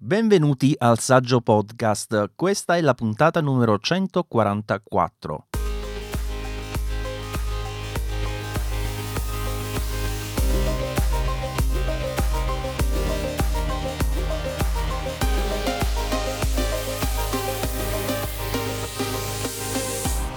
Benvenuti 0.00 0.76
al 0.78 1.00
Saggio 1.00 1.40
Podcast, 1.40 2.30
questa 2.36 2.76
è 2.76 2.80
la 2.80 2.94
puntata 2.94 3.40
numero 3.40 3.80
144. 3.80 5.46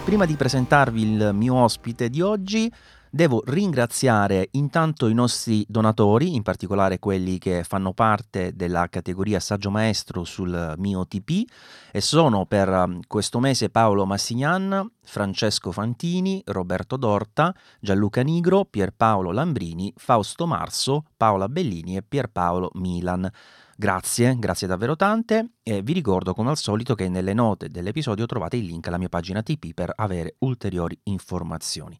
Prima 0.03 0.25
di 0.25 0.35
presentarvi 0.35 1.01
il 1.03 1.29
mio 1.33 1.53
ospite 1.53 2.09
di 2.09 2.19
oggi, 2.21 2.73
Devo 3.13 3.43
ringraziare 3.45 4.47
intanto 4.51 5.09
i 5.09 5.13
nostri 5.13 5.65
donatori, 5.67 6.33
in 6.33 6.43
particolare 6.43 6.97
quelli 6.97 7.39
che 7.39 7.65
fanno 7.65 7.91
parte 7.91 8.55
della 8.55 8.87
categoria 8.87 9.41
Saggio 9.41 9.69
Maestro 9.69 10.23
sul 10.23 10.75
mio 10.77 11.05
TP 11.05 11.43
e 11.91 11.99
sono 11.99 12.45
per 12.45 12.69
um, 12.69 13.01
questo 13.07 13.41
mese 13.41 13.69
Paolo 13.69 14.05
Massignan, 14.05 14.89
Francesco 15.03 15.73
Fantini, 15.73 16.41
Roberto 16.45 16.95
Dorta, 16.95 17.53
Gianluca 17.81 18.21
Nigro, 18.21 18.63
Pierpaolo 18.63 19.31
Lambrini, 19.31 19.91
Fausto 19.97 20.47
Marso, 20.47 21.03
Paola 21.17 21.49
Bellini 21.49 21.97
e 21.97 22.03
Pierpaolo 22.03 22.71
Milan. 22.75 23.29
Grazie, 23.75 24.37
grazie 24.39 24.67
davvero 24.67 24.95
tante 24.95 25.55
e 25.63 25.83
vi 25.83 25.93
ricordo 25.93 26.33
come 26.33 26.49
al 26.49 26.57
solito 26.57 26.95
che 26.95 27.07
nelle 27.07 27.33
note 27.33 27.69
dell'episodio 27.69 28.25
trovate 28.25 28.57
il 28.57 28.65
link 28.65 28.87
alla 28.87 28.97
mia 28.97 29.09
pagina 29.09 29.43
TP 29.43 29.75
per 29.75 29.93
avere 29.95 30.33
ulteriori 30.39 30.99
informazioni. 31.03 31.95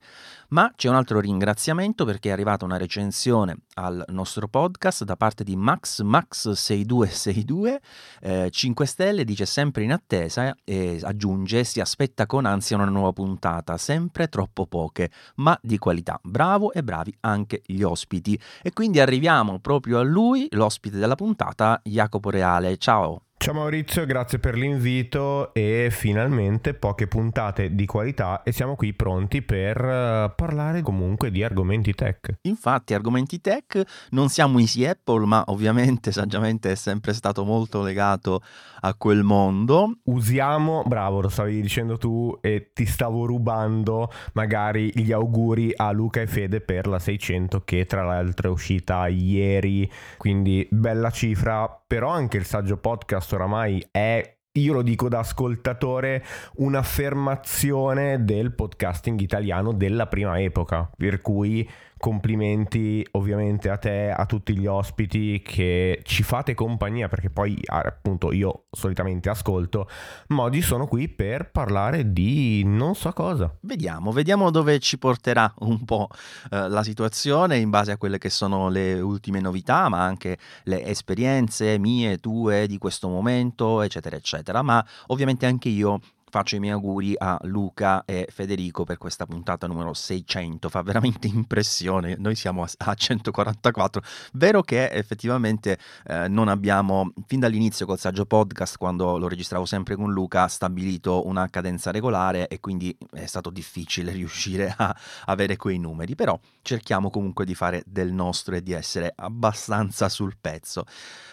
Ma 0.50 0.74
c'è 0.76 0.90
un 0.90 0.96
altro 0.96 1.20
ringraziamento 1.20 2.04
perché 2.04 2.30
è 2.30 2.32
arrivata 2.32 2.66
una 2.66 2.78
recensione 2.78 3.58
al 3.76 4.04
nostro 4.08 4.48
podcast 4.48 5.04
da 5.04 5.16
parte 5.16 5.44
di 5.44 5.56
MaxMax6262, 5.56 7.78
eh, 8.22 8.50
5 8.50 8.86
stelle, 8.88 9.24
dice 9.24 9.46
sempre 9.46 9.84
in 9.84 9.92
attesa 9.92 10.56
e 10.64 11.00
aggiunge 11.04 11.64
si 11.64 11.80
aspetta 11.80 12.26
con 12.26 12.46
ansia 12.46 12.78
una 12.78 12.86
nuova 12.86 13.14
puntata, 13.14 13.78
sempre 13.78 14.28
troppo 14.28 14.66
poche, 14.66 15.12
ma 15.36 15.56
di 15.62 15.78
qualità. 15.78 16.20
Bravo 16.24 16.74
e 16.74 16.82
bravi 16.84 17.16
anche 17.22 17.62
gli 17.64 17.84
ospiti. 17.84 18.42
E 18.64 18.74
quindi 18.74 19.00
arriviamo 19.00 19.60
proprio 19.60 20.00
a 20.00 20.04
lui, 20.04 20.48
l'ospite 20.52 20.98
della 20.98 21.14
puntata, 21.16 21.80
Jacopo 21.84 22.32
Reale. 22.32 22.78
Ciao! 22.78 23.26
Ciao 23.42 23.56
Maurizio, 23.56 24.06
grazie 24.06 24.38
per 24.38 24.56
l'invito 24.56 25.52
e 25.56 25.88
finalmente 25.90 26.76
poche 26.76 27.08
puntate 27.08 27.74
di 27.74 27.88
qualità 27.88 28.44
e 28.44 28.52
siamo 28.52 28.76
qui 28.76 28.94
pronti 28.94 29.42
per 29.42 29.84
eh, 29.84 30.32
parlare 30.36 30.84
comunque 30.84 31.32
di 31.32 31.44
argomenti 31.44 31.96
tech. 31.96 32.38
Infatti, 32.44 32.94
argomenti 32.94 33.42
tech, 33.42 33.82
non 34.12 34.30
siamo 34.30 34.60
Easy 34.60 34.86
Apple, 34.86 35.26
ma 35.26 35.44
ovviamente 35.48 36.12
saggiamente 36.14 36.74
è 36.74 36.76
sempre 36.76 37.14
stato 37.14 37.44
molto 37.44 37.82
legato 37.82 38.44
a 38.82 38.94
quel 38.94 39.24
mondo. 39.24 39.98
Usiamo, 40.04 40.84
bravo, 40.86 41.22
lo 41.22 41.30
stavi 41.30 41.62
dicendo 41.62 41.98
tu 41.98 42.38
e 42.42 42.70
ti 42.76 42.86
stavo 42.86 43.26
rubando 43.26 44.12
magari 44.34 44.92
gli 44.94 45.12
auguri 45.12 45.74
a 45.76 45.90
Luca 45.92 46.22
e 46.22 46.28
Fede 46.28 46.62
per 46.62 46.86
la 46.86 47.00
600 47.00 47.64
che 47.64 47.88
tra 47.88 48.04
l'altro 48.04 48.50
è 48.50 48.52
uscita 48.52 49.08
ieri, 49.08 49.92
quindi 50.18 50.68
bella 50.70 51.10
cifra, 51.10 51.68
però 51.88 52.10
anche 52.10 52.38
il 52.38 52.46
saggio 52.46 52.78
podcast 52.78 53.31
oramai 53.36 53.86
è 53.92 54.36
io 54.54 54.74
lo 54.74 54.82
dico 54.82 55.08
da 55.08 55.20
ascoltatore, 55.20 56.26
un'affermazione 56.56 58.26
del 58.26 58.54
podcasting 58.54 59.18
italiano 59.22 59.72
della 59.72 60.08
prima 60.08 60.42
epoca, 60.42 60.90
per 60.98 61.22
cui 61.22 61.68
complimenti 62.02 63.08
ovviamente 63.12 63.70
a 63.70 63.78
te, 63.78 64.10
a 64.10 64.26
tutti 64.26 64.58
gli 64.58 64.66
ospiti 64.66 65.42
che 65.46 66.02
ci 66.04 66.24
fate 66.24 66.56
compagnia 66.56 67.08
perché 67.08 67.30
poi 67.30 67.58
appunto 67.68 68.34
io 68.34 68.64
solitamente 68.72 69.30
ascolto, 69.30 69.88
ma 70.30 70.42
oggi 70.42 70.62
sono 70.62 70.88
qui 70.88 71.08
per 71.08 71.52
parlare 71.52 72.12
di 72.12 72.64
non 72.66 72.96
so 72.96 73.14
cosa. 73.14 73.56
Vediamo, 73.62 74.12
vediamo 74.12 74.50
dove 74.50 74.80
ci 74.80 74.98
porterà 74.98 75.54
un 75.60 75.86
po' 75.86 76.10
eh, 76.50 76.68
la 76.68 76.84
situazione 76.84 77.58
in 77.58 77.70
base 77.70 77.92
a 77.92 77.98
quelle 77.98 78.18
che 78.18 78.32
sono 78.32 78.68
le 78.70 79.00
ultime 79.00 79.40
novità, 79.40 79.88
ma 79.88 80.04
anche 80.04 80.40
le 80.64 80.84
esperienze 80.84 81.78
mie, 81.78 82.18
tue 82.18 82.66
di 82.66 82.80
questo 82.80 83.08
momento, 83.10 83.82
eccetera, 83.82 84.16
eccetera. 84.16 84.64
Ma 84.64 84.84
ovviamente 85.08 85.46
anche 85.46 85.70
io 85.70 86.00
faccio 86.32 86.56
i 86.56 86.60
miei 86.60 86.72
auguri 86.72 87.14
a 87.18 87.38
Luca 87.44 88.06
e 88.06 88.26
Federico 88.32 88.86
per 88.86 88.98
questa 88.98 89.26
puntata 89.26 89.68
numero 89.68 89.94
600, 89.94 90.70
fa 90.70 90.82
veramente 90.82 91.28
impressione, 91.28 92.16
noi 92.18 92.36
siamo 92.36 92.66
a 92.78 92.94
144, 92.96 94.02
vero 94.34 94.62
che 94.62 94.90
effettivamente 94.90 95.78
eh, 96.06 96.30
non 96.30 96.48
abbiamo, 96.48 97.12
fin 97.28 97.42
dall'inizio 97.42 97.86
col 97.86 98.00
saggio 98.00 98.26
podcast, 98.26 98.78
quando 98.78 99.18
lo 99.18 99.28
registravo 99.28 99.66
sempre 99.66 99.96
con 99.96 100.14
Luca, 100.14 100.48
stabilito 100.48 101.28
una 101.28 101.50
cadenza 101.50 101.92
regolare 101.92 102.48
e 102.48 102.62
quindi 102.62 102.96
è 103.12 103.26
stato 103.26 103.50
difficile 103.50 104.14
riuscire 104.14 104.74
a 104.76 104.96
avere 105.26 105.58
quei 105.58 105.80
numeri, 105.80 106.16
però 106.16 106.40
cerchiamo 106.62 107.10
comunque 107.10 107.44
di 107.44 107.56
fare 107.56 107.84
del 107.86 108.14
nostro 108.14 108.56
e 108.56 108.64
di 108.64 108.72
essere 108.72 109.12
abbastanza 109.14 110.08
sul 110.08 110.38
pezzo. 110.40 110.86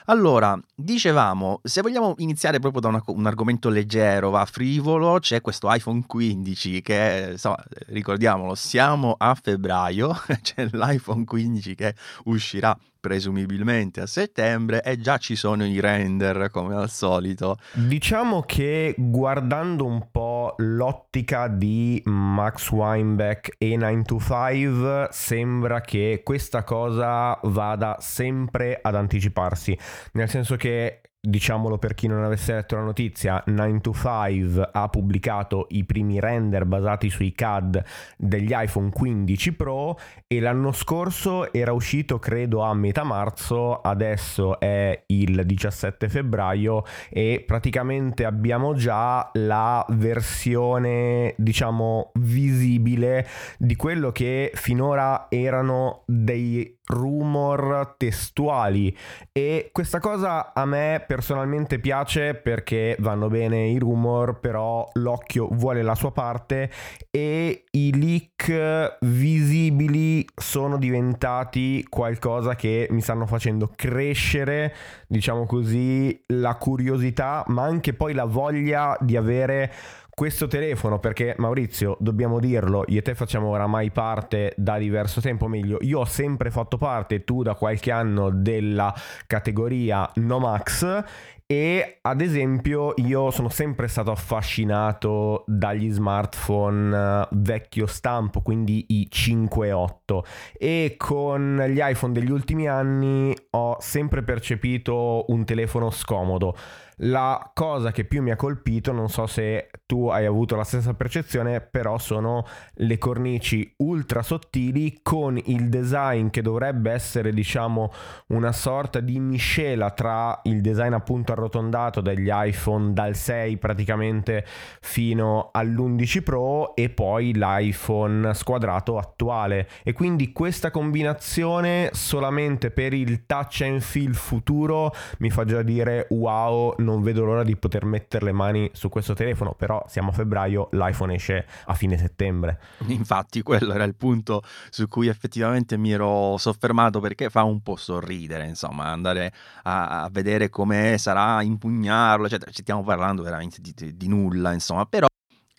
Allora, 0.07 0.59
dicevamo, 0.75 1.61
se 1.63 1.83
vogliamo 1.83 2.15
iniziare 2.19 2.59
proprio 2.59 2.81
da 2.81 2.89
una, 2.89 3.03
un 3.07 3.27
argomento 3.27 3.69
leggero, 3.69 4.31
va 4.31 4.41
frivolo, 4.89 5.19
c'è 5.19 5.43
questo 5.43 5.69
iPhone 5.71 6.03
15 6.07 6.81
che, 6.81 7.29
insomma, 7.33 7.63
ricordiamolo, 7.89 8.55
siamo 8.55 9.15
a 9.19 9.37
febbraio, 9.41 10.17
c'è 10.41 10.69
l'iPhone 10.73 11.25
15 11.25 11.75
che 11.75 11.95
uscirà 12.25 12.77
presumibilmente 13.01 14.01
a 14.01 14.07
settembre 14.07 14.83
e 14.83 14.99
già 14.99 15.19
ci 15.19 15.37
sono 15.37 15.65
i 15.65 15.79
render 15.79 16.51
come 16.51 16.75
al 16.75 16.91
solito. 16.91 17.59
Diciamo 17.75 18.43
che 18.43 18.95
guardando 18.97 19.85
un 19.85 20.11
po' 20.11 20.55
l'ottica 20.59 21.49
di 21.49 22.03
Max 22.07 22.71
Weinbeck 22.71 23.55
e 23.59 23.77
9to5 23.77 25.09
sembra 25.11 25.81
che 25.81 26.23
questa 26.25 26.65
cosa 26.65 27.39
vada 27.45 27.99
sempre 28.01 28.79
ad 28.83 28.95
anticiparsi, 28.95 29.79
nel 30.13 30.29
senso 30.29 30.57
che 30.57 31.03
Diciamolo 31.21 31.79
per 31.79 31.95
chi 31.95 32.07
non 32.07 32.23
avesse 32.23 32.53
letto 32.55 32.77
la 32.77 32.83
notizia, 32.83 33.43
9to5 33.45 34.69
ha 34.71 34.89
pubblicato 34.89 35.67
i 35.71 35.83
primi 35.83 36.21
render 36.21 36.65
basati 36.65 37.11
sui 37.11 37.33
CAD 37.33 37.83
degli 38.17 38.53
iPhone 38.53 38.91
15 38.91 39.55
Pro 39.55 39.99
e 40.29 40.39
l'anno 40.39 40.71
scorso 40.71 41.53
era 41.53 41.73
uscito 41.73 42.21
credo 42.21 42.61
a 42.61 42.73
metà 42.73 43.03
marzo, 43.03 43.81
adesso 43.81 44.61
è 44.61 45.03
il 45.07 45.43
17 45.45 46.09
febbraio 46.09 46.85
e 47.11 47.43
praticamente 47.45 48.25
abbiamo 48.25 48.75
già 48.75 49.29
la 49.35 49.85
versione 49.89 51.35
diciamo 51.37 52.13
visibile 52.15 53.27
di 53.59 53.75
quello 53.75 54.13
che 54.13 54.53
finora 54.55 55.27
erano 55.29 56.05
dei 56.07 56.78
rumor 56.89 57.95
testuali. 57.97 58.97
E 59.33 59.71
questa 59.73 60.01
cosa 60.01 60.53
a 60.53 60.65
me 60.65 61.03
personalmente 61.07 61.79
piace 61.79 62.35
perché 62.35 62.97
vanno 63.01 63.29
bene 63.29 63.69
i 63.69 63.79
rumor 63.79 64.41
però 64.41 64.89
l'occhio 64.95 65.49
vuole 65.51 65.83
la 65.83 65.95
sua 65.95 66.13
parte 66.13 66.71
e 67.11 67.65
i 67.71 67.99
leak 67.99 68.99
visibili 69.01 70.27
sono 70.35 70.79
diventati 70.79 71.85
qualcosa 71.89 72.55
che 72.55 72.87
mi 72.91 73.01
stanno 73.01 73.27
facendo 73.27 73.71
crescere 73.75 74.75
diciamo 75.07 75.47
così 75.47 76.21
la 76.29 76.55
curiosità 76.57 77.45
ma 77.49 77.63
anche 77.63 77.95
poi 77.95 78.15
la 78.15 78.25
voglia 78.25 78.97
di 79.01 79.17
avere 79.17 79.73
questo 80.19 80.49
telefono, 80.49 80.99
perché 80.99 81.37
Maurizio, 81.39 81.97
dobbiamo 82.01 82.41
dirlo, 82.41 82.83
io 82.89 82.99
e 82.99 83.03
te 83.03 83.15
facciamo 83.15 83.51
oramai 83.51 83.93
parte 83.93 84.53
da 84.57 84.77
diverso 84.77 85.21
tempo, 85.21 85.47
meglio, 85.47 85.79
io 85.83 86.01
ho 86.01 86.05
sempre 86.07 86.51
fatto 86.51 86.77
parte, 86.77 87.23
tu 87.23 87.45
da 87.45 87.55
qualche 87.55 87.93
anno, 87.93 88.29
della 88.31 88.93
categoria 89.29 90.11
Nomax 90.17 91.05
e 91.51 92.01
ad 92.03 92.21
esempio 92.21 92.93
io 92.97 93.31
sono 93.31 93.49
sempre 93.49 93.89
stato 93.89 94.11
affascinato 94.11 95.45
dagli 95.47 95.91
smartphone 95.91 96.95
eh, 96.95 97.29
vecchio 97.31 97.87
stampo, 97.87 98.43
quindi 98.43 98.85
i 98.89 99.09
5.8 99.11 100.19
e 100.59 100.97
con 100.99 101.65
gli 101.71 101.81
iPhone 101.81 102.13
degli 102.13 102.31
ultimi 102.31 102.69
anni 102.69 103.35
ho 103.53 103.79
sempre 103.81 104.23
percepito 104.23 105.25
un 105.29 105.47
telefono 105.47 105.89
scomodo. 105.89 106.55
La 107.03 107.53
cosa 107.55 107.93
che 107.93 108.05
più 108.05 108.23
mi 108.23 108.33
ha 108.33 108.37
colpito, 108.37 108.91
non 108.91 109.09
so 109.09 109.29
se 109.29 109.71
tu 109.87 110.09
hai 110.09 110.27
avuto 110.27 110.57
la 110.57 110.65
stessa 110.65 110.95
percezione, 110.95 111.61
però 111.61 111.97
sono 111.97 112.45
le 112.75 112.99
cornici 112.99 113.73
ultra 113.79 114.23
sottili 114.23 114.99
con 115.01 115.41
il 115.45 115.69
design 115.69 116.29
che 116.29 116.43
dovrebbe 116.43 116.91
essere, 116.91 117.33
diciamo, 117.33 117.93
una 118.29 118.51
sorta 118.51 118.99
di 118.99 119.21
miscela 119.21 119.93
tra 119.93 120.41
il 120.45 120.61
design 120.61 120.93
appunto 120.93 121.33
arrotondato 121.39 122.01
degli 122.01 122.29
iPhone 122.31 122.93
dal 122.93 123.15
6 123.15 123.57
praticamente 123.57 124.45
fino 124.81 125.51
all'11 125.53 126.23
Pro 126.23 126.75
e 126.75 126.91
poi 126.91 127.33
l'iPhone 127.35 128.35
squadrato 128.35 128.99
attuale. 128.99 129.69
E 129.83 129.93
quindi 129.93 130.33
questa 130.33 130.71
combinazione 130.71 131.91
solamente 131.93 132.71
per 132.71 132.93
il 132.93 133.25
touch 133.25 133.63
and 133.63 133.81
feel 133.81 134.15
futuro 134.15 134.93
mi 135.19 135.31
fa 135.31 135.45
già 135.45 135.63
dire 135.63 136.07
wow, 136.11 136.75
non 136.79 137.03
vedo 137.03 137.25
l'ora 137.25 137.45
di 137.45 137.57
poter 137.57 137.85
mettere 137.85 138.27
le 138.27 138.33
mani 138.33 138.71
su 138.73 138.89
questo 138.89 139.15
telefono, 139.15 139.55
però 139.55 139.83
siamo 139.89 140.11
a 140.11 140.13
febbraio, 140.13 140.69
l'iPhone 140.73 141.15
esce 141.15 141.47
a 141.67 141.75
fine 141.75 141.97
settembre. 141.97 142.59
Infatti 142.89 143.43
quello 143.43 143.73
era 143.73 143.85
il 143.85 143.95
punto 143.95 144.43
su 144.71 144.89
cui 144.89 145.09
effettivamente 145.09 145.77
mi 145.77 145.93
ero 145.93 146.37
soffermato 146.39 147.01
perché 147.01 147.31
fa 147.31 147.45
un 147.45 147.63
po' 147.63 147.77
sorridere, 147.77 148.47
insomma, 148.47 148.87
andare 148.87 149.33
a, 149.63 150.03
a 150.03 150.09
vedere 150.11 150.51
come 150.51 150.99
sarà 150.99 151.28
impugnarlo, 151.43 152.27
eccetera. 152.27 152.51
Ci 152.51 152.63
stiamo 152.63 152.83
parlando 152.83 153.23
veramente 153.23 153.61
di, 153.61 153.73
di, 153.75 153.97
di 153.97 154.09
nulla, 154.09 154.53
insomma, 154.53 154.87
però 154.87 155.08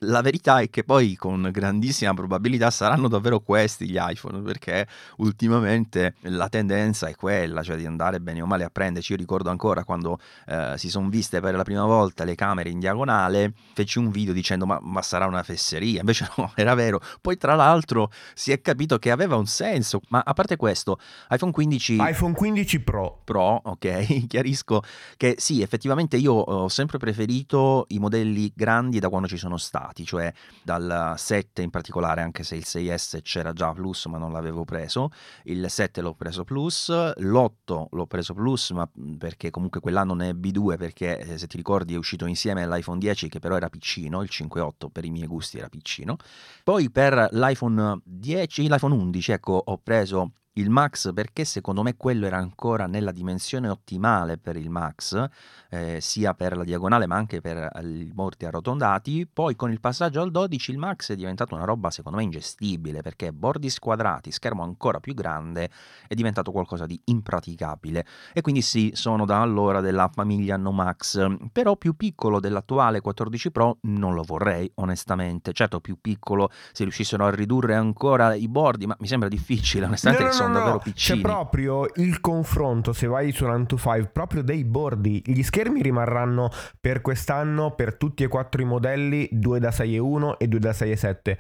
la 0.04 0.22
verità 0.22 0.60
è 0.60 0.70
che 0.70 0.84
poi 0.84 1.16
con 1.16 1.50
grandissima 1.52 2.14
probabilità 2.14 2.70
saranno 2.70 3.08
davvero 3.08 3.40
questi 3.42 3.90
gli 3.90 3.98
iPhone 4.00 4.42
perché 4.42 4.88
ultimamente 5.18 6.16
la 6.22 6.48
tendenza 6.48 7.08
è 7.08 7.16
quella, 7.16 7.64
cioè 7.64 7.76
di 7.76 7.86
andare 7.86 8.22
bene 8.22 8.42
o 8.42 8.46
male 8.46 8.64
a 8.64 8.70
prenderci. 8.70 9.12
Io 9.12 9.18
ricordo 9.18 9.50
ancora 9.50 9.84
quando 9.84 10.20
eh, 10.48 10.76
si 10.78 10.90
sono 10.90 11.10
viste 11.10 11.42
per 11.42 11.56
la 11.56 11.64
prima 11.64 11.86
volta 11.86 12.24
le 12.24 12.36
camere 12.36 12.70
in 12.70 12.80
diagonale, 12.80 13.54
feci 13.74 13.98
un 13.98 14.10
video 14.10 14.34
dicendo 14.34 14.66
ma, 14.66 14.80
ma, 14.82 15.02
sarà 15.02 15.26
una 15.26 15.44
fesseria, 15.44 16.00
invece 16.00 16.30
no, 16.38 16.54
era 16.56 16.74
vero. 16.76 17.02
Poi 17.20 17.38
tra 17.38 17.56
l'altro 17.56 18.12
si 18.34 18.52
è 18.52 18.62
capito 18.62 19.00
che 19.00 19.12
aveva 19.12 19.36
un 19.36 19.48
senso, 19.48 20.00
ma 20.10 20.22
a 20.24 20.34
parte 20.34 20.56
questo, 20.56 21.00
iPhone 21.30 21.52
15... 21.52 21.98
iPhone 22.00 22.34
15 22.34 22.80
Pro. 22.82 23.22
Pro, 23.26 23.62
ok, 23.66 24.28
chiarisco 24.28 24.82
che 25.18 25.36
sì, 25.38 25.62
effettivamente 25.62 26.16
io 26.16 26.34
ho 26.34 26.70
sempre 26.70 26.98
preferito 26.98 27.86
i 27.90 28.00
modelli 28.00 28.52
grandi 28.56 29.00
da 29.00 29.10
quando 29.10 29.28
ci 29.28 29.38
sono 29.38 29.58
stati 29.58 29.89
migliorati, 29.90 30.06
cioè 30.06 30.32
dal 30.64 31.14
7 31.18 31.62
in 31.62 31.70
particolare, 31.70 32.22
anche 32.22 32.44
se 32.44 32.56
il 32.56 32.64
6S 32.66 33.22
c'era 33.22 33.54
già 33.54 33.74
Plus 33.74 34.06
ma 34.06 34.18
non 34.18 34.32
l'avevo 34.32 34.64
preso, 34.64 35.10
il 35.44 35.66
7 35.70 36.02
l'ho 36.02 36.14
preso 36.14 36.44
Plus, 36.44 36.90
l'8 36.90 37.88
l'ho 37.90 38.06
preso 38.06 38.34
Plus 38.34 38.72
ma 38.72 38.90
perché 39.18 39.50
comunque 39.50 39.80
quell'anno 39.80 40.14
ne 40.14 40.30
ebbi 40.30 40.52
due 40.52 40.78
perché 40.78 41.20
eh, 41.20 41.38
se 41.38 41.48
ti 41.48 41.58
ricordi 41.58 41.94
è 41.94 41.98
uscito 41.98 42.26
insieme 42.26 42.64
all'iPhone 42.64 43.00
10 43.00 43.30
che 43.30 43.40
però 43.40 43.56
era 43.56 43.70
piccino, 43.70 44.22
il 44.22 44.30
5.8 44.32 44.90
per 44.92 45.06
i 45.06 45.10
miei 45.10 45.28
gusti 45.28 45.58
era 45.58 45.70
piccino, 45.70 46.18
poi 46.64 46.90
per 46.90 47.30
l'iPhone 47.32 48.02
10, 48.04 48.68
l'iPhone 48.68 48.94
11 48.94 49.32
ecco 49.32 49.62
ho 49.66 49.78
preso 49.78 50.32
il 50.54 50.70
Max 50.70 51.14
perché 51.14 51.46
secondo 51.46 51.84
me 51.84 51.96
quello 51.96 52.26
era 52.26 52.38
ancora 52.38 52.88
nella 52.88 53.12
dimensione 53.12 53.70
ottimale 53.70 54.38
per 54.38 54.56
il 54.58 54.70
Max, 54.70 55.28
eh, 55.70 56.00
sia 56.02 56.34
per 56.34 56.58
la 56.58 56.64
diagonale 56.64 57.06
ma 57.06 57.16
anche 57.16 57.40
per 57.42 57.70
i 57.82 58.12
bordi 58.14 58.46
arrotondati. 58.46 59.28
Poi 59.32 59.56
con 59.56 59.72
il 59.72 59.80
passaggio 59.80 60.22
al 60.22 60.32
12 60.32 60.72
il 60.72 60.78
Max 60.78 61.12
è 61.12 61.16
diventato 61.16 61.56
una 61.56 61.66
roba 61.66 61.92
secondo 61.92 62.18
me 62.18 62.24
ingestibile 62.24 63.02
perché 63.02 63.32
bordi 63.32 63.70
squadrati, 63.70 64.32
schermo 64.32 64.64
ancora 64.64 65.00
più 65.00 65.14
grande, 65.14 65.70
è 66.08 66.14
diventato 66.16 66.52
qualcosa 66.52 66.86
di 66.86 67.00
impraticabile. 67.06 68.06
E 68.34 68.42
quindi 68.42 68.62
sì, 68.62 68.92
sono 68.94 69.26
da 69.26 69.42
allora 69.42 69.82
della 69.82 70.10
famiglia 70.12 70.58
No 70.58 70.72
Max, 70.72 71.26
però 71.52 71.76
più 71.76 71.96
piccolo 71.96 72.40
dell'attuale 72.40 73.02
14 73.02 73.52
Pro 73.52 73.78
non 73.82 74.14
lo 74.14 74.24
vorrei 74.24 74.70
onestamente. 74.76 75.54
Certo 75.54 75.80
più 75.80 75.98
piccolo 76.02 76.50
se 76.72 76.84
riuscissero 76.84 77.26
a 77.26 77.30
ridurre 77.30 77.76
ancora 77.76 78.34
i 78.34 78.48
bordi, 78.48 78.88
ma 78.88 78.96
mi 79.00 79.08
sembra 79.08 79.30
difficile 79.30 79.86
onestamente. 79.86 80.24
No, 80.24 80.30
no, 80.30 80.39
sono 80.40 80.54
no, 80.54 80.60
davvero 80.60 80.80
piccini. 80.80 81.22
C'è 81.22 81.28
proprio 81.28 81.86
il 81.96 82.20
confronto, 82.22 82.94
se 82.94 83.08
vai 83.08 83.32
su 83.32 83.46
un 83.46 83.66
5, 83.68 84.10
proprio 84.12 84.42
dei 84.42 84.64
bordi. 84.64 85.22
Gli 85.26 85.44
schermi 85.44 85.82
rimarranno 85.82 86.50
per 86.80 87.02
quest'anno, 87.02 87.72
per 87.72 87.96
tutti 87.96 88.24
e 88.24 88.28
quattro 88.28 88.62
i 88.62 88.66
modelli, 88.66 89.28
2 89.32 89.60
da 89.60 89.70
6,1 89.70 90.36
e 90.38 90.48
2 90.48 90.60
da 90.60 90.72
6,7 90.72 91.38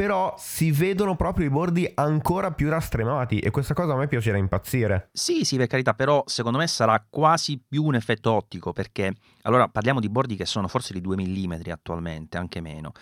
però 0.00 0.34
si 0.38 0.72
vedono 0.72 1.14
proprio 1.14 1.44
i 1.44 1.50
bordi 1.50 1.86
ancora 1.96 2.52
più 2.52 2.70
rastremati 2.70 3.38
e 3.38 3.50
questa 3.50 3.74
cosa 3.74 3.92
a 3.92 3.96
me 3.96 4.08
piacerà 4.08 4.38
impazzire. 4.38 5.10
Sì, 5.12 5.44
sì, 5.44 5.58
per 5.58 5.66
carità, 5.66 5.92
però 5.92 6.22
secondo 6.24 6.56
me 6.56 6.66
sarà 6.68 7.04
quasi 7.06 7.62
più 7.68 7.84
un 7.84 7.96
effetto 7.96 8.32
ottico 8.32 8.72
perché 8.72 9.12
allora 9.42 9.68
parliamo 9.68 10.00
di 10.00 10.08
bordi 10.08 10.36
che 10.36 10.46
sono 10.46 10.68
forse 10.68 10.94
di 10.94 11.02
2 11.02 11.16
mm 11.16 11.52
attualmente, 11.70 12.38
anche 12.38 12.62
meno, 12.62 12.92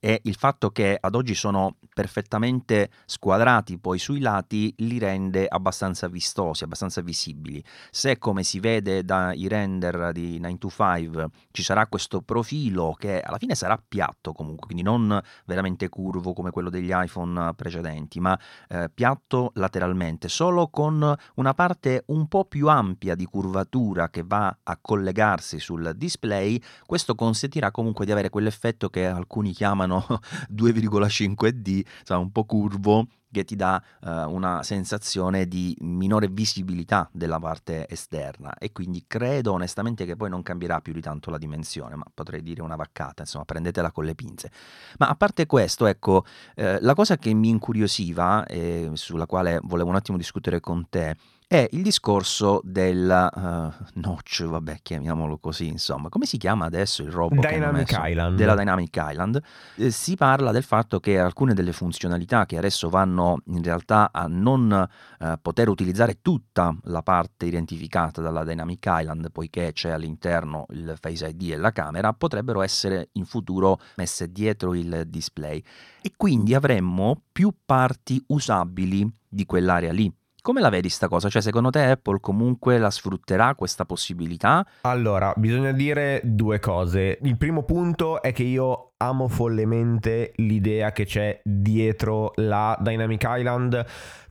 e 0.00 0.20
il 0.24 0.34
fatto 0.34 0.70
che 0.70 0.96
ad 1.00 1.14
oggi 1.14 1.34
sono 1.34 1.76
perfettamente 1.94 2.90
squadrati 3.04 3.78
poi 3.78 3.98
sui 3.98 4.20
lati 4.20 4.72
li 4.78 4.98
rende 4.98 5.46
abbastanza 5.46 6.08
vistosi, 6.08 6.64
abbastanza 6.64 7.00
visibili. 7.02 7.62
Se 7.90 8.18
come 8.18 8.42
si 8.42 8.58
vede 8.58 9.04
dai 9.04 9.46
render 9.46 10.10
di 10.12 10.38
925 10.40 11.28
ci 11.52 11.62
sarà 11.62 11.86
questo 11.86 12.20
profilo 12.20 12.94
che 12.98 13.20
alla 13.20 13.38
fine 13.38 13.54
sarà 13.54 13.80
piatto 13.80 14.32
comunque, 14.32 14.66
quindi 14.66 14.82
non 14.82 15.20
veramente 15.46 15.88
curvo 15.88 16.32
come 16.32 16.47
quello 16.50 16.70
degli 16.70 16.90
iPhone 16.92 17.54
precedenti, 17.54 18.20
ma 18.20 18.38
eh, 18.68 18.90
piatto 18.92 19.52
lateralmente, 19.54 20.28
solo 20.28 20.68
con 20.68 21.14
una 21.34 21.54
parte 21.54 22.04
un 22.06 22.28
po' 22.28 22.44
più 22.44 22.68
ampia 22.68 23.14
di 23.14 23.24
curvatura 23.24 24.08
che 24.08 24.22
va 24.24 24.56
a 24.62 24.78
collegarsi 24.80 25.58
sul 25.58 25.92
display, 25.96 26.60
questo 26.86 27.14
consentirà 27.14 27.70
comunque 27.70 28.04
di 28.04 28.12
avere 28.12 28.30
quell'effetto 28.30 28.88
che 28.88 29.06
alcuni 29.06 29.52
chiamano 29.52 30.04
2,5D, 30.52 31.84
cioè 32.04 32.16
un 32.16 32.30
po' 32.32 32.44
curvo, 32.44 33.06
che 33.30 33.44
ti 33.44 33.56
dà 33.56 33.82
uh, 34.00 34.08
una 34.30 34.62
sensazione 34.62 35.46
di 35.46 35.76
minore 35.80 36.28
visibilità 36.28 37.08
della 37.12 37.38
parte 37.38 37.86
esterna 37.88 38.56
e 38.58 38.72
quindi 38.72 39.04
credo 39.06 39.52
onestamente 39.52 40.04
che 40.04 40.16
poi 40.16 40.30
non 40.30 40.42
cambierà 40.42 40.80
più 40.80 40.92
di 40.92 41.00
tanto 41.00 41.30
la 41.30 41.38
dimensione, 41.38 41.96
ma 41.96 42.04
potrei 42.12 42.42
dire 42.42 42.62
una 42.62 42.76
vaccata, 42.76 43.22
insomma 43.22 43.44
prendetela 43.44 43.92
con 43.92 44.04
le 44.04 44.14
pinze. 44.14 44.50
Ma 44.98 45.08
a 45.08 45.14
parte 45.14 45.46
questo, 45.46 45.86
ecco, 45.86 46.24
eh, 46.54 46.78
la 46.80 46.94
cosa 46.94 47.16
che 47.16 47.32
mi 47.34 47.48
incuriosiva 47.48 48.46
e 48.46 48.90
sulla 48.94 49.26
quale 49.26 49.60
volevo 49.62 49.90
un 49.90 49.96
attimo 49.96 50.16
discutere 50.16 50.60
con 50.60 50.88
te 50.88 51.16
è 51.50 51.66
il 51.70 51.80
discorso 51.80 52.60
del 52.62 53.30
uh, 53.34 53.84
notch, 53.94 54.44
vabbè, 54.44 54.80
chiamiamolo 54.82 55.38
così, 55.38 55.66
insomma. 55.66 56.10
Come 56.10 56.26
si 56.26 56.36
chiama 56.36 56.66
adesso 56.66 57.00
il 57.02 57.10
robot? 57.10 57.38
Dynamic 57.40 57.98
Island. 57.98 58.36
Della 58.36 58.54
Dynamic 58.54 58.94
Island. 58.94 59.42
Eh, 59.76 59.90
si 59.90 60.14
parla 60.14 60.52
del 60.52 60.62
fatto 60.62 61.00
che 61.00 61.18
alcune 61.18 61.54
delle 61.54 61.72
funzionalità 61.72 62.44
che 62.44 62.58
adesso 62.58 62.90
vanno 62.90 63.40
in 63.46 63.62
realtà 63.62 64.10
a 64.12 64.26
non 64.26 64.88
uh, 65.18 65.26
poter 65.40 65.70
utilizzare 65.70 66.18
tutta 66.20 66.76
la 66.82 67.00
parte 67.00 67.46
identificata 67.46 68.20
dalla 68.20 68.44
Dynamic 68.44 68.84
Island, 68.86 69.30
poiché 69.32 69.72
c'è 69.72 69.88
all'interno 69.88 70.66
il 70.72 70.96
Face 71.00 71.28
ID 71.28 71.52
e 71.52 71.56
la 71.56 71.72
camera, 71.72 72.12
potrebbero 72.12 72.60
essere 72.60 73.08
in 73.12 73.24
futuro 73.24 73.80
messe 73.96 74.30
dietro 74.30 74.74
il 74.74 75.04
display. 75.06 75.64
E 76.02 76.12
quindi 76.14 76.52
avremmo 76.52 77.22
più 77.32 77.54
parti 77.64 78.22
usabili 78.26 79.10
di 79.26 79.46
quell'area 79.46 79.92
lì 79.92 80.12
come 80.42 80.60
la 80.60 80.68
vedi 80.68 80.88
sta 80.88 81.08
cosa? 81.08 81.28
Cioè, 81.28 81.42
secondo 81.42 81.70
te 81.70 81.82
Apple 81.82 82.20
comunque 82.20 82.78
la 82.78 82.90
sfrutterà 82.90 83.54
questa 83.54 83.84
possibilità? 83.84 84.66
Allora, 84.82 85.32
bisogna 85.36 85.72
dire 85.72 86.20
due 86.24 86.58
cose. 86.58 87.18
Il 87.22 87.36
primo 87.36 87.64
punto 87.64 88.22
è 88.22 88.32
che 88.32 88.44
io 88.44 88.92
amo 88.96 89.28
follemente 89.28 90.32
l'idea 90.36 90.92
che 90.92 91.04
c'è 91.04 91.40
dietro 91.44 92.32
la 92.36 92.76
Dynamic 92.80 93.24
Island 93.26 93.86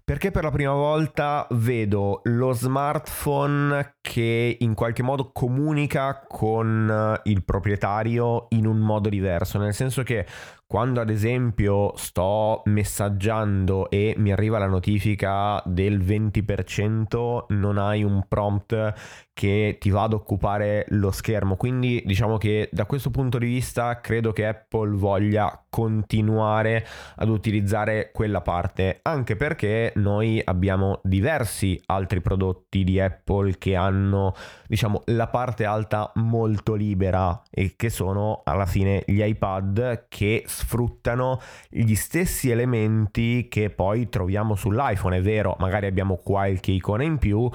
perché 0.08 0.32
per 0.32 0.46
la 0.46 0.52
prima 0.52 0.72
volta 0.72 1.46
vedo 1.50 2.22
lo 2.24 2.54
smartphone 2.54 3.96
che 4.00 4.56
in 4.58 4.74
qualche 4.74 5.04
modo 5.04 5.32
comunica 5.34 6.24
con 6.26 7.20
il 7.24 7.44
proprietario 7.44 8.46
in 8.52 8.68
un 8.68 8.78
modo 8.78 9.10
diverso, 9.10 9.58
nel 9.58 9.74
senso 9.74 10.04
che 10.04 10.26
quando 10.68 11.00
ad 11.00 11.10
esempio 11.10 11.96
sto 11.96 12.62
messaggiando 12.66 13.90
e 13.90 14.16
mi 14.18 14.34
arriva 14.34 14.58
la 14.58 14.68
notifica 14.68 15.62
del 15.66 16.00
20% 16.00 17.46
non 17.50 17.78
hai 17.78 18.04
un 18.04 18.26
prompt 18.28 18.94
che 19.38 19.78
ti 19.80 19.92
va 19.92 20.02
ad 20.02 20.14
occupare 20.14 20.86
lo 20.90 21.12
schermo. 21.12 21.58
Quindi 21.58 22.02
diciamo 22.04 22.38
che 22.38 22.70
da 22.72 22.86
questo 22.88 23.12
punto 23.12 23.38
di 23.38 23.46
vista 23.46 24.02
credo 24.02 24.34
che 24.34 24.48
Apple 24.48 24.96
voglia 24.96 25.64
continuare 25.70 26.84
ad 27.18 27.30
utilizzare 27.30 28.10
quella 28.12 28.42
parte 28.42 28.98
anche 29.04 29.36
perché 29.36 29.94
noi 29.98 30.42
abbiamo 30.44 31.02
diversi 31.04 31.80
altri 31.86 32.20
prodotti 32.20 32.84
di 32.84 33.00
Apple 33.00 33.60
che 33.60 33.76
hanno 33.76 34.34
diciamo 34.66 35.04
la 35.06 35.28
parte 35.28 35.66
alta 35.66 36.12
molto 36.16 36.74
libera 36.74 37.40
e 37.52 37.76
che 37.76 37.92
sono 37.92 38.42
alla 38.44 38.66
fine 38.66 39.04
gli 39.06 39.22
iPad 39.22 40.08
che 40.10 40.46
sfruttano 40.58 41.40
gli 41.70 41.94
stessi 41.94 42.50
elementi 42.50 43.48
che 43.48 43.70
poi 43.70 44.10
troviamo 44.10 44.56
sull'iPhone. 44.56 45.18
È 45.18 45.22
vero, 45.22 45.56
magari 45.60 45.86
abbiamo 45.86 46.18
qualche 46.18 46.72
icona 46.72 47.04
in 47.04 47.20
più, 47.20 47.50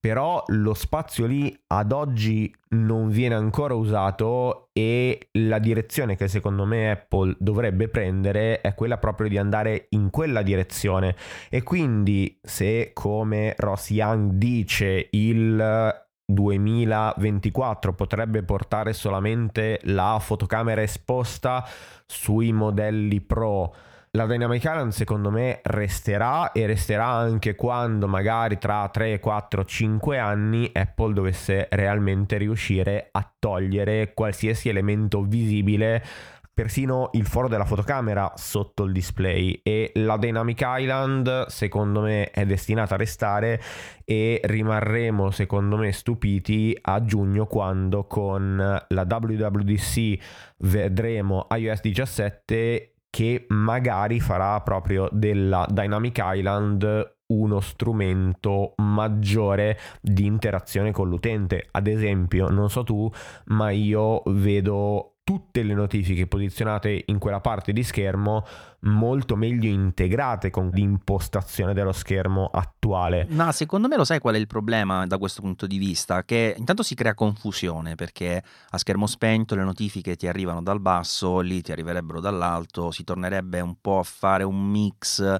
però 0.00 0.42
lo 0.48 0.74
spazio 0.74 1.26
lì 1.26 1.56
ad 1.68 1.92
oggi 1.92 2.52
non 2.70 3.08
viene 3.08 3.36
ancora 3.36 3.74
usato 3.74 4.70
e 4.72 5.28
la 5.32 5.60
direzione 5.60 6.16
che 6.16 6.26
secondo 6.26 6.64
me 6.64 6.90
Apple 6.90 7.36
dovrebbe 7.38 7.86
prendere 7.86 8.60
è 8.60 8.74
quella 8.74 8.98
proprio 8.98 9.28
di 9.28 9.38
andare 9.38 9.86
in 9.90 10.10
quella 10.10 10.42
direzione 10.42 11.14
e 11.48 11.62
quindi 11.62 12.40
se 12.42 12.90
come 12.92 13.54
Ross 13.56 13.90
Young 13.90 14.32
dice 14.32 15.06
il 15.12 16.02
2024 16.24 17.94
potrebbe 17.94 18.42
portare 18.42 18.92
solamente 18.92 19.80
la 19.84 20.18
fotocamera 20.20 20.82
esposta 20.82 21.66
sui 22.06 22.52
modelli 22.52 23.20
Pro. 23.20 23.74
La 24.14 24.26
Dynamic 24.26 24.62
Island 24.62 24.92
secondo 24.92 25.30
me 25.30 25.60
resterà 25.62 26.52
e 26.52 26.66
resterà 26.66 27.06
anche 27.06 27.54
quando 27.54 28.06
magari 28.06 28.58
tra 28.58 28.86
3, 28.92 29.18
4, 29.18 29.64
5 29.64 30.18
anni 30.18 30.70
Apple 30.70 31.14
dovesse 31.14 31.66
realmente 31.70 32.36
riuscire 32.36 33.08
a 33.10 33.26
togliere 33.38 34.12
qualsiasi 34.12 34.68
elemento 34.68 35.22
visibile 35.22 36.04
persino 36.54 37.10
il 37.12 37.26
foro 37.26 37.48
della 37.48 37.64
fotocamera 37.64 38.32
sotto 38.36 38.84
il 38.84 38.92
display 38.92 39.60
e 39.62 39.92
la 39.94 40.16
Dynamic 40.18 40.62
Island 40.62 41.46
secondo 41.46 42.02
me 42.02 42.30
è 42.30 42.44
destinata 42.44 42.94
a 42.94 42.98
restare 42.98 43.60
e 44.04 44.40
rimarremo 44.42 45.30
secondo 45.30 45.76
me 45.76 45.92
stupiti 45.92 46.76
a 46.80 47.02
giugno 47.04 47.46
quando 47.46 48.04
con 48.04 48.56
la 48.86 49.06
WWDC 49.08 50.18
vedremo 50.58 51.46
iOS 51.50 51.80
17 51.80 52.94
che 53.08 53.44
magari 53.48 54.20
farà 54.20 54.60
proprio 54.60 55.08
della 55.12 55.66
Dynamic 55.70 56.18
Island 56.22 57.16
uno 57.26 57.60
strumento 57.60 58.74
maggiore 58.76 59.78
di 60.00 60.26
interazione 60.26 60.92
con 60.92 61.08
l'utente. 61.08 61.68
Ad 61.70 61.86
esempio, 61.86 62.48
non 62.48 62.70
so 62.70 62.84
tu, 62.84 63.10
ma 63.46 63.70
io 63.70 64.22
vedo 64.26 65.11
tutte 65.24 65.62
le 65.62 65.74
notifiche 65.74 66.26
posizionate 66.26 67.04
in 67.06 67.18
quella 67.18 67.40
parte 67.40 67.72
di 67.72 67.82
schermo 67.84 68.44
molto 68.80 69.36
meglio 69.36 69.68
integrate 69.68 70.50
con 70.50 70.70
l'impostazione 70.72 71.74
dello 71.74 71.92
schermo 71.92 72.50
attuale. 72.52 73.26
Ma 73.30 73.52
secondo 73.52 73.86
me 73.86 73.96
lo 73.96 74.04
sai 74.04 74.18
qual 74.18 74.34
è 74.34 74.38
il 74.38 74.48
problema 74.48 75.06
da 75.06 75.18
questo 75.18 75.40
punto 75.40 75.66
di 75.66 75.78
vista? 75.78 76.24
Che 76.24 76.54
intanto 76.58 76.82
si 76.82 76.94
crea 76.94 77.14
confusione 77.14 77.94
perché 77.94 78.42
a 78.70 78.78
schermo 78.78 79.06
spento 79.06 79.54
le 79.54 79.62
notifiche 79.62 80.16
ti 80.16 80.26
arrivano 80.26 80.62
dal 80.62 80.80
basso, 80.80 81.40
lì 81.40 81.62
ti 81.62 81.70
arriverebbero 81.70 82.20
dall'alto, 82.20 82.90
si 82.90 83.04
tornerebbe 83.04 83.60
un 83.60 83.76
po' 83.80 84.00
a 84.00 84.04
fare 84.04 84.42
un 84.42 84.60
mix 84.60 85.38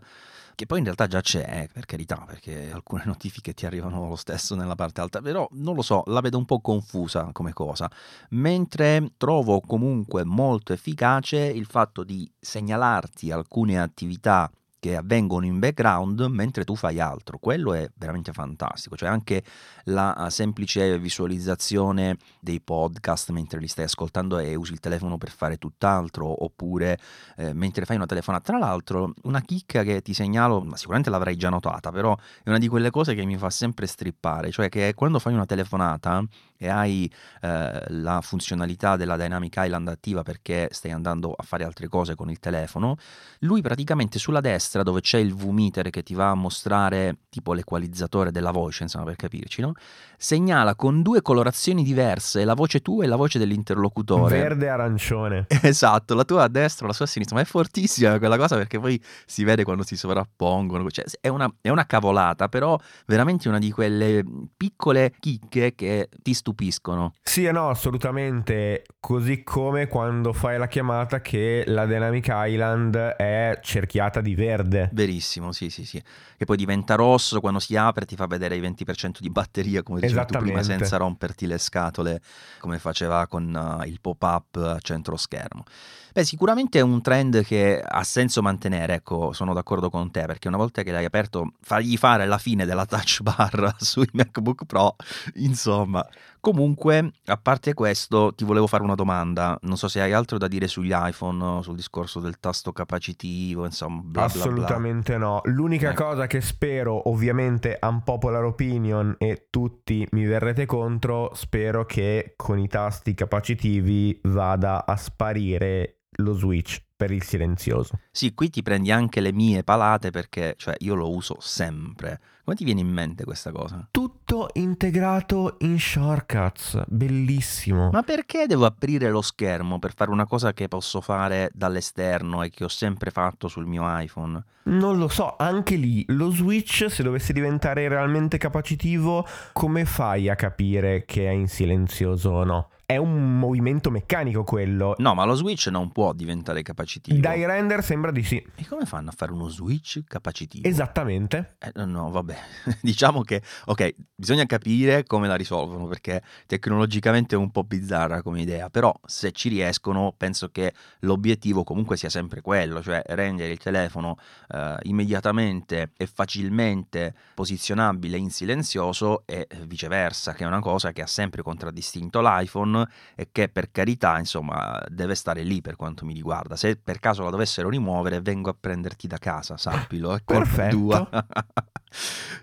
che 0.55 0.67
poi 0.67 0.79
in 0.79 0.85
realtà 0.85 1.07
già 1.07 1.21
c'è, 1.21 1.63
eh, 1.63 1.69
per 1.73 1.87
carità, 1.87 2.25
perché 2.27 2.71
alcune 2.73 3.03
notifiche 3.07 3.55
ti 3.55 3.67
arrivano 3.67 4.09
lo 4.09 4.17
stesso 4.17 4.55
nella 4.55 4.75
parte 4.75 5.01
alta, 5.01 5.21
però 5.21 5.49
non 5.53 5.75
lo 5.75 5.83
so, 5.83 6.03
la 6.07 6.21
vedo 6.21 6.39
un 6.39 6.45
po' 6.45 6.61
confusa 6.61 7.31
come 7.33 7.53
cosa, 7.53 7.91
mentre 8.31 9.13
trovo 9.17 9.61
comunque 9.61 10.25
molto 10.25 10.73
efficace 10.73 11.39
il 11.39 11.67
fatto 11.67 12.05
di 12.05 12.31
segnalarti 12.39 13.31
alcune 13.31 13.81
attività 13.81 14.51
che 14.83 14.97
avvengono 14.97 15.47
in 15.47 15.61
background 15.61 16.23
mentre 16.23 16.65
tu 16.65 16.75
fai 16.75 16.99
altro. 16.99 17.39
Quello 17.39 17.73
è 17.73 17.89
veramente 17.95 18.33
fantastico. 18.33 18.97
Cioè 18.97 19.09
anche 19.09 19.45
la 19.85 20.27
semplice 20.29 20.99
visualizzazione 20.99 22.17
dei 22.41 22.61
podcast 22.61 23.31
mentre 23.31 23.61
li 23.61 23.69
stai 23.69 23.85
ascoltando 23.85 24.39
e 24.39 24.57
usi 24.57 24.73
il 24.73 24.81
telefono 24.81 25.19
per 25.19 25.31
fare 25.31 25.57
tutt'altro, 25.57 26.43
oppure 26.43 26.99
eh, 27.37 27.53
mentre 27.53 27.85
fai 27.85 27.95
una 27.95 28.07
telefonata. 28.07 28.43
Tra 28.43 28.59
l'altro, 28.59 29.15
una 29.23 29.41
chicca 29.41 29.85
che 29.85 30.03
ti 30.03 30.15
segnalo, 30.15 30.61
ma 30.63 30.77
sicuramente 30.77 31.11
l'avrai 31.11 31.37
già 31.37 31.49
notata, 31.49 31.93
però 31.93 32.17
è 32.43 32.49
una 32.49 32.59
di 32.59 32.67
quelle 32.67 32.91
cose 32.91 33.15
che 33.15 33.25
mi 33.25 33.37
fa 33.37 33.51
sempre 33.51 33.87
strippare, 33.87 34.51
cioè 34.51 34.69
che 34.69 34.95
quando 34.95 35.21
fai 35.21 35.33
una 35.33 35.47
telefonata 35.47 36.25
e 36.63 36.69
hai 36.69 37.13
eh, 37.41 37.85
la 37.89 38.21
funzionalità 38.21 38.95
della 38.97 39.17
Dynamic 39.17 39.55
Island 39.59 39.89
attiva 39.89 40.23
perché 40.23 40.69
stai 40.71 40.93
andando 40.93 41.35
a 41.37 41.43
fare 41.43 41.65
altre 41.65 41.89
cose 41.89 42.15
con 42.15 42.31
il 42.31 42.39
telefono, 42.39 42.97
lui 43.41 43.63
praticamente 43.63 44.21
sulla 44.21 44.41
destra 44.41 44.85
dove 44.85 45.01
c'è 45.01 45.19
il 45.19 45.35
V-meter 45.35 45.91
che 45.91 46.05
ti 46.05 46.15
va 46.15 46.31
a 46.31 46.35
mostrare 46.35 47.17
tipo 47.31 47.53
l'equalizzatore 47.53 48.31
della 48.31 48.53
voce, 48.53 48.85
insomma 48.85 49.05
per 49.05 49.17
capirci, 49.17 49.61
no? 49.61 49.75
Segnala 50.23 50.77
con 50.77 51.03
due 51.03 51.21
colorazioni 51.21 51.83
diverse 51.83 52.45
la 52.45 52.55
voce 52.55 52.81
tua 52.81 53.03
e 53.03 53.09
la 53.09 53.17
voce 53.17 53.41
dell'interlocutore. 53.41 54.39
Verde 54.39 54.67
e 54.67 54.69
arancione. 54.69 55.47
Esatto, 55.73 56.15
la 56.15 56.25
tua 56.25 56.45
a 56.45 56.49
destra, 56.49 56.87
la 56.87 56.93
sua 56.93 57.07
a 57.07 57.09
sinistra, 57.09 57.37
ma 57.37 57.43
è 57.43 57.45
fortissima 57.45 58.19
quella 58.19 58.37
cosa 58.37 58.57
perché 58.57 58.79
poi 58.79 59.01
si 59.27 59.43
vede 59.43 59.65
quando 59.65 59.85
si 59.85 59.97
sovrappongono, 59.97 60.89
cioè 60.91 61.05
è 61.21 61.29
una, 61.29 61.53
è 61.61 61.71
una 61.71 61.87
cavolata, 61.87 62.49
però 62.49 62.79
veramente 63.07 63.49
una 63.49 63.59
di 63.59 63.71
quelle 63.71 64.23
piccole 64.57 65.15
chicche 65.19 65.75
che 65.75 66.09
ti 66.23 66.35
stupiscono. 66.35 67.15
Sì 67.23 67.45
e 67.45 67.53
no, 67.53 67.69
assolutamente. 67.69 68.85
Così 69.01 69.43
come 69.43 69.89
quando 69.89 70.33
fai 70.33 70.59
la 70.59 70.69
chiamata 70.69 71.21
che 71.21 71.65
la 71.67 71.87
Dynamic 71.87 72.29
Island 72.31 72.97
è 72.97 73.59
cerchiata 73.63 74.21
di 74.21 74.35
verde. 74.35 74.91
Verissimo, 74.93 75.53
sì, 75.53 75.71
sì, 75.71 75.85
sì. 75.85 76.01
Che 76.37 76.45
poi 76.45 76.57
diventa 76.57 76.95
rosso 76.95 77.41
quando 77.41 77.59
si 77.59 77.77
apre, 77.77 78.05
ti 78.05 78.15
fa 78.15 78.27
vedere 78.27 78.57
il 78.57 78.63
20% 78.63 79.19
di 79.21 79.31
batteria, 79.31 79.83
come 79.83 80.01
dicevi 80.01 80.12
tu 80.15 80.39
prima, 80.39 80.63
senza 80.63 80.97
romperti 80.97 81.47
le 81.47 81.59
scatole, 81.59 82.21
come 82.59 82.79
faceva 82.79 83.27
con 83.27 83.79
uh, 83.81 83.87
il 83.87 84.01
pop-up 84.01 84.57
a 84.57 84.79
centro 84.81 85.17
schermo. 85.17 85.65
Beh, 86.13 86.25
sicuramente 86.25 86.79
è 86.79 86.83
un 86.83 87.01
trend 87.01 87.43
che 87.43 87.81
ha 87.81 88.05
senso 88.05 88.43
mantenere, 88.43 88.95
ecco, 88.95 89.33
sono 89.33 89.55
d'accordo 89.55 89.89
con 89.89 90.11
te, 90.11 90.27
perché 90.27 90.49
una 90.49 90.59
volta 90.59 90.83
che 90.83 90.93
l'hai 90.93 91.07
aperto, 91.07 91.55
fargli 91.61 91.97
fare 91.97 92.27
la 92.27 92.39
fine 92.39 92.67
della 92.67 92.85
touch 92.85 93.23
bar 93.23 93.77
sui 93.81 94.09
MacBook 94.13 94.65
Pro, 94.67 94.97
insomma. 95.37 96.07
Comunque, 96.39 97.13
a 97.27 97.37
parte 97.37 97.73
questo, 97.73 98.35
ti 98.35 98.43
volevo 98.43 98.67
fare 98.67 98.83
una 98.83 98.97
domanda. 98.97 99.57
Non 99.63 99.77
so 99.77 99.87
se 99.87 100.01
hai 100.01 100.13
altro 100.13 100.39
da 100.39 100.49
dire 100.49 100.67
sugli 100.67 100.91
iPhone, 100.93 101.63
sul 101.63 101.77
discorso 101.77 102.19
del 102.19 102.41
tasto 102.41 102.73
capacitivo, 102.73 103.65
insomma, 103.65 104.01
bla 104.05 104.25
Assolutamente 104.25 105.17
bla 105.17 105.19
bla. 105.19 105.27
no. 105.27 105.41
L'unica 105.45 105.93
eh. 105.93 105.95
cosa 105.95 106.27
che 106.27 106.41
spero, 106.41 107.09
ovviamente, 107.09 107.79
unpopular 107.81 108.43
opinion 108.43 109.15
e 109.19 109.47
tutti 109.51 110.05
mi 110.11 110.25
verrete 110.25 110.67
contro, 110.67 111.31
spero 111.33 111.87
che 111.87 112.35
con 112.35 112.59
i 112.59 112.67
tasti 112.67 113.15
capacitivi 113.15 114.21
vada 114.25 114.85
a 114.85 114.97
sparire 114.97 116.02
lo 116.17 116.35
switch 116.35 116.83
per 116.95 117.11
il 117.11 117.23
silenzioso. 117.23 117.99
Sì, 118.11 118.33
qui 118.35 118.51
ti 118.51 118.63
prendi 118.63 118.93
anche 118.93 119.21
le 119.21 119.33
mie 119.33 119.65
palate 119.65 120.11
perché 120.11 120.55
cioè, 120.57 120.75
io 120.79 120.95
lo 120.95 121.11
uso 121.11 121.37
sempre. 121.41 122.21
Come 122.45 122.57
ti 122.57 122.65
viene 122.65 122.81
in 122.81 122.89
mente 122.89 123.25
questa 123.25 123.53
cosa? 123.53 123.87
Tutto 123.91 124.49
integrato 124.55 125.57
in 125.61 125.79
shortcuts, 125.79 126.83
bellissimo. 126.87 127.91
Ma 127.91 128.03
perché 128.03 128.47
devo 128.47 128.67
aprire 128.67 129.11
lo 129.11 129.23
schermo 129.23 129.79
per 129.79 129.95
fare 129.95 130.11
una 130.11 130.27
cosa 130.27 130.53
che 130.53 130.69
posso 130.69 131.01
fare 131.01 131.51
dall'esterno 131.55 132.43
e 132.43 132.51
che 132.51 132.65
ho 132.65 132.69
sempre 132.69 133.11
fatto 133.11 133.49
sul 133.49 133.67
mio 133.67 133.83
iPhone? 133.87 134.43
Non 134.65 134.99
lo 134.99 135.09
so, 135.09 135.37
anche 135.39 135.77
lì 135.77 136.05
lo 136.09 136.31
switch 136.31 136.87
se 136.89 137.03
dovesse 137.03 137.33
diventare 137.33 137.89
realmente 137.89 138.39
capacitivo, 138.39 139.27
come 139.53 139.85
fai 139.85 140.29
a 140.29 140.35
capire 140.35 141.05
che 141.05 141.27
è 141.27 141.31
in 141.31 141.49
silenzioso 141.49 142.31
o 142.31 142.45
no? 142.45 142.71
È 142.85 142.97
un 142.97 143.39
movimento 143.39 143.91
meccanico 143.91 144.45
quello. 144.45 144.95
No, 144.99 145.15
ma 145.15 145.25
lo 145.25 145.35
switch 145.35 145.69
non 145.69 145.91
può 145.93 146.13
diventare 146.13 146.63
capacitivo. 146.63 147.21
Dai 147.21 147.45
render 147.47 147.83
sembra 147.83 148.11
di 148.11 148.23
sì. 148.23 148.45
E 148.55 148.67
come 148.67 148.85
fanno 148.85 149.11
a 149.11 149.15
fare 149.17 149.33
uno 149.33 149.49
switch 149.49 150.03
capacitivo? 150.07 150.69
Esattamente. 150.69 151.57
Eh, 151.59 151.85
no, 151.85 152.11
vabbè. 152.11 152.37
diciamo 152.83 153.23
che, 153.23 153.43
ok, 153.67 153.95
bisogna 154.15 154.45
capire 154.47 155.05
come 155.05 155.27
la 155.27 155.37
risolvono 155.37 155.87
perché 155.87 156.23
tecnologicamente 156.47 157.35
è 157.35 157.39
un 157.39 157.51
po' 157.51 157.65
bizzarra 157.65 158.23
come 158.23 158.43
idea, 158.43 158.69
però 158.69 158.93
se 159.07 159.33
ci 159.33 159.49
riescono 159.49 160.13
penso 160.17 160.51
che 160.51 160.75
l'obiettivo 161.01 161.65
comunque 161.65 161.97
sia 161.97 162.11
sempre 162.11 162.41
quello, 162.41 162.83
cioè 162.83 163.03
rendere 163.07 163.53
il 163.53 163.59
telefono 163.59 164.17
eh, 164.49 164.77
immediatamente 164.83 165.93
e 165.97 166.07
facilmente 166.07 167.15
posizionabile 167.35 168.17
in 168.17 168.31
silenzioso 168.31 169.23
e 169.27 169.47
viceversa, 169.67 170.35
che 170.35 170.45
è 170.45 170.47
una 170.47 170.61
cosa 170.61 170.93
che 170.93 171.03
ha 171.03 171.07
sempre 171.07 171.43
contraddistinto 171.43 172.21
l'iPhone 172.21 172.82
e 173.15 173.29
che 173.33 173.49
per 173.49 173.71
carità 173.71 174.19
insomma 174.19 174.81
deve 174.89 175.15
stare 175.15 175.43
lì 175.43 175.61
per 175.61 175.77
quanto 175.77 176.05
mi 176.05 176.15
riguarda. 176.15 176.57
Se 176.57 176.77
per 176.77 176.99
caso 176.99 177.23
la 177.25 177.31
dovessero 177.31 177.69
rimuovere 177.69 178.21
vengo 178.21 178.51
a 178.51 178.57
prenderti 178.59 179.07
da 179.07 179.19
casa, 179.19 179.57
sappilo, 179.57 180.15
è 180.15 180.21
colpa 180.25 180.69
tua. 180.69 181.09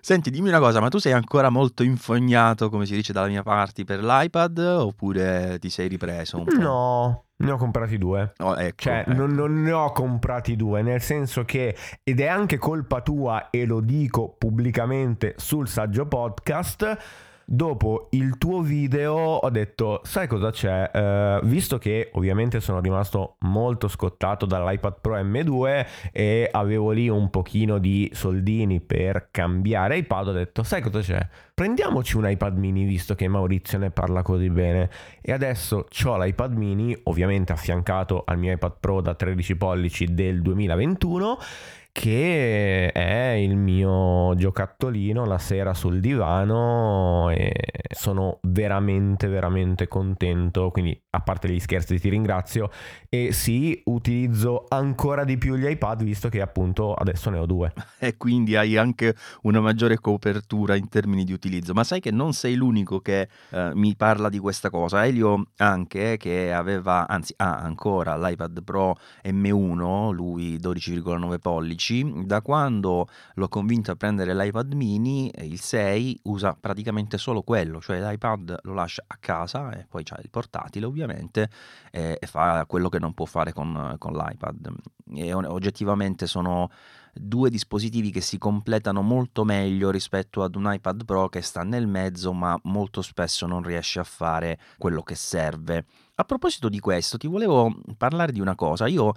Senti, 0.01 0.29
dimmi 0.29 0.49
una 0.49 0.59
cosa, 0.59 0.79
ma 0.79 0.89
tu 0.89 0.99
sei 0.99 1.11
ancora 1.11 1.49
molto 1.49 1.83
infognato, 1.83 2.69
come 2.69 2.85
si 2.85 2.93
dice 2.93 3.13
dalla 3.13 3.27
mia 3.27 3.43
parte, 3.43 3.83
per 3.83 4.03
l'iPad 4.03 4.57
oppure 4.59 5.57
ti 5.59 5.69
sei 5.69 5.87
ripreso 5.87 6.37
un 6.37 6.43
po'? 6.45 6.55
No, 6.55 7.25
ne 7.37 7.51
ho 7.51 7.57
comprati 7.57 7.97
due. 7.97 8.33
Oh, 8.37 8.55
ecco, 8.57 8.83
cioè, 8.83 8.99
ecco. 8.99 9.13
Non, 9.13 9.33
non, 9.33 9.61
ne 9.61 9.71
ho 9.71 9.91
comprati 9.91 10.55
due, 10.55 10.81
nel 10.81 11.01
senso 11.01 11.45
che, 11.45 11.75
ed 12.03 12.19
è 12.19 12.27
anche 12.27 12.57
colpa 12.57 13.01
tua, 13.01 13.49
e 13.49 13.65
lo 13.65 13.79
dico 13.81 14.35
pubblicamente 14.37 15.35
sul 15.37 15.67
saggio 15.67 16.05
podcast, 16.05 16.97
dopo 17.51 18.09
il 18.11 18.37
tuo 18.37 18.61
video 18.61 19.15
ho 19.15 19.49
detto, 19.49 20.01
sai 20.03 20.27
cosa 20.27 20.51
c'è? 20.51 20.91
Uh, 20.93 21.45
visto 21.47 21.79
che 21.79 22.11
ovviamente 22.13 22.59
sono 22.59 22.79
rimasto 22.79 23.37
molto 23.39 23.87
scottato 23.87 24.45
dall'iPad 24.45 24.97
Pro 25.01 25.15
M2 25.19 25.85
e 26.11 26.47
avevo 26.51 26.91
lì 26.91 27.09
un 27.09 27.31
pochino 27.31 27.79
di 27.79 28.07
soldini 28.13 28.81
per 28.81 29.29
cambiare 29.31 29.97
iPad, 29.97 30.27
ho 30.27 30.31
detto, 30.31 30.61
sai 30.61 30.81
cosa 30.81 30.99
c'è? 30.99 31.27
Prendiamoci 31.55 32.17
un 32.17 32.29
iPad 32.29 32.55
mini 32.55 32.85
visto 32.85 33.15
che 33.15 33.27
Maurizio 33.27 33.79
ne 33.79 33.89
parla 33.89 34.21
così 34.21 34.49
bene. 34.49 34.89
E 35.19 35.31
adesso 35.31 35.87
ho 36.05 36.23
l'iPad 36.23 36.55
mini, 36.55 36.97
ovviamente 37.05 37.51
affiancato 37.51 38.23
al 38.25 38.37
mio 38.37 38.53
iPad 38.53 38.73
Pro 38.79 39.01
da 39.01 39.15
13 39.15 39.55
pollici 39.57 40.13
del 40.13 40.41
2021 40.41 41.37
che 41.99 42.93
è 42.93 43.31
il 43.31 43.57
mio 43.57 44.33
giocattolino 44.35 45.25
la 45.25 45.37
sera 45.37 45.73
sul 45.73 45.99
divano 45.99 47.29
e 47.29 47.51
sono 47.93 48.39
veramente 48.43 49.27
veramente 49.27 49.89
contento. 49.89 50.71
Quindi 50.71 50.97
a 51.09 51.19
parte 51.19 51.49
gli 51.49 51.59
scherzi 51.59 51.99
ti 51.99 52.07
ringrazio. 52.07 52.71
E 53.09 53.33
sì 53.33 53.81
utilizzo 53.87 54.63
ancora 54.69 55.25
di 55.25 55.37
più 55.37 55.57
gli 55.57 55.67
iPad 55.67 56.03
visto 56.03 56.29
che 56.29 56.39
appunto 56.39 56.93
adesso 56.93 57.29
ne 57.29 57.37
ho 57.37 57.45
due. 57.45 57.73
E 58.01 58.15
quindi 58.15 58.55
hai 58.55 58.77
anche 58.77 59.13
una 59.41 59.59
maggiore 59.59 59.99
copertura 59.99 60.75
in 60.75 60.87
termini 60.87 61.25
di 61.25 61.33
utilizzo. 61.33 61.73
Ma 61.73 61.83
sai 61.83 61.99
che 61.99 62.11
non 62.11 62.31
sei 62.31 62.55
l'unico 62.55 63.01
che 63.01 63.27
eh, 63.49 63.71
mi 63.73 63.93
parla 63.97 64.29
di 64.29 64.39
questa 64.39 64.69
cosa. 64.69 65.05
Elio 65.05 65.47
anche 65.57 66.15
che 66.15 66.53
aveva 66.53 67.07
anzi 67.09 67.33
ha 67.35 67.57
ancora 67.57 68.15
l'iPad 68.15 68.63
Pro 68.63 68.95
M1 69.25 70.11
lui 70.11 70.55
12,9 70.55 71.39
pollici 71.39 71.88
12, 71.89 72.25
da 72.25 72.41
quando 72.41 73.07
l'ho 73.33 73.47
convinto 73.47 73.91
a 73.91 73.95
prendere 73.95 74.35
l'iPad 74.35 74.73
mini, 74.73 75.31
il 75.39 75.59
6 75.59 76.19
usa 76.23 76.55
praticamente 76.59 77.17
solo 77.17 77.41
quello, 77.41 77.81
cioè 77.81 77.99
l'iPad 77.99 78.59
lo 78.63 78.73
lascia 78.73 79.03
a 79.07 79.17
casa 79.19 79.71
e 79.71 79.85
poi 79.89 80.03
c'ha 80.03 80.19
il 80.21 80.29
portatile 80.29 80.85
ovviamente 80.85 81.49
e, 81.91 82.17
e 82.19 82.27
fa 82.27 82.65
quello 82.67 82.89
che 82.89 82.99
non 82.99 83.13
può 83.13 83.25
fare 83.25 83.53
con, 83.53 83.95
con 83.97 84.13
l'iPad. 84.13 84.71
E 85.15 85.33
oggettivamente 85.33 86.27
sono 86.27 86.69
due 87.11 87.49
dispositivi 87.49 88.11
che 88.11 88.21
si 88.21 88.37
completano 88.37 89.01
molto 89.01 89.43
meglio 89.43 89.89
rispetto 89.89 90.43
ad 90.43 90.55
un 90.55 90.71
iPad 90.71 91.05
Pro 91.05 91.27
che 91.27 91.41
sta 91.41 91.63
nel 91.63 91.87
mezzo 91.87 92.33
ma 92.33 92.57
molto 92.63 93.01
spesso 93.01 93.47
non 93.47 93.63
riesce 93.63 93.99
a 93.99 94.03
fare 94.03 94.59
quello 94.77 95.01
che 95.01 95.15
serve. 95.15 95.85
A 96.15 96.25
proposito 96.25 96.67
di 96.67 96.79
questo, 96.79 97.17
ti 97.17 97.27
volevo 97.27 97.73
parlare 97.95 98.33
di 98.33 98.41
una 98.41 98.53
cosa. 98.53 98.87
Io 98.87 99.13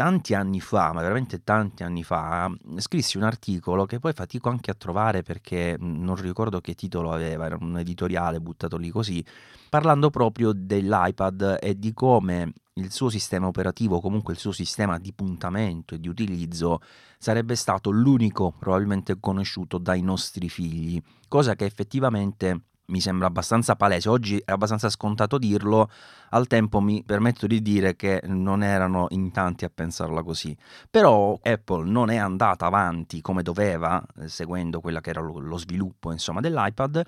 tanti 0.00 0.32
anni 0.32 0.60
fa, 0.62 0.94
ma 0.94 1.02
veramente 1.02 1.44
tanti 1.44 1.82
anni 1.82 2.02
fa, 2.02 2.50
scrissi 2.76 3.18
un 3.18 3.22
articolo 3.22 3.84
che 3.84 3.98
poi 3.98 4.14
fatico 4.14 4.48
anche 4.48 4.70
a 4.70 4.74
trovare 4.74 5.22
perché 5.22 5.76
non 5.78 6.14
ricordo 6.14 6.62
che 6.62 6.72
titolo 6.72 7.12
aveva, 7.12 7.44
era 7.44 7.58
un 7.60 7.76
editoriale 7.76 8.40
buttato 8.40 8.78
lì 8.78 8.88
così, 8.88 9.22
parlando 9.68 10.08
proprio 10.08 10.52
dell'iPad 10.54 11.58
e 11.60 11.78
di 11.78 11.92
come 11.92 12.50
il 12.76 12.90
suo 12.90 13.10
sistema 13.10 13.46
operativo, 13.46 14.00
comunque 14.00 14.32
il 14.32 14.38
suo 14.38 14.52
sistema 14.52 14.98
di 14.98 15.12
puntamento 15.12 15.94
e 15.94 16.00
di 16.00 16.08
utilizzo 16.08 16.80
sarebbe 17.18 17.54
stato 17.54 17.90
l'unico 17.90 18.54
probabilmente 18.58 19.18
conosciuto 19.20 19.76
dai 19.76 20.00
nostri 20.00 20.48
figli, 20.48 20.98
cosa 21.28 21.54
che 21.54 21.66
effettivamente 21.66 22.69
mi 22.90 23.00
sembra 23.00 23.26
abbastanza 23.28 23.76
palese, 23.76 24.08
oggi 24.08 24.42
è 24.44 24.52
abbastanza 24.52 24.90
scontato 24.90 25.38
dirlo, 25.38 25.90
al 26.30 26.46
tempo 26.46 26.80
mi 26.80 27.02
permetto 27.04 27.46
di 27.46 27.62
dire 27.62 27.96
che 27.96 28.20
non 28.26 28.62
erano 28.62 29.06
in 29.10 29.32
tanti 29.32 29.64
a 29.64 29.70
pensarla 29.72 30.22
così. 30.22 30.56
Però 30.90 31.38
Apple 31.42 31.88
non 31.88 32.10
è 32.10 32.16
andata 32.16 32.66
avanti 32.66 33.20
come 33.20 33.42
doveva, 33.42 34.04
eh, 34.20 34.28
seguendo 34.28 34.80
quello 34.80 35.00
che 35.00 35.10
era 35.10 35.20
lo, 35.20 35.56
sviluppo 35.56 36.12
insomma, 36.12 36.40
dell'iPad, 36.40 37.02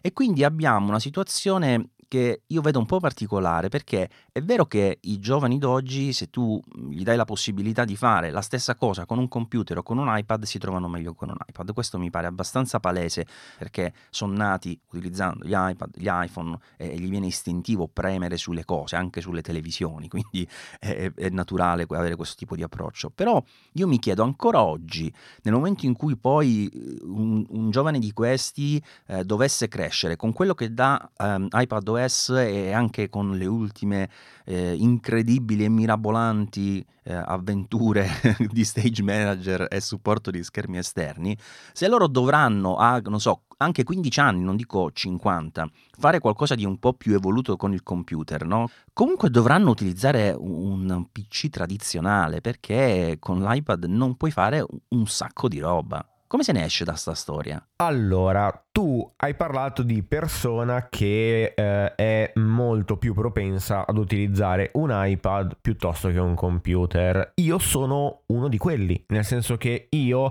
e 0.00 0.12
quindi 0.12 0.44
abbiamo 0.44 0.88
una 0.88 1.00
situazione 1.00 1.90
che 2.08 2.42
io 2.46 2.60
vedo 2.62 2.78
un 2.78 2.86
po' 2.86 3.00
particolare 3.00 3.68
perché 3.68 4.08
è 4.38 4.42
vero 4.42 4.66
che 4.66 4.98
i 5.02 5.18
giovani 5.20 5.58
d'oggi, 5.58 6.12
se 6.12 6.30
tu 6.30 6.60
gli 6.90 7.02
dai 7.02 7.16
la 7.16 7.24
possibilità 7.24 7.84
di 7.84 7.96
fare 7.96 8.30
la 8.30 8.40
stessa 8.40 8.74
cosa 8.74 9.06
con 9.06 9.18
un 9.18 9.28
computer 9.28 9.78
o 9.78 9.82
con 9.82 9.98
un 9.98 10.06
iPad, 10.08 10.44
si 10.44 10.58
trovano 10.58 10.88
meglio 10.88 11.14
con 11.14 11.28
un 11.28 11.36
iPad. 11.46 11.72
Questo 11.72 11.98
mi 11.98 12.10
pare 12.10 12.26
abbastanza 12.26 12.80
palese 12.80 13.26
perché 13.58 13.92
sono 14.10 14.34
nati 14.34 14.78
utilizzando 14.88 15.44
gli 15.44 15.54
iPad, 15.54 15.90
gli 15.96 16.08
iPhone 16.08 16.58
e 16.76 16.98
gli 16.98 17.08
viene 17.08 17.26
istintivo 17.26 17.88
premere 17.88 18.36
sulle 18.36 18.64
cose, 18.64 18.96
anche 18.96 19.20
sulle 19.20 19.42
televisioni, 19.42 20.08
quindi 20.10 20.48
è, 20.78 21.12
è 21.14 21.28
naturale 21.28 21.86
avere 21.88 22.16
questo 22.16 22.36
tipo 22.36 22.56
di 22.56 22.62
approccio. 22.62 23.10
Però 23.10 23.42
io 23.72 23.86
mi 23.86 23.98
chiedo 23.98 24.22
ancora 24.22 24.62
oggi, 24.62 25.12
nel 25.42 25.54
momento 25.54 25.86
in 25.86 25.94
cui 25.94 26.16
poi 26.16 26.70
un, 27.02 27.44
un 27.48 27.70
giovane 27.70 27.98
di 27.98 28.12
questi 28.12 28.82
eh, 29.06 29.24
dovesse 29.24 29.68
crescere 29.68 30.16
con 30.16 30.32
quello 30.32 30.54
che 30.54 30.72
dà 30.72 31.10
um, 31.18 31.48
iPad 31.52 31.86
iOS 32.08 32.30
e 32.30 32.72
anche 32.72 33.08
con 33.08 33.36
le 33.36 33.46
ultime 33.46 34.10
eh, 34.44 34.74
incredibili 34.74 35.64
e 35.64 35.68
mirabolanti 35.68 36.84
eh, 37.04 37.14
avventure 37.14 38.08
di 38.50 38.64
stage 38.64 39.02
manager 39.02 39.66
e 39.70 39.80
supporto 39.80 40.30
di 40.30 40.42
schermi 40.42 40.78
esterni, 40.78 41.36
se 41.72 41.88
loro 41.88 42.06
dovranno 42.06 42.76
a, 42.76 43.00
non 43.04 43.20
so, 43.20 43.42
anche 43.58 43.82
15 43.82 44.20
anni, 44.20 44.42
non 44.44 44.56
dico 44.56 44.90
50, 44.92 45.68
fare 45.98 46.20
qualcosa 46.20 46.54
di 46.54 46.64
un 46.64 46.78
po' 46.78 46.92
più 46.92 47.14
evoluto 47.14 47.56
con 47.56 47.72
il 47.72 47.82
computer, 47.82 48.44
no? 48.44 48.68
Comunque 48.92 49.30
dovranno 49.30 49.70
utilizzare 49.70 50.34
un 50.38 51.06
PC 51.10 51.48
tradizionale 51.48 52.40
perché 52.40 53.16
con 53.18 53.42
l'iPad 53.42 53.84
non 53.84 54.16
puoi 54.16 54.30
fare 54.30 54.64
un 54.88 55.06
sacco 55.06 55.48
di 55.48 55.58
roba. 55.58 56.06
Come 56.28 56.42
se 56.42 56.52
ne 56.52 56.64
esce 56.64 56.84
da 56.84 56.92
sta 56.92 57.14
storia? 57.14 57.66
Allora, 57.76 58.52
tu 58.70 59.10
hai 59.16 59.34
parlato 59.34 59.82
di 59.82 60.02
persona 60.02 60.88
che 60.90 61.54
eh, 61.56 61.94
è 61.94 62.32
molto 62.34 62.98
più 62.98 63.14
propensa 63.14 63.86
ad 63.86 63.96
utilizzare 63.96 64.68
un 64.74 64.90
iPad 64.92 65.56
piuttosto 65.58 66.10
che 66.10 66.18
un 66.18 66.34
computer. 66.34 67.32
Io 67.36 67.58
sono 67.58 68.24
uno 68.26 68.48
di 68.48 68.58
quelli, 68.58 69.02
nel 69.08 69.24
senso 69.24 69.56
che 69.56 69.86
io 69.88 70.30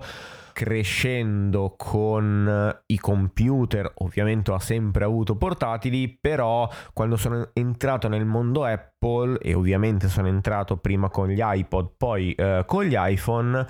crescendo 0.54 1.74
con 1.76 2.80
i 2.86 2.98
computer, 3.00 3.92
ovviamente 3.96 4.52
ho 4.52 4.60
sempre 4.60 5.04
avuto 5.04 5.36
portatili, 5.36 6.16
però 6.20 6.70
quando 6.94 7.16
sono 7.16 7.50
entrato 7.54 8.08
nel 8.08 8.26
mondo 8.26 8.66
Apple 8.66 9.40
e 9.40 9.56
ovviamente 9.56 10.10
sono 10.10 10.28
entrato 10.28 10.78
prima 10.78 11.10
con 11.10 11.30
gli 11.30 11.42
iPod, 11.42 11.92
poi 11.98 12.34
eh, 12.34 12.64
con 12.68 12.84
gli 12.84 12.96
iPhone, 12.96 13.66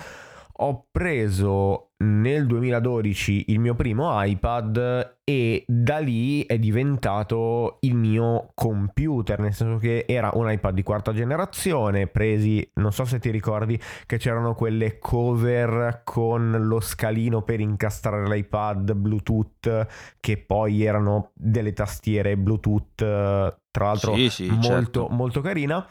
ho 0.59 0.87
preso 0.91 1.91
nel 1.99 2.45
2012 2.45 3.45
il 3.47 3.59
mio 3.59 3.73
primo 3.73 4.09
iPad 4.23 5.17
e 5.23 5.63
da 5.67 5.97
lì 5.97 6.45
è 6.45 6.59
diventato 6.59 7.77
il 7.81 7.95
mio 7.95 8.51
computer, 8.53 9.39
nel 9.39 9.53
senso 9.53 9.77
che 9.77 10.05
era 10.07 10.31
un 10.33 10.49
iPad 10.49 10.73
di 10.75 10.83
quarta 10.83 11.11
generazione, 11.11 12.07
presi, 12.07 12.67
non 12.75 12.91
so 12.91 13.03
se 13.05 13.19
ti 13.19 13.31
ricordi 13.31 13.79
che 14.05 14.17
c'erano 14.17 14.53
quelle 14.53 14.99
cover 14.99 16.01
con 16.03 16.51
lo 16.51 16.79
scalino 16.79 17.41
per 17.41 17.59
incastrare 17.59 18.27
l'iPad 18.27 18.93
Bluetooth 18.93 19.87
che 20.19 20.37
poi 20.37 20.83
erano 20.83 21.31
delle 21.33 21.73
tastiere 21.73 22.37
Bluetooth, 22.37 22.95
tra 22.95 23.85
l'altro 23.85 24.15
sì, 24.15 24.29
sì, 24.29 24.47
molto, 24.47 24.67
certo. 24.67 25.07
molto 25.09 25.41
carina. 25.41 25.87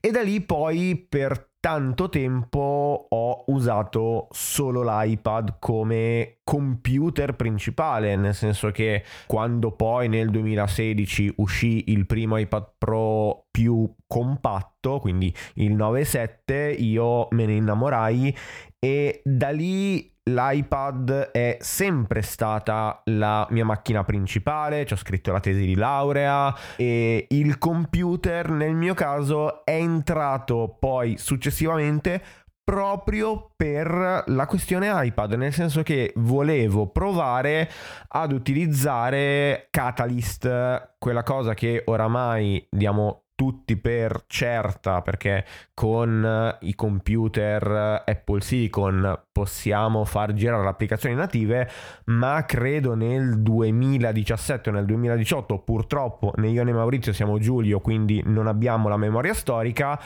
E 0.00 0.10
da 0.10 0.20
lì 0.20 0.42
poi 0.42 1.06
per 1.08 1.52
tanto 1.64 2.10
tempo 2.10 3.06
ho 3.08 3.44
usato 3.46 4.28
solo 4.32 4.82
l'iPad 4.82 5.56
come 5.58 6.40
computer 6.44 7.36
principale, 7.36 8.16
nel 8.16 8.34
senso 8.34 8.70
che 8.70 9.02
quando 9.26 9.72
poi 9.72 10.10
nel 10.10 10.28
2016 10.28 11.32
uscì 11.36 11.84
il 11.86 12.04
primo 12.04 12.36
iPad 12.36 12.74
Pro 12.76 13.46
più 13.50 13.90
compatto, 14.06 14.98
quindi 14.98 15.34
il 15.54 15.74
9.7, 15.74 16.82
io 16.82 17.28
me 17.30 17.46
ne 17.46 17.54
innamorai 17.54 18.36
e 18.84 19.22
da 19.24 19.48
lì 19.48 20.12
l'iPad 20.24 21.30
è 21.30 21.56
sempre 21.58 22.20
stata 22.20 23.00
la 23.04 23.46
mia 23.48 23.64
macchina 23.64 24.04
principale, 24.04 24.84
ci 24.84 24.92
ho 24.92 24.96
scritto 24.96 25.32
la 25.32 25.40
tesi 25.40 25.64
di 25.64 25.74
laurea 25.74 26.54
e 26.76 27.26
il 27.30 27.56
computer 27.56 28.50
nel 28.50 28.74
mio 28.74 28.92
caso 28.92 29.64
è 29.64 29.72
entrato 29.72 30.76
poi 30.78 31.16
successivamente 31.16 32.22
proprio 32.62 33.52
per 33.56 34.24
la 34.26 34.46
questione 34.46 34.90
iPad, 34.92 35.32
nel 35.32 35.54
senso 35.54 35.82
che 35.82 36.12
volevo 36.16 36.88
provare 36.88 37.70
ad 38.08 38.32
utilizzare 38.32 39.68
Catalyst, 39.70 40.96
quella 40.98 41.22
cosa 41.22 41.54
che 41.54 41.82
oramai 41.86 42.66
diamo 42.70 43.23
tutti 43.34 43.76
per 43.76 44.24
certa 44.26 45.02
perché 45.02 45.44
con 45.74 46.24
eh, 46.24 46.66
i 46.66 46.74
computer 46.74 48.02
eh, 48.06 48.10
Apple 48.12 48.40
Silicon 48.40 49.22
possiamo 49.32 50.04
far 50.04 50.32
girare 50.32 50.62
le 50.62 50.68
applicazioni 50.68 51.14
native 51.14 51.68
ma 52.06 52.44
credo 52.44 52.94
nel 52.94 53.42
2017 53.42 54.70
o 54.70 54.72
nel 54.72 54.84
2018 54.84 55.58
purtroppo 55.58 56.32
né 56.36 56.48
io 56.48 56.62
né 56.62 56.72
Maurizio 56.72 57.12
siamo 57.12 57.38
Giulio 57.38 57.80
quindi 57.80 58.22
non 58.24 58.46
abbiamo 58.46 58.88
la 58.88 58.96
memoria 58.96 59.34
storica 59.34 60.00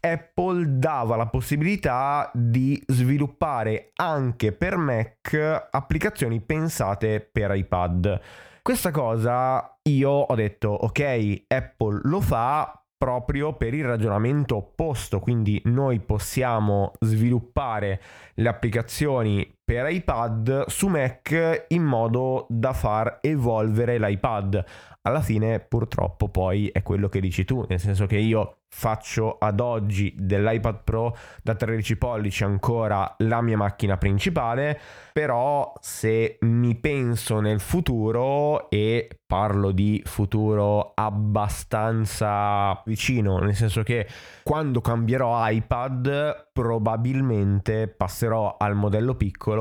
Apple 0.00 0.78
dava 0.78 1.16
la 1.16 1.26
possibilità 1.26 2.30
di 2.34 2.82
sviluppare 2.86 3.92
anche 3.94 4.52
per 4.52 4.76
Mac 4.76 5.68
applicazioni 5.70 6.42
pensate 6.42 7.20
per 7.20 7.54
iPad 7.54 8.20
Questa 8.66 8.92
cosa 8.92 9.78
io 9.82 10.08
ho 10.08 10.34
detto, 10.34 10.70
ok, 10.70 11.44
Apple 11.48 12.00
lo 12.04 12.22
fa, 12.22 12.82
proprio 12.96 13.52
per 13.52 13.74
il 13.74 13.84
ragionamento 13.84 14.56
opposto, 14.56 15.20
quindi 15.20 15.60
noi 15.66 16.00
possiamo 16.00 16.92
sviluppare 17.00 18.00
le 18.36 18.48
applicazioni 18.48 19.53
per 19.64 19.88
iPad 19.90 20.66
su 20.66 20.88
Mac 20.88 21.66
in 21.68 21.82
modo 21.82 22.46
da 22.50 22.74
far 22.74 23.18
evolvere 23.22 23.98
l'iPad. 23.98 24.64
Alla 25.02 25.20
fine 25.20 25.60
purtroppo 25.60 26.28
poi 26.28 26.68
è 26.68 26.82
quello 26.82 27.08
che 27.08 27.20
dici 27.20 27.44
tu, 27.44 27.64
nel 27.68 27.80
senso 27.80 28.06
che 28.06 28.18
io 28.18 28.58
faccio 28.74 29.36
ad 29.38 29.60
oggi 29.60 30.12
dell'iPad 30.16 30.82
Pro 30.82 31.16
da 31.42 31.54
13 31.54 31.96
pollici 31.96 32.42
ancora 32.42 33.14
la 33.18 33.40
mia 33.40 33.56
macchina 33.56 33.96
principale, 33.96 34.78
però 35.12 35.72
se 35.80 36.38
mi 36.40 36.74
penso 36.74 37.38
nel 37.38 37.60
futuro 37.60 38.68
e 38.70 39.20
parlo 39.24 39.70
di 39.70 40.02
futuro 40.04 40.92
abbastanza 40.94 42.82
vicino, 42.84 43.38
nel 43.38 43.54
senso 43.54 43.82
che 43.82 44.08
quando 44.42 44.80
cambierò 44.80 45.48
iPad 45.50 46.48
probabilmente 46.52 47.86
passerò 47.88 48.56
al 48.58 48.74
modello 48.74 49.14
piccolo 49.14 49.53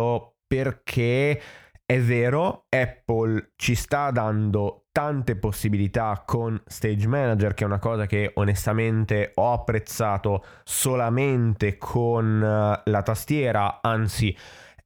perché 0.48 1.42
è 1.86 2.00
vero, 2.00 2.66
Apple 2.70 3.52
ci 3.56 3.76
sta 3.76 4.10
dando 4.12 4.86
tante 4.92 5.36
possibilità 5.36 6.24
con 6.26 6.62
Stage 6.66 7.08
Manager, 7.08 7.54
che 7.54 7.64
è 7.64 7.68
una 7.68 7.80
cosa 7.80 8.06
che 8.06 8.32
onestamente 8.36 9.32
ho 9.36 9.54
apprezzato 9.54 10.44
solamente 10.64 11.78
con 11.78 12.42
eh, 12.42 12.90
la 12.90 13.02
tastiera, 13.02 13.80
anzi 13.82 14.36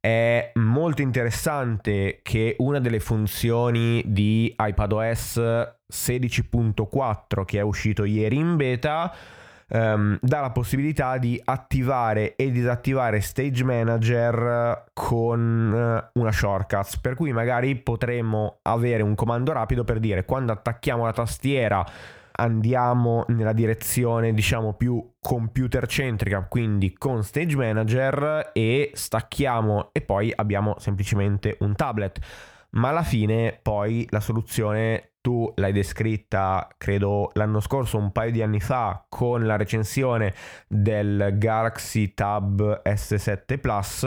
è 0.00 0.52
molto 0.54 1.02
interessante 1.02 2.20
che 2.22 2.56
una 2.58 2.80
delle 2.80 3.00
funzioni 3.00 4.02
di 4.06 4.54
iPadOS 4.56 5.38
16.4 5.92 7.44
che 7.44 7.58
è 7.58 7.62
uscito 7.62 8.04
ieri 8.04 8.36
in 8.36 8.56
beta 8.56 9.12
um, 9.68 10.18
dà 10.20 10.40
la 10.40 10.50
possibilità 10.50 11.18
di 11.18 11.40
attivare 11.44 12.36
e 12.36 12.50
disattivare 12.50 13.20
Stage 13.20 13.64
Manager 13.64 14.84
con 14.92 15.72
uh, 15.72 16.20
una 16.20 16.32
shortcut, 16.32 17.00
per 17.00 17.14
cui 17.14 17.32
magari 17.32 17.76
potremmo 17.76 18.58
avere 18.62 19.02
un 19.02 19.14
comando 19.14 19.52
rapido 19.52 19.84
per 19.84 19.98
dire 19.98 20.24
quando 20.24 20.52
attacchiamo 20.52 21.04
la 21.04 21.12
tastiera 21.12 21.84
andiamo 22.40 23.24
nella 23.28 23.52
direzione 23.52 24.32
diciamo 24.32 24.74
più 24.74 25.14
computer 25.20 25.86
centrica 25.88 26.46
quindi 26.48 26.92
con 26.92 27.24
stage 27.24 27.56
manager 27.56 28.50
e 28.52 28.92
stacchiamo 28.94 29.90
e 29.92 30.00
poi 30.02 30.32
abbiamo 30.34 30.76
semplicemente 30.78 31.56
un 31.60 31.74
tablet 31.74 32.18
ma 32.70 32.90
alla 32.90 33.02
fine 33.02 33.58
poi 33.60 34.06
la 34.10 34.20
soluzione 34.20 35.12
tu 35.20 35.50
l'hai 35.56 35.72
descritta 35.72 36.68
credo 36.76 37.30
l'anno 37.34 37.60
scorso 37.60 37.98
un 37.98 38.12
paio 38.12 38.30
di 38.30 38.42
anni 38.42 38.60
fa 38.60 39.04
con 39.08 39.46
la 39.46 39.56
recensione 39.56 40.34
del 40.66 41.34
Galaxy 41.36 42.14
Tab 42.14 42.82
S7 42.84 43.58
Plus 43.58 44.06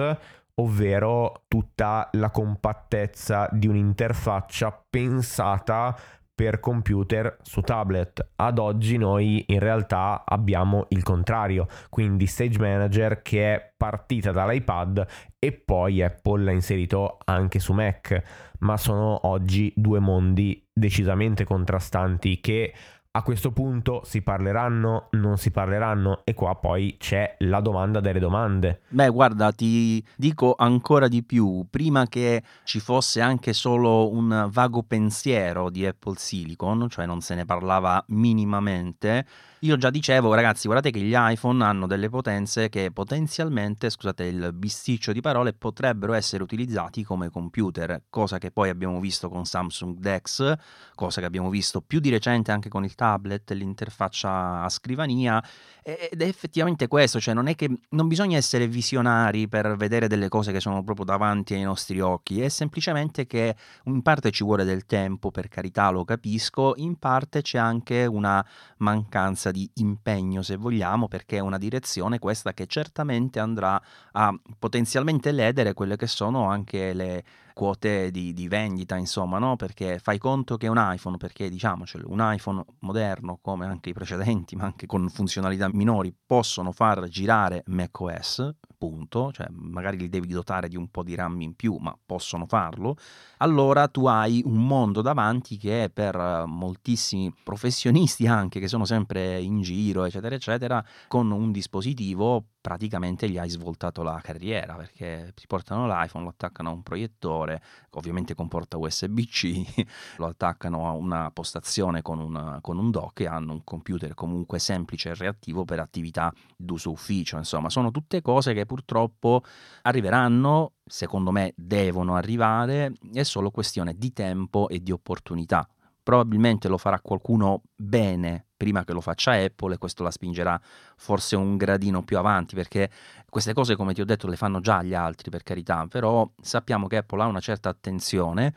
ovvero 0.56 1.43
tutta 1.47 2.10
la 2.13 2.30
compattezza 2.30 3.47
di 3.52 3.67
un'interfaccia 3.67 4.86
pensata 4.89 5.97
per 6.34 6.60
computer 6.60 7.38
su 7.41 7.62
tablet. 7.62 8.32
Ad 8.36 8.58
oggi 8.58 8.98
noi 8.98 9.44
in 9.48 9.60
realtà 9.60 10.24
abbiamo 10.26 10.86
il 10.89 11.04
contrario, 11.04 11.67
quindi 11.89 12.26
Stage 12.26 12.60
Manager 12.60 13.22
che 13.22 13.54
è 13.54 13.74
partita 13.78 14.32
dall'iPad 14.32 15.08
e 15.38 15.52
poi 15.52 16.02
Apple 16.02 16.44
l'ha 16.44 16.52
inserito 16.52 17.17
anche 17.26 17.60
su 17.60 17.74
Mac, 17.74 18.22
ma 18.60 18.78
sono 18.78 19.28
oggi 19.28 19.72
due 19.76 20.00
mondi 20.00 20.67
decisamente 20.74 21.44
contrastanti 21.44 22.39
che 22.39 22.74
a 23.13 23.24
questo 23.24 23.52
punto 23.52 24.04
si 24.06 24.21
parleranno, 24.21 25.08
non 25.12 25.38
si 25.38 25.52
parleranno 25.52 26.21
e 26.24 26.34
qua 26.34 26.56
poi 26.56 26.95
c'è 26.97 27.36
la 27.39 27.60
domanda 27.60 28.00
delle 28.00 28.19
domande. 28.19 28.82
Beh, 28.88 29.10
guarda, 29.10 29.52
ti 29.52 30.04
dico 30.15 30.56
ancora 30.58 31.10
di 31.10 31.21
più, 31.21 31.65
prima 31.69 32.08
che 32.08 32.41
ci 32.63 32.80
fosse 32.80 33.19
anche 33.19 33.52
solo 33.52 34.10
un 34.12 34.47
vago 34.50 34.84
pensiero 34.84 35.69
di 35.69 35.86
Apple 35.86 36.15
Silicon, 36.17 36.88
cioè 36.89 37.06
non 37.06 37.19
se 37.19 37.36
ne 37.36 37.43
parlava 37.43 38.02
minimamente, 38.10 39.26
io 39.63 39.78
già 39.78 39.91
dicevo, 39.91 40.34
ragazzi, 40.34 40.67
guardate 40.67 40.89
che 40.89 41.04
gli 41.04 41.13
iPhone 41.15 41.63
hanno 41.63 41.86
delle 41.86 42.10
potenze 42.10 42.67
che 42.69 42.89
potenzialmente, 42.91 43.91
scusate 43.91 44.24
il 44.24 44.54
bisticcio 44.54 45.12
di 45.12 45.21
parole, 45.21 45.54
potrebbero 45.54 46.13
essere 46.13 46.41
utilizzati 46.41 47.04
come 47.04 47.30
computer, 47.30 48.04
cosa 48.10 48.39
che 48.39 48.50
poi 48.50 48.69
abbiamo 48.69 49.00
visto 49.00 49.30
con 49.30 49.45
Samsung 49.45 50.00
Dex, 50.00 50.56
cosa 50.95 51.19
che 51.19 51.28
abbiamo 51.28 51.52
visto 51.52 51.82
più 51.82 52.00
di 52.00 52.10
recente 52.10 52.52
anche 52.52 52.69
con 52.69 52.84
il 52.84 52.95
tablet, 52.95 53.52
l'interfaccia 53.52 54.63
a 54.63 54.69
scrivania 54.69 55.43
ed 55.84 56.21
è 56.21 56.26
effettivamente 56.26 56.88
questo, 56.88 57.19
cioè 57.19 57.34
non 57.34 57.47
è 57.47 57.56
che 57.56 57.69
non 57.89 58.08
bisogna 58.08 58.38
essere 58.38 58.67
visionari 58.67 59.47
per 59.47 59.76
vedere 59.76 60.08
delle 60.08 60.28
cose 60.28 60.52
che 60.52 60.60
sono 60.60 60.84
proprio 60.84 61.06
davanti 61.06 61.54
ai 61.54 61.63
nostri 61.63 62.00
occhi, 62.00 62.41
è 62.41 62.50
semplicemente 62.50 63.26
che 63.28 63.56
in 63.86 64.02
parte 64.02 64.32
ci 64.32 64.43
vuole 64.43 64.63
del 64.63 64.86
tempo, 64.86 65.30
per 65.30 65.47
carità 65.47 65.89
lo 65.89 66.04
capisco, 66.04 66.74
in 66.78 66.97
parte 66.97 67.41
c'è 67.41 67.58
anche 67.60 68.06
una 68.06 68.43
mancanza 68.78 69.51
di 69.52 69.70
impegno 69.76 70.42
se 70.42 70.56
vogliamo, 70.56 71.08
perché 71.08 71.38
è 71.38 71.40
una 71.40 71.58
direzione 71.58 72.20
questa 72.20 72.54
che 72.54 72.66
certamente 72.68 73.40
andrà 73.40 73.82
a 74.14 74.34
potenzialmente 74.58 75.32
ledere 75.32 75.74
quelle 75.74 75.96
che 75.96 76.08
sono 76.08 76.50
anche 76.50 76.94
le 76.94 77.24
quote 77.54 78.12
di, 78.12 78.34
di 78.34 78.48
vendita, 78.48 78.96
insomma, 78.96 79.40
no? 79.40 79.56
Perché 79.56 80.00
fai 80.00 80.18
conto 80.18 80.58
che 80.58 80.68
un 80.68 80.78
iPhone, 80.78 81.18
perché 81.18 81.50
diciamocelo, 81.50 82.10
un 82.10 82.20
iPhone 82.22 82.64
moderno 82.80 83.40
come 83.42 83.66
anche 83.66 83.90
i 83.90 83.94
precedenti, 83.94 84.56
ma 84.56 84.66
anche 84.66 84.86
con 84.86 85.10
funzionalità 85.10 85.70
minori, 85.72 86.14
possono 86.26 86.72
far 86.72 87.08
girare 87.08 87.64
macOS, 87.68 88.56
punto, 88.82 89.32
cioè 89.32 89.46
magari 89.52 89.96
li 89.98 90.10
devi 90.10 90.28
dotare 90.28 90.68
di 90.68 90.76
un 90.76 90.88
po' 90.90 91.04
di 91.04 91.14
RAM 91.14 91.40
in 91.42 91.56
più, 91.56 91.76
ma 91.80 91.96
possono 92.04 92.48
farlo, 92.48 92.96
allora 93.38 93.88
tu 93.88 94.08
hai 94.08 94.42
un 94.44 94.66
mondo 94.66 95.04
davanti 95.04 95.58
che 95.58 95.92
per 95.94 96.46
moltissimi 96.48 97.32
professionisti 97.44 98.26
anche 98.26 98.60
che 98.60 98.68
sono 98.68 98.86
sempre 98.86 99.40
in 99.40 99.62
giro, 99.62 100.06
eccetera, 100.06 100.34
eccetera, 100.34 100.84
con 101.08 101.30
un 101.30 101.52
dispositivo 101.52 102.44
praticamente 102.62 103.28
gli 103.28 103.39
hai 103.39 103.50
svoltato 103.50 104.04
la 104.04 104.19
carriera 104.21 104.76
perché 104.76 105.32
ti 105.36 105.47
portano 105.47 105.88
l'iPhone, 105.88 106.24
lo 106.24 106.30
attaccano 106.30 106.69
a 106.69 106.74
un 106.74 106.84
proiettore, 106.84 107.62
ovviamente 107.91 108.36
con 108.36 108.47
porta 108.47 108.78
USB-C, 108.78 109.86
lo 110.17 110.28
attaccano 110.28 110.88
a 110.88 110.91
una 110.91 111.32
postazione 111.32 112.04
con, 112.04 112.19
una, 112.19 112.60
con 112.62 112.78
un 112.78 112.91
dock 112.91 113.21
e 113.21 113.28
hanno 113.28 113.54
un 113.54 113.63
computer 113.63 114.13
comunque 114.13 114.60
semplice 114.60 115.10
e 115.10 115.15
reattivo 115.15 115.65
per 115.65 115.80
attività 115.80 116.32
d'uso 116.56 116.91
ufficio. 116.91 117.38
Insomma, 117.38 117.69
sono 117.69 117.89
tutte 117.89 118.21
cose 118.21 118.54
che 118.54 118.65
purtroppo 118.65 119.43
arriveranno, 119.82 120.74
secondo 120.86 121.32
me 121.32 121.54
devono 121.56 122.15
arrivare, 122.15 122.93
è 123.12 123.24
solo 123.24 123.50
questione 123.50 123.95
di 123.97 124.13
tempo 124.13 124.69
e 124.69 124.82
di 124.82 124.91
opportunità 124.91 125.67
probabilmente 126.12 126.67
lo 126.67 126.78
farà 126.78 127.00
qualcuno 127.00 127.62
bene 127.74 128.47
prima 128.58 128.84
che 128.84 128.91
lo 128.91 129.00
faccia 129.00 129.32
Apple 129.32 129.76
e 129.76 129.78
questo 129.78 130.04
la 130.04 130.12
spingerà 130.12 130.60
forse 130.97 131.38
un 131.38 131.56
gradino 131.56 132.04
più 132.04 132.17
avanti 132.17 132.54
perché 132.54 132.91
queste 133.30 133.54
cose 133.54 133.78
come 133.78 133.93
ti 133.93 134.02
ho 134.02 134.06
detto 134.06 134.28
le 134.28 134.36
fanno 134.36 134.60
già 134.60 134.84
gli 134.84 134.93
altri 134.93 135.30
per 135.30 135.41
carità 135.41 135.88
però 135.88 136.30
sappiamo 136.41 136.88
che 136.88 136.97
Apple 136.97 137.21
ha 137.21 137.28
una 137.28 137.39
certa 137.39 137.69
attenzione 137.69 138.54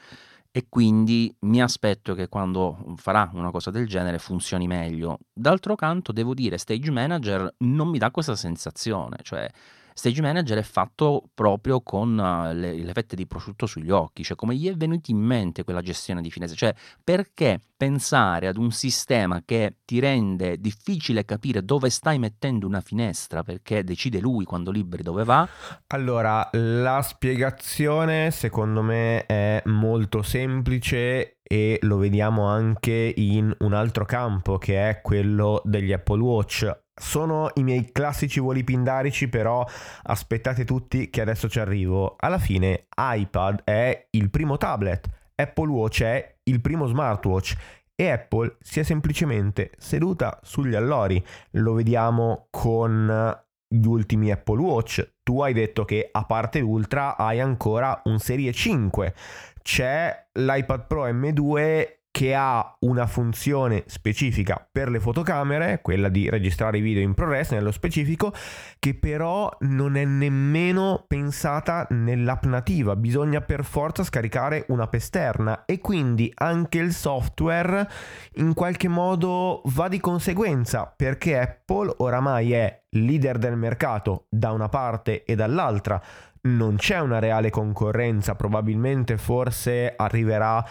e 0.51 0.67
quindi 0.69 1.33
mi 1.43 1.62
aspetto 1.62 2.14
che 2.14 2.29
quando 2.29 2.95
farà 2.97 3.31
una 3.35 3.53
cosa 3.53 3.71
del 3.73 3.88
genere 3.88 4.21
funzioni 4.21 4.69
meglio. 4.69 5.19
D'altro 5.33 5.75
canto 5.75 6.12
devo 6.12 6.33
dire 6.33 6.59
Stage 6.59 6.93
Manager 6.93 7.55
non 7.59 7.88
mi 7.88 7.99
dà 7.99 8.12
questa 8.12 8.37
sensazione, 8.37 9.17
cioè 9.23 9.51
Stage 9.97 10.21
Manager 10.21 10.59
è 10.59 10.63
fatto 10.63 11.31
proprio 11.33 11.81
con 11.81 12.19
uh, 12.19 12.53
le, 12.53 12.75
le 12.75 12.93
fette 12.93 13.15
di 13.15 13.29
prosciutto 13.29 13.65
sugli 13.67 13.93
occhi, 13.93 14.25
cioè 14.25 14.37
come 14.37 14.57
gli 14.57 14.69
è 14.69 14.75
venuta 14.75 15.13
in 15.13 15.19
mente 15.19 15.63
quella 15.63 15.83
gestione 15.83 16.21
di 16.21 16.33
finestre, 16.33 16.59
cioè 16.59 16.75
perché 17.03 17.61
pensare 17.77 18.49
ad 18.49 18.57
un 18.57 18.73
sistema 18.73 19.43
che 19.45 19.77
ti 19.85 20.01
rende 20.01 20.59
difficile 20.59 21.25
capire 21.25 21.65
dove 21.65 21.91
stai 21.91 22.19
mettendo 22.19 22.67
una 22.67 22.81
finestra 22.81 23.45
perché 23.45 23.85
decide 23.85 24.19
lui 24.19 24.45
quando 24.45 24.73
liberi 24.73 25.05
dove 25.05 25.23
va? 25.23 25.49
Allora, 25.89 26.49
la 26.53 27.01
spiegazione 27.01 28.33
secondo 28.33 28.83
me 28.83 29.27
è 29.27 29.63
molto 29.67 30.23
semplice 30.23 31.39
e 31.41 31.79
lo 31.83 31.99
vediamo 31.99 32.47
anche 32.47 33.13
in 33.15 33.55
un 33.61 33.73
altro 33.75 34.05
campo 34.05 34.59
che 34.59 34.89
è 34.89 35.01
quello 35.03 35.63
degli 35.65 35.93
Apple 35.93 36.21
Watch. 36.21 36.83
Sono 36.95 37.51
i 37.55 37.63
miei 37.63 37.91
classici 37.91 38.39
voli 38.39 38.63
pindarici, 38.63 39.29
però 39.29 39.67
aspettate 40.05 40.65
tutti 40.65 41.11
che 41.11 41.21
adesso 41.21 41.49
ci 41.49 41.59
arrivo. 41.59 42.15
Alla 42.19 42.39
fine 42.39 42.87
iPad 42.97 43.63
è 43.65 44.07
il 44.11 44.31
primo 44.31 44.57
tablet, 44.57 45.09
Apple 45.35 45.69
Watch 45.69 46.03
è 46.03 46.37
il 46.45 46.61
primo 46.61 46.87
smartwatch 46.87 47.57
e 47.97 48.11
Apple 48.11 48.57
si 48.61 48.81
è 48.81 48.83
semplicemente 48.83 49.73
seduta 49.79 50.39
sugli 50.43 50.75
allori. 50.75 51.25
Lo 51.53 51.75
vediamo 51.75 52.47
con 52.51 53.43
gli 53.67 53.87
ultimi 53.87 54.31
Apple 54.31 54.61
Watch. 54.61 55.15
Tu 55.23 55.41
hai 55.43 55.53
detto 55.53 55.85
che 55.85 56.09
a 56.11 56.25
parte 56.25 56.61
l'Ultra 56.61 57.17
hai 57.17 57.41
ancora 57.41 58.01
un 58.05 58.19
Serie 58.19 58.53
5. 58.53 59.15
C'è 59.63 60.29
l'iPad 60.33 60.87
Pro 60.87 61.09
M2 61.09 62.03
che 62.14 62.33
ha 62.33 62.77
una 62.83 63.09
funzione 63.09 63.83
specifica 63.88 64.64
per 64.70 64.88
le 64.88 65.00
fotocamere, 65.00 65.81
quella 65.83 66.09
di 66.09 66.31
registrare 66.31 66.79
i 66.79 66.81
video 66.81 67.03
in 67.03 67.12
ProRes 67.12 67.50
nello 67.50 67.72
specifico, 67.72 68.33
che 68.79 68.94
però 68.94 69.50
non 69.62 69.96
è 69.96 70.05
nemmeno 70.05 71.07
pensata 71.09 71.88
nell'app 71.90 72.44
nativa, 72.44 72.94
bisogna 72.94 73.40
per 73.40 73.64
forza 73.64 74.05
scaricare 74.05 74.64
un'app 74.68 74.94
esterna 74.94 75.64
e 75.64 75.81
quindi 75.81 76.31
anche 76.37 76.79
il 76.79 76.92
software 76.92 77.90
in 78.35 78.55
qualche 78.55 78.87
modo 78.87 79.62
va 79.64 79.88
di 79.88 79.98
conseguenza 79.98 80.87
perché 80.96 81.37
Apple 81.37 81.94
oramai 81.96 82.53
è 82.53 82.83
leader 82.90 83.38
del 83.38 83.57
mercato 83.57 84.27
da 84.29 84.53
una 84.53 84.68
parte 84.68 85.24
e 85.24 85.35
dall'altra, 85.35 86.00
non 86.42 86.77
c'è 86.77 87.00
una 87.00 87.18
reale 87.18 87.50
concorrenza, 87.50 88.35
probabilmente 88.35 89.16
forse 89.16 89.94
arriverà 89.96 90.64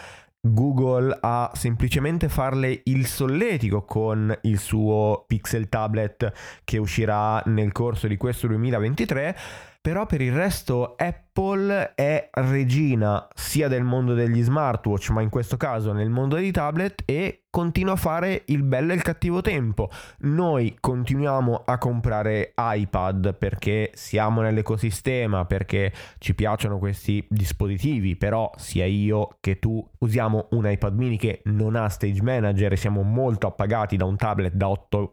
Google 0.46 1.16
a 1.20 1.50
semplicemente 1.54 2.28
farle 2.28 2.82
il 2.84 3.06
solletico 3.06 3.82
con 3.82 4.36
il 4.42 4.58
suo 4.58 5.24
Pixel 5.26 5.70
Tablet 5.70 6.32
che 6.64 6.76
uscirà 6.76 7.40
nel 7.46 7.72
corso 7.72 8.06
di 8.06 8.18
questo 8.18 8.46
2023 8.48 9.36
però 9.84 10.06
per 10.06 10.22
il 10.22 10.32
resto 10.32 10.94
Apple 10.96 11.92
è 11.94 12.30
regina 12.32 13.28
sia 13.34 13.68
del 13.68 13.82
mondo 13.82 14.14
degli 14.14 14.42
smartwatch, 14.42 15.10
ma 15.10 15.20
in 15.20 15.28
questo 15.28 15.58
caso 15.58 15.92
nel 15.92 16.08
mondo 16.08 16.36
dei 16.36 16.50
tablet 16.52 17.02
e 17.04 17.42
continua 17.50 17.92
a 17.92 17.96
fare 17.96 18.44
il 18.46 18.62
bello 18.62 18.92
e 18.92 18.94
il 18.94 19.02
cattivo 19.02 19.42
tempo. 19.42 19.90
Noi 20.20 20.78
continuiamo 20.80 21.64
a 21.66 21.76
comprare 21.76 22.54
iPad 22.56 23.34
perché 23.36 23.90
siamo 23.92 24.40
nell'ecosistema, 24.40 25.44
perché 25.44 25.92
ci 26.16 26.34
piacciono 26.34 26.78
questi 26.78 27.22
dispositivi, 27.28 28.16
però 28.16 28.50
sia 28.56 28.86
io 28.86 29.36
che 29.38 29.58
tu 29.58 29.86
usiamo 29.98 30.48
un 30.52 30.66
iPad 30.66 30.96
mini 30.96 31.18
che 31.18 31.42
non 31.44 31.76
ha 31.76 31.90
stage 31.90 32.22
manager 32.22 32.72
e 32.72 32.76
siamo 32.76 33.02
molto 33.02 33.46
appagati 33.46 33.98
da 33.98 34.06
un 34.06 34.16
tablet 34.16 34.54
da 34.54 34.70
8 34.70 35.12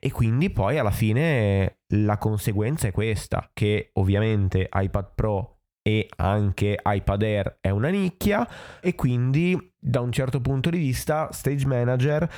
e 0.00 0.08
3 0.08 0.10
quindi 0.10 0.50
poi 0.50 0.78
alla 0.78 0.90
fine 0.90 1.78
la 1.88 2.18
conseguenza 2.18 2.88
è 2.88 2.92
questa, 2.92 3.50
che 3.52 3.90
ovviamente 3.94 4.68
iPad 4.72 5.12
Pro 5.14 5.58
e 5.82 6.08
anche 6.16 6.78
iPad 6.84 7.22
Air 7.22 7.58
è 7.60 7.70
una 7.70 7.88
nicchia 7.88 8.46
e 8.80 8.94
quindi 8.94 9.72
da 9.78 10.00
un 10.00 10.12
certo 10.12 10.40
punto 10.40 10.70
di 10.70 10.78
vista 10.78 11.30
Stage 11.32 11.66
Manager 11.66 12.30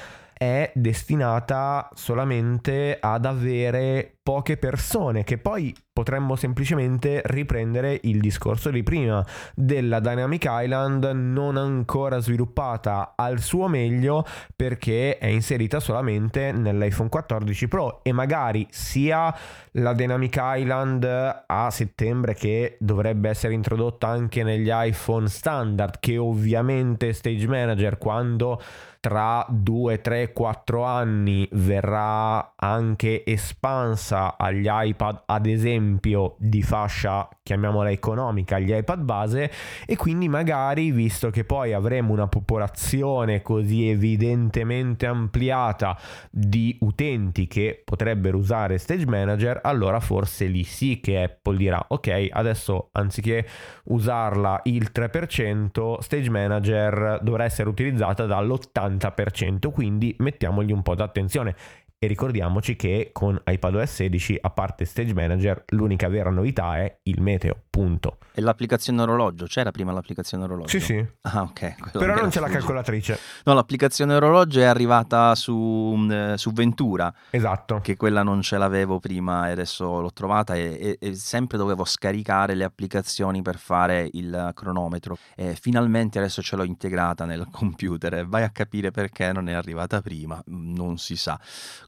è 0.43 0.73
destinata 0.75 1.91
solamente 1.93 2.97
ad 2.99 3.27
avere 3.27 4.15
poche 4.23 4.57
persone 4.57 5.23
che 5.23 5.37
poi 5.37 5.77
potremmo 5.93 6.35
semplicemente 6.35 7.21
riprendere 7.27 7.99
il 8.05 8.21
discorso 8.21 8.71
di 8.71 8.83
prima 8.83 9.23
della 9.55 10.01
Dynamic 10.01 10.47
Island 10.49 11.05
non 11.05 11.59
ancora 11.59 12.21
sviluppata 12.21 13.13
al 13.17 13.41
suo 13.41 13.69
meglio 13.69 14.25
perché 14.57 15.19
è 15.19 15.27
inserita 15.27 15.79
solamente 15.79 16.53
nell'iPhone 16.53 17.11
14 17.11 17.69
Pro 17.69 18.01
e 18.03 18.13
magari 18.13 18.67
sia 18.71 19.35
la 19.73 19.93
Dynamic 19.93 20.39
Island 20.41 21.45
a 21.47 21.71
settembre 21.71 22.33
che 22.33 22.79
dovrebbe 22.81 23.29
essere 23.29 23.53
introdotta 23.53 24.09
anche 24.09 24.43
negli 24.43 24.71
iPhone 24.73 25.29
standard 25.29 25.99
che 26.01 26.17
ovviamente 26.17 27.13
Stage 27.13 27.47
Manager 27.47 27.99
quando 27.99 28.59
tra 29.01 29.47
2, 29.49 30.01
3, 30.03 30.33
4 30.33 30.85
anni 30.85 31.49
verrà 31.53 32.53
anche 32.55 33.25
espansa 33.25 34.37
agli 34.37 34.67
iPad, 34.69 35.23
ad 35.25 35.47
esempio, 35.47 36.37
di 36.39 36.63
fascia, 36.63 37.27
chiamiamola 37.43 37.91
economica, 37.91 38.57
agli 38.57 38.75
iPad 38.75 39.01
base. 39.01 39.51
E 39.87 39.97
quindi 39.97 40.29
magari, 40.29 40.91
visto 40.91 41.31
che 41.31 41.45
poi 41.45 41.73
avremo 41.73 42.13
una 42.13 42.29
popolazione 42.29 43.41
così 43.41 43.89
evidentemente 43.89 45.07
ampliata 45.07 45.99
di 46.31 46.77
utenti 46.81 47.47
che 47.47 47.81
potrebbero 47.83 48.37
usare 48.37 48.77
Stage 48.77 49.07
Manager, 49.07 49.61
allora 49.63 49.99
forse 50.01 50.45
lì 50.45 50.63
sì 50.65 51.01
che 51.01 51.23
Apple 51.23 51.57
dirà, 51.57 51.83
ok, 51.89 52.29
adesso 52.31 52.91
anziché 52.93 53.47
usarla 53.85 54.61
il 54.65 54.91
3%, 54.95 56.01
Stage 56.01 56.29
Manager 56.31 57.19
dovrà 57.23 57.45
essere 57.45 57.69
utilizzata 57.71 58.27
dall'80% 58.27 58.89
80%, 58.97 59.71
quindi 59.71 60.15
mettiamogli 60.19 60.73
un 60.73 60.83
po' 60.83 60.95
d'attenzione. 60.95 61.55
E 62.03 62.07
ricordiamoci 62.07 62.77
che 62.77 63.11
con 63.13 63.39
iPadOS 63.45 63.93
16, 63.93 64.39
a 64.41 64.49
parte 64.49 64.87
Stage 64.87 65.13
Manager, 65.13 65.65
l'unica 65.73 66.09
vera 66.09 66.31
novità 66.31 66.79
è 66.79 67.01
il 67.03 67.21
meteo, 67.21 67.65
punto. 67.69 68.17
E 68.33 68.41
l'applicazione 68.41 69.03
orologio? 69.03 69.45
C'era 69.45 69.71
prima 69.71 69.93
l'applicazione 69.93 70.45
orologio? 70.45 70.69
Sì, 70.69 70.81
sì. 70.81 71.07
Ah, 71.23 71.43
ok. 71.43 71.91
Però 71.93 72.15
non 72.15 72.31
c'è 72.31 72.41
la 72.41 72.49
calcolatrice. 72.49 73.19
No, 73.45 73.53
l'applicazione 73.53 74.15
orologio 74.15 74.61
è 74.61 74.65
arrivata 74.65 75.35
su, 75.35 75.55
mm, 75.55 76.35
su, 76.35 76.53
Ventura. 76.53 77.13
Esatto. 77.29 77.81
Che 77.83 77.97
quella 77.97 78.23
non 78.23 78.41
ce 78.41 78.57
l'avevo 78.57 78.99
prima 78.99 79.49
e 79.49 79.51
adesso 79.51 80.01
l'ho 80.01 80.13
trovata 80.13 80.55
e, 80.55 80.97
e, 80.99 80.99
e, 80.99 81.15
sempre 81.15 81.59
dovevo 81.59 81.85
scaricare 81.85 82.55
le 82.55 82.65
applicazioni 82.65 83.43
per 83.43 83.59
fare 83.59 84.09
il 84.13 84.53
cronometro. 84.55 85.19
E 85.37 85.55
finalmente 85.55 86.19
adesso 86.19 86.41
ce 86.41 86.57
l'ho 86.57 86.65
integrata 86.65 87.27
nel 87.27 87.47
computer. 87.53 88.27
Vai 88.27 88.45
a 88.45 88.49
capire 88.49 88.91
perché 88.91 89.33
non 89.33 89.51
è 89.51 89.53
arrivata 89.53 90.01
prima, 90.01 90.43
non 90.47 90.97
si 90.97 91.17
sa. 91.17 91.39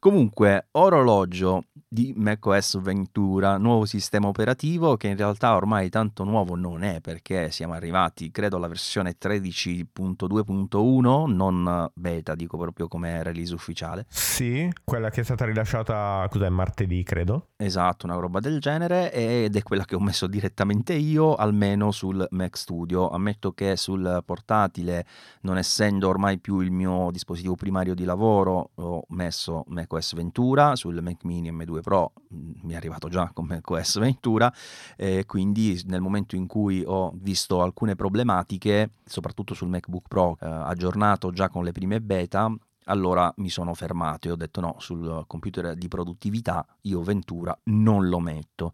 Comunque, 0.02 0.66
orologio 0.72 1.66
di 1.88 2.12
macOS 2.16 2.80
Ventura, 2.80 3.56
nuovo 3.56 3.84
sistema 3.84 4.26
operativo 4.26 4.96
che 4.96 5.06
in 5.06 5.16
realtà 5.16 5.54
ormai 5.54 5.90
tanto 5.90 6.24
nuovo 6.24 6.56
non 6.56 6.82
è 6.82 7.00
perché 7.00 7.52
siamo 7.52 7.74
arrivati, 7.74 8.32
credo, 8.32 8.56
alla 8.56 8.66
versione 8.66 9.14
13.2.1, 9.16 11.32
non 11.32 11.88
beta, 11.94 12.34
dico 12.34 12.58
proprio 12.58 12.88
come 12.88 13.22
release 13.22 13.54
ufficiale. 13.54 14.04
Sì, 14.08 14.68
quella 14.82 15.08
che 15.10 15.20
è 15.20 15.24
stata 15.24 15.44
rilasciata, 15.44 16.26
cos'è, 16.28 16.48
martedì, 16.48 17.04
credo. 17.04 17.50
Esatto, 17.56 18.06
una 18.06 18.16
roba 18.16 18.40
del 18.40 18.58
genere 18.58 19.12
ed 19.12 19.54
è 19.54 19.62
quella 19.62 19.84
che 19.84 19.94
ho 19.94 20.00
messo 20.00 20.26
direttamente 20.26 20.94
io, 20.94 21.36
almeno 21.36 21.92
sul 21.92 22.26
Mac 22.30 22.56
Studio. 22.56 23.08
Ammetto 23.08 23.52
che 23.52 23.76
sul 23.76 24.20
portatile, 24.24 25.06
non 25.42 25.58
essendo 25.58 26.08
ormai 26.08 26.40
più 26.40 26.58
il 26.58 26.72
mio 26.72 27.08
dispositivo 27.12 27.54
primario 27.54 27.94
di 27.94 28.02
lavoro, 28.02 28.70
ho 28.74 29.04
messo 29.10 29.62
Mac 29.68 29.90
macOS 29.92 30.14
Ventura, 30.14 30.74
sul 30.74 31.00
Mac 31.02 31.24
Mini 31.24 31.52
M2 31.52 31.80
Pro 31.80 32.12
mm, 32.32 32.52
mi 32.62 32.72
è 32.72 32.76
arrivato 32.76 33.08
già 33.08 33.30
con 33.32 33.44
macOS 33.44 33.98
Ventura, 33.98 34.52
e 34.96 35.24
quindi 35.26 35.80
nel 35.86 36.00
momento 36.00 36.34
in 36.34 36.46
cui 36.46 36.82
ho 36.86 37.12
visto 37.14 37.60
alcune 37.60 37.94
problematiche, 37.94 38.90
soprattutto 39.04 39.52
sul 39.54 39.68
MacBook 39.68 40.08
Pro 40.08 40.38
eh, 40.40 40.46
aggiornato 40.46 41.30
già 41.30 41.48
con 41.48 41.64
le 41.64 41.72
prime 41.72 42.00
beta, 42.00 42.50
allora 42.86 43.32
mi 43.36 43.50
sono 43.50 43.74
fermato 43.74 44.28
e 44.28 44.30
ho 44.32 44.36
detto 44.36 44.60
no, 44.60 44.76
sul 44.78 45.24
computer 45.26 45.74
di 45.74 45.88
produttività 45.88 46.66
io 46.82 47.02
Ventura 47.02 47.56
non 47.64 48.08
lo 48.08 48.18
metto. 48.18 48.72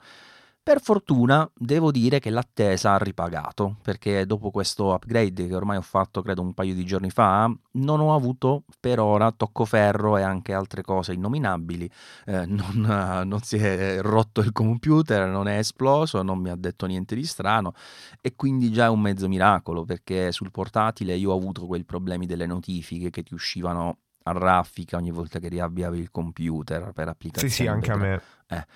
Per 0.68 0.82
fortuna 0.82 1.50
devo 1.56 1.90
dire 1.90 2.18
che 2.18 2.28
l'attesa 2.28 2.92
ha 2.92 2.98
ripagato, 2.98 3.76
perché 3.80 4.26
dopo 4.26 4.50
questo 4.50 4.92
upgrade 4.92 5.46
che 5.46 5.54
ormai 5.54 5.78
ho 5.78 5.80
fatto 5.80 6.20
credo 6.20 6.42
un 6.42 6.52
paio 6.52 6.74
di 6.74 6.84
giorni 6.84 7.08
fa, 7.08 7.50
non 7.72 8.00
ho 8.00 8.14
avuto 8.14 8.64
per 8.78 9.00
ora 9.00 9.32
toccoferro 9.32 10.18
e 10.18 10.22
anche 10.22 10.52
altre 10.52 10.82
cose 10.82 11.14
innominabili, 11.14 11.90
eh, 12.26 12.44
non, 12.44 12.82
non, 13.24 13.40
si 13.40 13.56
è 13.56 14.02
rotto 14.02 14.42
il 14.42 14.52
computer, 14.52 15.26
non 15.26 15.48
è 15.48 15.56
esploso, 15.56 16.20
non 16.20 16.38
mi 16.38 16.50
ha 16.50 16.56
detto 16.56 16.84
niente 16.84 17.14
di 17.14 17.24
strano 17.24 17.72
e 18.20 18.36
quindi 18.36 18.70
già 18.70 18.84
è 18.84 18.90
un 18.90 19.00
mezzo 19.00 19.26
miracolo, 19.26 19.86
perché 19.86 20.32
sul 20.32 20.50
portatile 20.50 21.14
io 21.14 21.30
ho 21.30 21.34
avuto 21.34 21.64
quei 21.64 21.86
problemi 21.86 22.26
delle 22.26 22.44
notifiche 22.44 23.08
che 23.08 23.22
ti 23.22 23.32
uscivano 23.32 24.00
a 24.24 24.32
raffica 24.32 24.98
ogni 24.98 25.12
volta 25.12 25.38
che 25.38 25.48
riavviavi 25.48 25.98
il 25.98 26.10
computer 26.10 26.92
per 26.92 27.08
applicazioni. 27.08 27.50
Sì, 27.50 27.62
sì, 27.62 27.66
anche 27.66 27.90
a 27.90 27.96
me. 27.96 28.22
Eh 28.48 28.66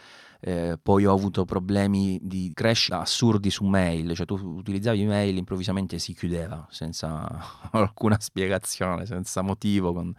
eh, 0.44 0.76
poi 0.82 1.06
ho 1.06 1.14
avuto 1.14 1.44
problemi 1.44 2.18
di 2.20 2.50
crash 2.52 2.88
assurdi 2.90 3.48
su 3.48 3.64
mail, 3.64 4.12
cioè 4.14 4.26
tu 4.26 4.34
utilizzavi 4.34 5.04
mail 5.04 5.36
improvvisamente 5.36 6.00
si 6.00 6.14
chiudeva 6.14 6.66
senza 6.68 7.28
alcuna 7.70 8.18
spiegazione, 8.18 9.06
senza 9.06 9.40
motivo, 9.42 9.92
con 9.92 10.12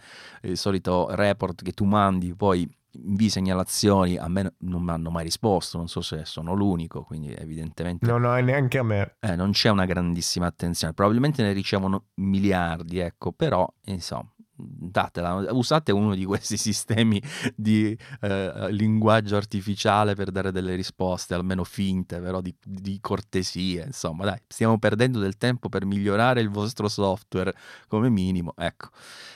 il 0.44 0.58
solito 0.58 1.14
report 1.14 1.62
che 1.62 1.74
tu 1.74 1.84
mandi, 1.84 2.34
poi 2.36 2.70
invii 2.96 3.30
segnalazioni, 3.30 4.18
a 4.18 4.28
me 4.30 4.54
non 4.60 4.84
mi 4.84 4.92
hanno 4.92 5.10
mai 5.10 5.24
risposto, 5.24 5.78
non 5.78 5.88
so 5.90 6.02
se 6.02 6.26
sono 6.26 6.54
l'unico, 6.54 7.04
quindi 7.04 7.34
evidentemente... 7.34 8.06
No, 8.06 8.18
no, 8.18 8.34
neanche 8.40 8.78
a 8.78 8.84
me. 8.84 9.16
Eh, 9.20 9.36
non 9.36 9.52
c'è 9.52 9.70
una 9.70 9.86
grandissima 9.86 10.46
attenzione, 10.46 10.94
probabilmente 10.94 11.42
ne 11.42 11.52
ricevono 11.52 12.06
miliardi, 12.16 13.00
ecco, 13.00 13.34
però 13.34 13.68
insomma 13.86 14.33
datela, 14.56 15.52
usate 15.52 15.92
uno 15.92 16.13
di 16.16 16.26
questi 16.26 16.58
sistemi 16.58 17.22
di 17.56 17.98
eh, 18.22 18.68
linguaggio 18.72 19.36
artificiale 19.36 20.16
per 20.16 20.32
dare 20.32 20.52
delle 20.52 20.76
risposte, 20.76 21.34
almeno 21.34 21.63
finte, 21.63 22.20
però 22.20 22.42
di, 22.42 22.54
di, 22.63 23.00
cortesia, 23.02 23.86
insomma, 23.86 24.26
dai, 24.26 24.42
stiamo 24.48 24.78
perdendo 24.78 25.20
del 25.20 25.38
tempo 25.38 25.70
per 25.70 25.86
migliorare 25.86 26.42
il 26.42 26.50
vostro 26.50 26.88
software 26.88 27.54
come 27.88 28.10
minimo, 28.10 28.54
ecco. 28.58 28.89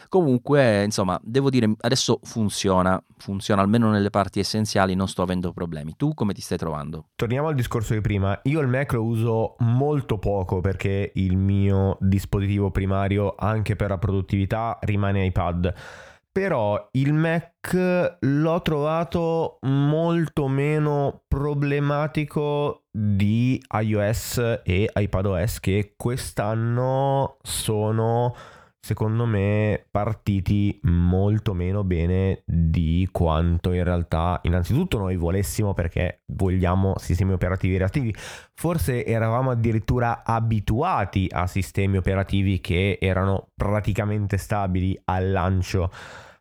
Comunque, 0.09 0.83
insomma, 0.83 1.19
devo 1.23 1.49
dire, 1.49 1.73
adesso 1.81 2.19
funziona, 2.23 3.01
funziona 3.17 3.61
almeno 3.61 3.89
nelle 3.89 4.09
parti 4.09 4.39
essenziali, 4.39 4.95
non 4.95 5.07
sto 5.07 5.21
avendo 5.21 5.51
problemi. 5.51 5.93
Tu 5.95 6.13
come 6.13 6.33
ti 6.33 6.41
stai 6.41 6.57
trovando? 6.57 7.07
Torniamo 7.15 7.47
al 7.47 7.55
discorso 7.55 7.93
di 7.93 8.01
prima. 8.01 8.39
Io 8.43 8.59
il 8.59 8.67
Mac 8.67 8.93
lo 8.93 9.03
uso 9.03 9.55
molto 9.59 10.17
poco 10.17 10.61
perché 10.61 11.11
il 11.15 11.37
mio 11.37 11.97
dispositivo 11.99 12.71
primario, 12.71 13.35
anche 13.37 13.75
per 13.75 13.89
la 13.89 13.97
produttività, 13.97 14.77
rimane 14.81 15.25
iPad 15.25 15.73
però 16.37 16.89
il 16.91 17.13
Mac 17.13 18.17
l'ho 18.19 18.61
trovato 18.61 19.57
molto 19.61 20.47
meno 20.47 21.23
problematico 21.27 22.83
di 22.91 23.59
iOS 23.81 24.61
e 24.63 24.87
iPadOS 24.93 25.59
che 25.59 25.95
quest'anno 25.97 27.37
sono 27.41 28.35
secondo 28.87 29.25
me 29.25 29.85
partiti 29.91 30.79
molto 30.83 31.53
meno 31.53 31.83
bene 31.83 32.43
di 32.45 33.05
quanto 33.11 33.73
in 33.73 33.83
realtà 33.83 34.39
innanzitutto 34.43 34.97
noi 34.97 35.17
volessimo 35.17 35.73
perché 35.73 36.21
vogliamo 36.27 36.93
sistemi 36.97 37.33
operativi 37.33 37.75
reattivi. 37.75 38.15
Forse 38.53 39.05
eravamo 39.05 39.51
addirittura 39.51 40.23
abituati 40.23 41.27
a 41.29 41.47
sistemi 41.47 41.97
operativi 41.97 42.61
che 42.61 42.97
erano 43.01 43.49
praticamente 43.57 44.37
stabili 44.37 44.97
al 45.03 45.31
lancio. 45.31 45.91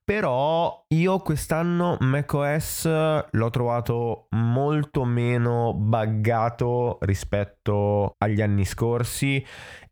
Però 0.04 0.84
io 0.86 1.18
quest'anno 1.18 1.96
macOS 1.98 2.84
l'ho 3.28 3.50
trovato 3.50 4.28
molto 4.30 5.04
meno 5.04 5.74
buggato 5.74 6.98
rispetto 7.00 8.14
agli 8.18 8.40
anni 8.40 8.64
scorsi 8.64 9.44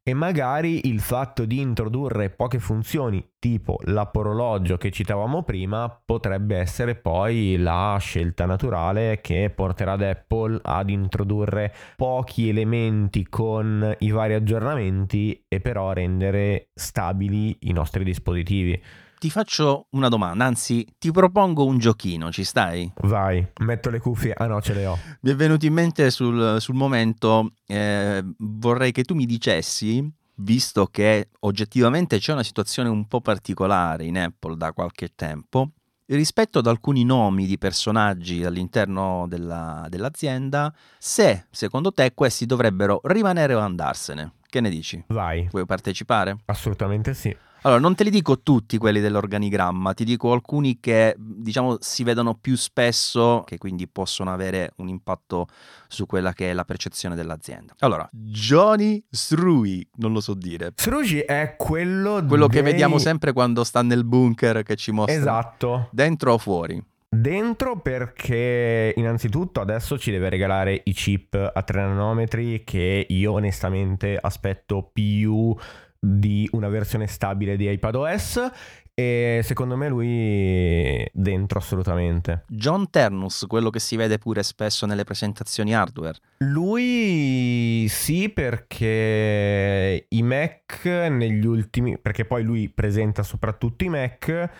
e 0.06 0.12
magari 0.12 0.86
il 0.86 1.00
fatto 1.00 1.46
di 1.46 1.60
introdurre 1.60 2.28
poche 2.28 2.58
funzioni 2.58 3.26
tipo 3.38 3.78
l'apologio 3.84 4.76
che 4.76 4.90
citavamo 4.90 5.44
prima 5.44 5.88
potrebbe 6.04 6.58
essere 6.58 6.94
poi 6.94 7.56
la 7.56 7.96
scelta 7.98 8.44
naturale 8.44 9.22
che 9.22 9.50
porterà 9.54 9.92
ad 9.92 10.02
Apple 10.02 10.60
ad 10.62 10.90
introdurre 10.90 11.72
pochi 11.96 12.50
elementi 12.50 13.26
con 13.26 13.96
i 14.00 14.10
vari 14.10 14.34
aggiornamenti 14.34 15.46
e 15.48 15.60
però 15.60 15.92
rendere 15.92 16.68
stabili 16.74 17.56
i 17.60 17.72
nostri 17.72 18.04
dispositivi 18.04 18.78
ti 19.18 19.30
faccio 19.30 19.86
una 19.90 20.08
domanda, 20.08 20.44
anzi 20.44 20.86
ti 20.98 21.10
propongo 21.10 21.64
un 21.64 21.78
giochino, 21.78 22.30
ci 22.30 22.44
stai? 22.44 22.92
Vai, 23.02 23.46
metto 23.60 23.90
le 23.90 23.98
cuffie, 23.98 24.34
ah 24.36 24.46
no 24.46 24.60
ce 24.60 24.74
le 24.74 24.86
ho. 24.86 24.98
Mi 25.20 25.30
è 25.30 25.34
venuto 25.34 25.66
in 25.66 25.72
mente 25.72 26.10
sul, 26.10 26.60
sul 26.60 26.74
momento, 26.74 27.52
eh, 27.66 28.22
vorrei 28.38 28.92
che 28.92 29.04
tu 29.04 29.14
mi 29.14 29.26
dicessi, 29.26 30.06
visto 30.36 30.86
che 30.86 31.28
oggettivamente 31.40 32.18
c'è 32.18 32.32
una 32.32 32.42
situazione 32.42 32.88
un 32.88 33.06
po' 33.06 33.20
particolare 33.20 34.04
in 34.04 34.18
Apple 34.18 34.56
da 34.56 34.72
qualche 34.72 35.10
tempo, 35.14 35.70
rispetto 36.06 36.58
ad 36.58 36.66
alcuni 36.66 37.04
nomi 37.04 37.46
di 37.46 37.56
personaggi 37.56 38.44
all'interno 38.44 39.26
della, 39.28 39.86
dell'azienda, 39.88 40.72
se 40.98 41.46
secondo 41.50 41.92
te 41.92 42.12
questi 42.14 42.46
dovrebbero 42.46 43.00
rimanere 43.04 43.54
o 43.54 43.60
andarsene. 43.60 44.32
Che 44.46 44.60
ne 44.60 44.70
dici? 44.70 45.02
Vai. 45.08 45.48
Vuoi 45.50 45.66
partecipare? 45.66 46.36
Assolutamente 46.44 47.14
sì. 47.14 47.34
Allora, 47.66 47.80
non 47.80 47.94
te 47.94 48.04
li 48.04 48.10
dico 48.10 48.40
tutti 48.40 48.76
quelli 48.76 49.00
dell'organigramma, 49.00 49.94
ti 49.94 50.04
dico 50.04 50.32
alcuni 50.32 50.80
che 50.80 51.14
diciamo 51.18 51.78
si 51.80 52.04
vedono 52.04 52.34
più 52.34 52.56
spesso, 52.56 53.42
che 53.46 53.56
quindi 53.56 53.88
possono 53.88 54.30
avere 54.30 54.72
un 54.76 54.88
impatto 54.88 55.46
su 55.88 56.04
quella 56.04 56.34
che 56.34 56.50
è 56.50 56.52
la 56.52 56.66
percezione 56.66 57.14
dell'azienda. 57.14 57.72
Allora, 57.78 58.06
Johnny 58.12 59.02
Srui, 59.08 59.86
non 59.94 60.12
lo 60.12 60.20
so 60.20 60.34
dire. 60.34 60.74
Srui 60.76 61.20
è 61.20 61.54
quello 61.56 62.22
Quello 62.26 62.48
dei... 62.48 62.58
che 62.58 62.62
vediamo 62.62 62.98
sempre 62.98 63.32
quando 63.32 63.64
sta 63.64 63.80
nel 63.80 64.04
bunker 64.04 64.62
che 64.62 64.76
ci 64.76 64.90
mostra. 64.90 65.14
Esatto. 65.14 65.88
Dentro 65.90 66.34
o 66.34 66.38
fuori? 66.38 66.84
Dentro 67.08 67.78
perché 67.80 68.92
innanzitutto 68.96 69.60
adesso 69.62 69.96
ci 69.96 70.10
deve 70.10 70.28
regalare 70.28 70.82
i 70.84 70.92
chip 70.92 71.34
a 71.54 71.62
3 71.62 71.80
nanometri 71.80 72.62
che 72.64 73.06
io 73.08 73.32
onestamente 73.32 74.18
aspetto 74.20 74.90
più 74.92 75.56
di 76.04 76.48
una 76.52 76.68
versione 76.68 77.06
stabile 77.06 77.56
di 77.56 77.70
iPadOS 77.70 78.50
e 78.96 79.40
secondo 79.42 79.76
me 79.76 79.88
lui 79.88 81.04
dentro 81.12 81.58
assolutamente. 81.58 82.44
John 82.46 82.90
Ternus, 82.90 83.44
quello 83.48 83.70
che 83.70 83.80
si 83.80 83.96
vede 83.96 84.18
pure 84.18 84.42
spesso 84.42 84.86
nelle 84.86 85.02
presentazioni 85.02 85.74
hardware. 85.74 86.18
Lui 86.38 87.86
sì 87.88 88.28
perché 88.28 90.06
i 90.08 90.22
Mac 90.22 90.84
negli 90.84 91.44
ultimi, 91.44 91.98
perché 91.98 92.24
poi 92.24 92.44
lui 92.44 92.68
presenta 92.68 93.24
soprattutto 93.24 93.82
i 93.82 93.88
Mac 93.88 94.50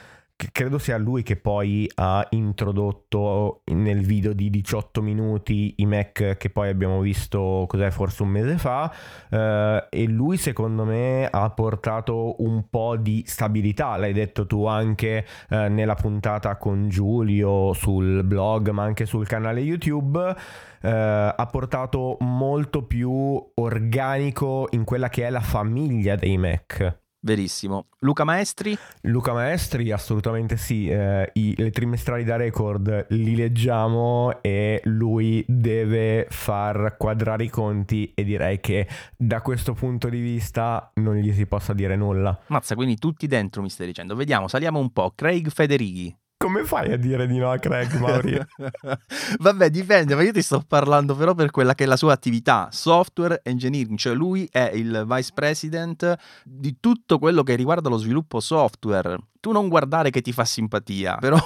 credo 0.52 0.78
sia 0.78 0.96
lui 0.96 1.22
che 1.22 1.36
poi 1.36 1.90
ha 1.96 2.26
introdotto 2.30 3.62
nel 3.72 4.00
video 4.00 4.32
di 4.32 4.50
18 4.50 5.02
minuti 5.02 5.74
i 5.78 5.86
Mac 5.86 6.36
che 6.36 6.50
poi 6.50 6.68
abbiamo 6.68 7.00
visto 7.00 7.64
cos'è 7.68 7.90
forse 7.90 8.22
un 8.22 8.28
mese 8.30 8.58
fa 8.58 8.92
eh, 9.30 9.86
e 9.90 10.06
lui 10.06 10.36
secondo 10.36 10.84
me 10.84 11.26
ha 11.30 11.50
portato 11.50 12.42
un 12.42 12.68
po' 12.68 12.96
di 12.96 13.22
stabilità. 13.26 13.96
L'hai 13.96 14.12
detto 14.12 14.46
tu 14.46 14.66
anche 14.66 15.26
eh, 15.48 15.68
nella 15.68 15.94
puntata 15.94 16.56
con 16.56 16.88
Giulio 16.88 17.72
sul 17.72 18.24
blog 18.24 18.70
ma 18.70 18.82
anche 18.82 19.06
sul 19.06 19.26
canale 19.26 19.60
YouTube 19.60 20.34
eh, 20.82 20.90
ha 20.90 21.48
portato 21.50 22.16
molto 22.20 22.84
più 22.84 23.12
organico 23.54 24.68
in 24.70 24.84
quella 24.84 25.08
che 25.08 25.26
è 25.26 25.30
la 25.30 25.40
famiglia 25.40 26.14
dei 26.16 26.36
Mac 26.38 27.02
Verissimo. 27.24 27.86
Luca 28.00 28.24
Maestri? 28.24 28.76
Luca 29.02 29.32
Maestri, 29.32 29.90
assolutamente 29.90 30.58
sì. 30.58 30.88
Eh, 30.88 31.30
i, 31.32 31.54
le 31.56 31.70
trimestrali 31.70 32.22
da 32.22 32.36
record 32.36 33.06
li 33.10 33.34
leggiamo 33.34 34.42
e 34.42 34.82
lui 34.84 35.42
deve 35.48 36.26
far 36.28 36.96
quadrare 36.98 37.44
i 37.44 37.48
conti 37.48 38.12
e 38.14 38.24
direi 38.24 38.60
che 38.60 38.86
da 39.16 39.40
questo 39.40 39.72
punto 39.72 40.10
di 40.10 40.20
vista 40.20 40.90
non 40.96 41.16
gli 41.16 41.32
si 41.32 41.46
possa 41.46 41.72
dire 41.72 41.96
nulla. 41.96 42.38
Mazza, 42.48 42.74
quindi 42.74 42.98
tutti 42.98 43.26
dentro 43.26 43.62
mi 43.62 43.70
stai 43.70 43.86
dicendo. 43.86 44.14
Vediamo, 44.14 44.46
saliamo 44.46 44.78
un 44.78 44.90
po'. 44.92 45.12
Craig 45.14 45.48
Federighi. 45.48 46.14
Come 46.44 46.64
fai 46.66 46.92
a 46.92 46.98
dire 46.98 47.26
di 47.26 47.38
no 47.38 47.50
a 47.50 47.56
Craig, 47.56 47.90
Mauri? 47.94 48.38
Vabbè, 49.40 49.70
dipende, 49.70 50.14
ma 50.14 50.22
io 50.22 50.30
ti 50.30 50.42
sto 50.42 50.62
parlando 50.68 51.14
però 51.14 51.32
per 51.32 51.50
quella 51.50 51.74
che 51.74 51.84
è 51.84 51.86
la 51.86 51.96
sua 51.96 52.12
attività, 52.12 52.68
software 52.70 53.40
engineering, 53.42 53.96
cioè 53.96 54.12
lui 54.12 54.46
è 54.52 54.70
il 54.74 55.06
vice 55.08 55.30
president 55.32 56.14
di 56.44 56.76
tutto 56.80 57.18
quello 57.18 57.42
che 57.42 57.54
riguarda 57.54 57.88
lo 57.88 57.96
sviluppo 57.96 58.40
software 58.40 59.16
tu 59.44 59.52
non 59.52 59.68
guardare 59.68 60.08
che 60.08 60.22
ti 60.22 60.32
fa 60.32 60.46
simpatia, 60.46 61.16
però 61.20 61.38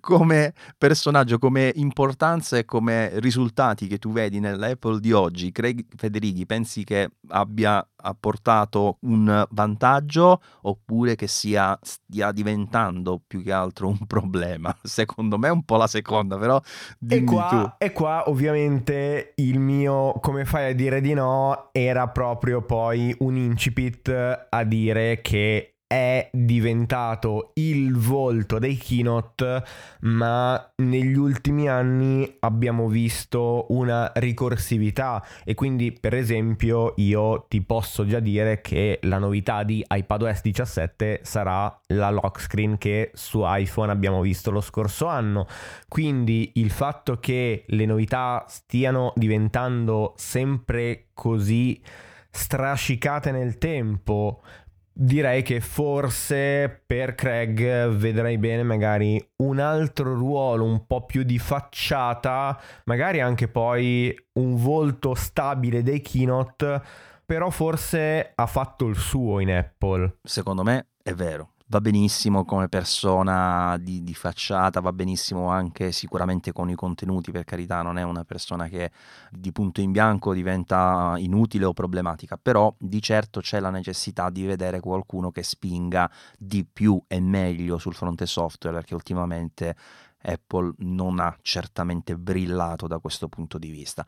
come 0.00 0.52
personaggio, 0.76 1.38
come 1.38 1.72
importanza 1.76 2.58
e 2.58 2.66
come 2.66 3.18
risultati 3.20 3.86
che 3.86 3.96
tu 3.96 4.12
vedi 4.12 4.38
nell'Apple 4.38 5.00
di 5.00 5.12
oggi, 5.12 5.50
Craig 5.50 5.86
Federighi, 5.96 6.44
pensi 6.44 6.84
che 6.84 7.10
abbia 7.28 7.82
apportato 8.00 8.98
un 9.00 9.46
vantaggio 9.48 10.42
oppure 10.62 11.16
che 11.16 11.26
sia, 11.26 11.76
stia 11.80 12.32
diventando 12.32 13.18
più 13.26 13.42
che 13.42 13.52
altro 13.52 13.88
un 13.88 14.06
problema? 14.06 14.76
Secondo 14.82 15.38
me 15.38 15.48
è 15.48 15.50
un 15.50 15.64
po' 15.64 15.76
la 15.76 15.86
seconda, 15.86 16.36
però 16.36 16.60
dimmi 16.98 17.22
e 17.22 17.24
qua, 17.24 17.48
tu. 17.48 17.84
E 17.84 17.92
qua 17.92 18.28
ovviamente 18.28 19.32
il 19.36 19.58
mio 19.58 20.12
come 20.20 20.44
fai 20.44 20.72
a 20.72 20.74
dire 20.74 21.00
di 21.00 21.14
no 21.14 21.70
era 21.72 22.08
proprio 22.08 22.60
poi 22.60 23.16
un 23.20 23.36
incipit 23.36 24.46
a 24.50 24.64
dire 24.64 25.22
che 25.22 25.77
è 25.88 26.28
diventato 26.30 27.52
il 27.54 27.96
volto 27.96 28.58
dei 28.58 28.76
keynote, 28.76 29.64
ma 30.00 30.72
negli 30.76 31.16
ultimi 31.16 31.66
anni 31.66 32.36
abbiamo 32.40 32.88
visto 32.88 33.64
una 33.70 34.12
ricorsività 34.16 35.24
e 35.44 35.54
quindi 35.54 35.92
per 35.92 36.12
esempio 36.12 36.92
io 36.96 37.46
ti 37.48 37.62
posso 37.62 38.06
già 38.06 38.20
dire 38.20 38.60
che 38.60 38.98
la 39.04 39.16
novità 39.16 39.62
di 39.62 39.82
iPadOS 39.88 40.42
17 40.42 41.20
sarà 41.22 41.80
la 41.86 42.10
lock 42.10 42.38
screen 42.42 42.76
che 42.76 43.10
su 43.14 43.40
iPhone 43.44 43.90
abbiamo 43.90 44.20
visto 44.20 44.50
lo 44.50 44.60
scorso 44.60 45.06
anno. 45.06 45.46
Quindi 45.88 46.52
il 46.56 46.70
fatto 46.70 47.18
che 47.18 47.64
le 47.66 47.86
novità 47.86 48.44
stiano 48.46 49.14
diventando 49.16 50.12
sempre 50.18 51.06
così 51.14 51.80
strascicate 52.30 53.30
nel 53.32 53.56
tempo 53.56 54.42
direi 55.00 55.42
che 55.42 55.60
forse 55.60 56.82
per 56.84 57.14
Craig 57.14 57.88
vedrei 57.90 58.36
bene 58.36 58.64
magari 58.64 59.24
un 59.36 59.60
altro 59.60 60.12
ruolo 60.14 60.64
un 60.64 60.86
po' 60.86 61.06
più 61.06 61.22
di 61.22 61.38
facciata, 61.38 62.60
magari 62.84 63.20
anche 63.20 63.46
poi 63.46 64.12
un 64.34 64.56
volto 64.56 65.14
stabile 65.14 65.84
dei 65.84 66.00
keynote, 66.00 66.82
però 67.24 67.48
forse 67.50 68.32
ha 68.34 68.46
fatto 68.46 68.88
il 68.88 68.96
suo 68.96 69.38
in 69.38 69.52
Apple. 69.52 70.18
Secondo 70.24 70.64
me 70.64 70.88
è 71.00 71.12
vero. 71.12 71.52
Va 71.70 71.80
benissimo 71.80 72.44
come 72.44 72.68
persona 72.68 73.76
di, 73.78 74.02
di, 74.02 74.14
facciata, 74.14 74.80
va 74.80 74.92
benissimo 74.92 75.48
anche 75.48 75.92
sicuramente 75.92 76.52
con 76.52 76.70
i 76.70 76.74
contenuti, 76.74 77.30
per 77.30 77.44
carità, 77.44 77.82
non 77.82 77.98
è 77.98 78.02
una 78.02 78.24
persona 78.24 78.68
che 78.68 78.90
di 79.30 79.52
punto 79.52 79.80
in 79.82 79.92
bianco 79.92 80.32
diventa 80.32 81.14
inutile 81.18 81.66
o 81.66 81.74
problematica, 81.74 82.38
però 82.40 82.74
di 82.78 83.02
certo 83.02 83.40
c'è 83.40 83.60
la 83.60 83.70
necessità 83.70 84.30
di 84.30 84.44
vedere 84.44 84.80
qualcuno 84.80 85.30
che 85.30 85.42
spinga 85.42 86.10
di 86.38 86.64
più 86.64 87.00
e 87.06 87.20
meglio 87.20 87.76
sul 87.76 87.94
fronte 87.94 88.24
software, 88.24 88.76
perché 88.76 88.94
ultimamente 88.94 89.76
Apple 90.22 90.72
non 90.78 91.20
ha 91.20 91.36
certamente 91.42 92.16
brillato 92.16 92.86
da 92.86 92.98
questo 92.98 93.28
punto 93.28 93.58
di 93.58 93.70
vista. 93.70 94.06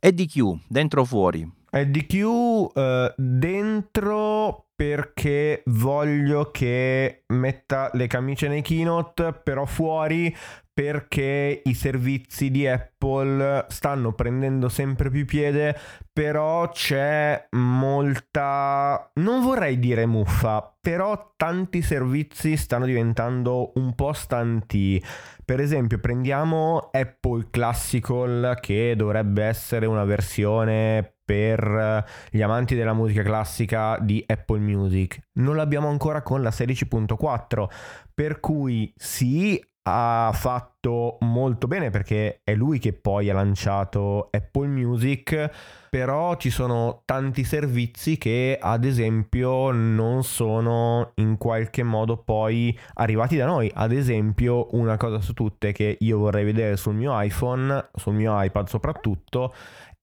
EDQ, 0.00 0.66
dentro 0.68 1.02
o 1.02 1.04
fuori? 1.04 1.50
EDQ 1.70 2.72
eh, 2.74 3.14
dentro 3.16 4.68
perché 4.74 5.64
voglio 5.66 6.52
che 6.52 7.24
metta 7.26 7.90
le 7.94 8.06
camicie 8.06 8.46
nei 8.46 8.62
keynote, 8.62 9.32
però 9.32 9.64
fuori 9.64 10.34
perché 10.78 11.62
i 11.64 11.74
servizi 11.74 12.52
di 12.52 12.64
Apple 12.64 13.66
stanno 13.66 14.12
prendendo 14.12 14.68
sempre 14.68 15.10
più 15.10 15.24
piede, 15.24 15.76
però 16.12 16.68
c'è 16.68 17.48
molta, 17.50 19.10
non 19.14 19.42
vorrei 19.42 19.80
dire 19.80 20.06
muffa, 20.06 20.72
però 20.80 21.32
tanti 21.34 21.82
servizi 21.82 22.56
stanno 22.56 22.84
diventando 22.86 23.72
un 23.74 23.92
po' 23.96 24.12
stanti. 24.12 25.04
Per 25.44 25.58
esempio, 25.58 25.98
prendiamo 25.98 26.90
Apple 26.92 27.48
Classical 27.50 28.56
che 28.60 28.94
dovrebbe 28.96 29.42
essere 29.42 29.84
una 29.86 30.04
versione 30.04 31.12
per 31.24 32.04
gli 32.30 32.40
amanti 32.40 32.76
della 32.76 32.94
musica 32.94 33.24
classica 33.24 33.98
di 34.00 34.22
Apple 34.24 34.60
Music. 34.60 35.18
Non 35.32 35.56
l'abbiamo 35.56 35.88
ancora 35.88 36.22
con 36.22 36.40
la 36.40 36.50
16.4, 36.50 37.66
per 38.14 38.38
cui 38.38 38.92
sì, 38.96 39.60
ha 39.88 40.32
fatto 40.32 41.16
molto 41.20 41.66
bene 41.66 41.90
perché 41.90 42.40
è 42.44 42.54
lui 42.54 42.78
che 42.78 42.92
poi 42.92 43.30
ha 43.30 43.34
lanciato 43.34 44.28
Apple 44.30 44.66
Music, 44.68 45.50
però 45.88 46.36
ci 46.36 46.50
sono 46.50 47.02
tanti 47.04 47.44
servizi 47.44 48.18
che 48.18 48.58
ad 48.60 48.84
esempio 48.84 49.70
non 49.70 50.22
sono 50.22 51.12
in 51.14 51.38
qualche 51.38 51.82
modo 51.82 52.18
poi 52.18 52.78
arrivati 52.94 53.36
da 53.36 53.46
noi. 53.46 53.70
Ad 53.72 53.92
esempio 53.92 54.68
una 54.72 54.96
cosa 54.96 55.20
su 55.20 55.32
tutte 55.32 55.72
che 55.72 55.96
io 56.00 56.18
vorrei 56.18 56.44
vedere 56.44 56.76
sul 56.76 56.94
mio 56.94 57.18
iPhone, 57.20 57.88
sul 57.94 58.14
mio 58.14 58.40
iPad 58.42 58.68
soprattutto, 58.68 59.54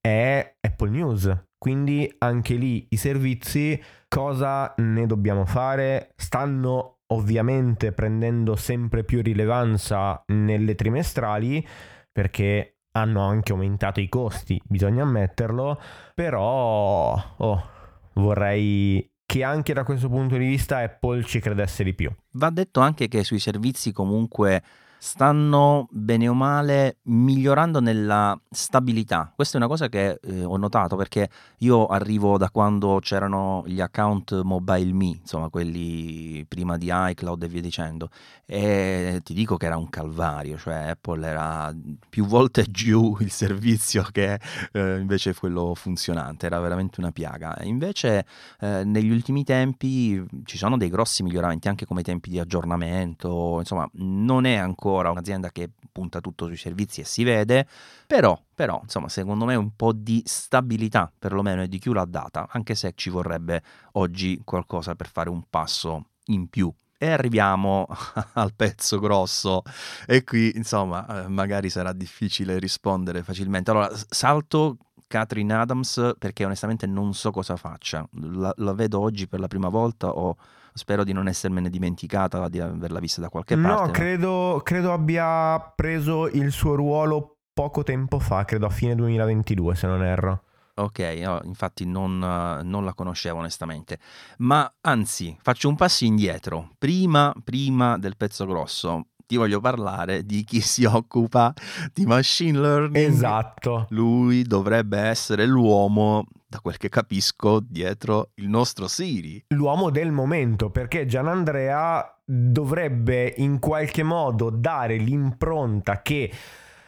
è 0.02 0.56
Apple 0.60 0.90
News. 0.90 1.46
Quindi 1.58 2.14
anche 2.20 2.56
lì 2.56 2.86
i 2.90 2.98
servizi 2.98 3.82
cosa 4.08 4.74
ne 4.78 5.06
dobbiamo 5.08 5.46
fare? 5.46 6.12
Stanno 6.16 6.95
ovviamente 7.16 7.92
prendendo 7.92 8.56
sempre 8.56 9.04
più 9.04 9.22
rilevanza 9.22 10.24
nelle 10.28 10.76
trimestrali 10.76 11.66
perché 12.12 12.78
hanno 12.92 13.22
anche 13.22 13.52
aumentato 13.52 14.00
i 14.00 14.08
costi, 14.08 14.62
bisogna 14.64 15.04
ammetterlo, 15.04 15.80
però 16.14 17.14
oh, 17.38 17.70
vorrei 18.14 19.10
che 19.26 19.44
anche 19.44 19.74
da 19.74 19.84
questo 19.84 20.08
punto 20.08 20.38
di 20.38 20.46
vista 20.46 20.78
Apple 20.78 21.24
ci 21.24 21.40
credesse 21.40 21.84
di 21.84 21.94
più. 21.94 22.10
Va 22.34 22.50
detto 22.52 22.80
anche 22.80 23.08
che 23.08 23.24
sui 23.24 23.40
servizi 23.40 23.92
comunque 23.92 24.64
stanno 24.98 25.88
bene 25.92 26.28
o 26.28 26.34
male 26.34 26.98
migliorando 27.04 27.80
nella 27.80 28.40
stabilità. 28.50 29.32
Questa 29.36 29.56
è 29.56 29.58
una 29.58 29.70
cosa 29.70 29.88
che 29.90 30.20
eh, 30.22 30.44
ho 30.44 30.58
notato 30.58 30.96
perché 30.96 31.30
io 31.60 31.86
arrivo 31.88 32.38
da 32.38 32.50
quando 32.50 33.00
c'erano 33.02 33.64
gli 33.66 33.82
account 33.82 34.42
mobile 34.42 34.94
me, 34.94 35.18
insomma 35.22 35.50
quelli 35.50 36.46
prima 36.48 36.78
di 36.78 36.90
iCloud 36.92 37.44
e 37.44 37.48
via 37.48 37.62
dicendo, 37.62 38.10
e 38.46 39.22
ti 39.24 39.34
dico 39.34 39.58
che 39.58 39.66
era 39.66 39.78
un 39.78 39.90
calvario, 39.90 40.58
cioè 40.58 40.90
Apple 40.90 41.28
era 41.28 41.74
più 42.10 42.26
volte 42.26 42.66
giù 42.72 43.18
il 43.20 43.32
servizio 43.32 44.04
che 44.12 44.40
eh, 44.72 44.98
invece 44.98 45.34
quello 45.36 45.74
funzionante, 45.76 46.46
era 46.46 46.60
veramente 46.60 47.00
una 47.00 47.12
piaga. 47.12 47.58
Invece 47.62 48.26
eh, 48.60 48.84
negli 48.84 49.12
ultimi 49.12 49.44
tempi 49.44 50.24
ci 50.46 50.58
sono 50.58 50.78
dei 50.78 50.90
grossi 50.90 51.24
miglioramenti 51.24 51.68
anche 51.68 51.86
come 51.86 52.02
tempi 52.02 52.30
di 52.30 52.40
aggiornamento, 52.40 53.58
insomma 53.60 53.88
non 53.94 54.46
è 54.46 54.56
ancora 54.56 54.85
ancora 54.86 55.10
un'azienda 55.10 55.52
che 55.52 55.70
punta 55.92 56.22
tutto 56.22 56.46
sui 56.46 56.58
servizi 56.58 57.02
e 57.02 57.06
si 57.06 57.24
vede, 57.24 57.68
però, 58.06 58.40
però 58.54 58.80
insomma 58.84 59.10
secondo 59.10 59.46
me 59.46 59.56
un 59.56 59.76
po' 59.76 59.94
di 59.94 60.22
stabilità 60.26 61.12
perlomeno 61.18 61.64
e 61.64 61.68
di 61.68 61.80
più 61.80 61.94
l'ha 61.94 62.06
data, 62.06 62.48
anche 62.52 62.76
se 62.76 62.94
ci 62.96 63.10
vorrebbe 63.10 63.64
oggi 63.94 64.40
qualcosa 64.44 64.96
per 64.96 65.10
fare 65.10 65.30
un 65.30 65.44
passo 65.50 66.10
in 66.26 66.48
più. 66.48 66.72
E 66.98 67.10
arriviamo 67.10 67.88
al 68.34 68.54
pezzo 68.54 69.00
grosso 69.00 69.64
e 70.06 70.24
qui 70.24 70.56
insomma 70.56 71.24
eh, 71.24 71.28
magari 71.28 71.70
sarà 71.70 71.92
difficile 71.92 72.60
rispondere 72.60 73.24
facilmente. 73.24 73.72
Allora 73.72 73.90
salto 74.10 74.78
Catherine 75.08 75.54
Adams 75.54 76.14
perché 76.18 76.46
onestamente 76.46 76.86
non 76.86 77.14
so 77.14 77.32
cosa 77.32 77.58
faccia, 77.58 78.08
la, 78.12 78.54
la 78.58 78.74
vedo 78.74 79.00
oggi 79.00 79.28
per 79.28 79.40
la 79.40 79.48
prima 79.48 79.70
volta 79.70 80.10
o 80.10 80.36
spero 80.78 81.06
di 81.06 81.14
non 81.14 81.28
essermene 81.28 81.70
dimenticata, 81.70 82.50
di 82.50 82.60
averla 82.60 83.00
vista 83.00 83.22
da 83.22 83.30
qualche 83.30 83.56
parte. 83.58 83.86
No, 83.86 83.92
credo, 83.92 84.62
credo 84.62 84.92
abbia 84.92 85.58
preso 85.74 86.28
il 86.28 86.52
suo 86.52 86.76
ruolo 86.76 87.38
poco 87.54 87.84
tempo 87.84 88.20
fa, 88.20 88.44
credo 88.44 88.66
a 88.66 88.70
fine 88.70 88.94
2022 88.96 89.76
se 89.76 89.88
non 89.88 90.04
erro. 90.04 90.44
Ok, 90.78 91.00
no, 91.24 91.40
infatti 91.46 91.86
non, 91.86 92.20
non, 92.20 92.84
la 92.84 92.94
conoscevo 92.94 93.40
onestamente, 93.40 93.98
ma 94.40 94.70
anzi 94.82 95.38
faccio 95.42 95.70
un 95.70 95.78
passo 95.78 96.04
indietro, 96.04 96.72
prima, 96.78 97.34
prima 97.42 97.98
del 97.98 98.18
pezzo 98.18 98.46
grosso, 98.46 99.06
ti 99.26 99.38
voglio 99.38 99.62
parlare 99.62 100.26
di 100.26 100.44
chi 100.44 100.60
si 100.60 100.84
occupa 100.84 101.54
di 101.94 102.06
machine 102.06 102.60
learning. 102.60 103.10
Esatto. 103.10 103.86
Lui 103.92 104.44
dovrebbe 104.44 105.00
essere 105.00 105.46
l'uomo, 105.46 106.26
da 106.48 106.60
quel 106.60 106.78
che 106.78 106.90
capisco, 106.90 107.60
dietro 107.60 108.32
il 108.36 108.48
nostro 108.48 108.88
Siri. 108.88 109.44
L'uomo 109.50 109.90
del 109.90 110.12
momento, 110.12 110.70
perché 110.70 111.06
Gianandrea 111.06 112.22
dovrebbe 112.24 113.34
in 113.38 113.60
qualche 113.60 114.04
modo 114.04 114.50
dare 114.50 114.98
l'impronta 114.98 116.02
che 116.02 116.32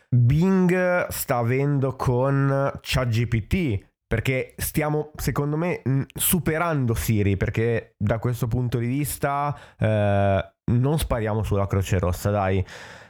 Bing 0.09 1.07
sta 1.07 1.37
avendo 1.37 1.95
con 1.95 2.71
ChatGPT. 2.81 3.85
Perché 4.07 4.53
stiamo, 4.55 5.11
secondo 5.17 5.57
me, 5.57 5.81
superando 6.17 6.93
Siri, 6.93 7.35
perché 7.35 7.95
da 7.97 8.19
questo 8.19 8.47
punto 8.47 8.77
di 8.77 8.87
vista 8.87 9.53
eh, 9.77 10.53
non 10.71 10.97
spariamo 10.97 11.43
sulla 11.43 11.67
Croce 11.67 11.99
Rossa, 11.99 12.29
dai. 12.29 12.65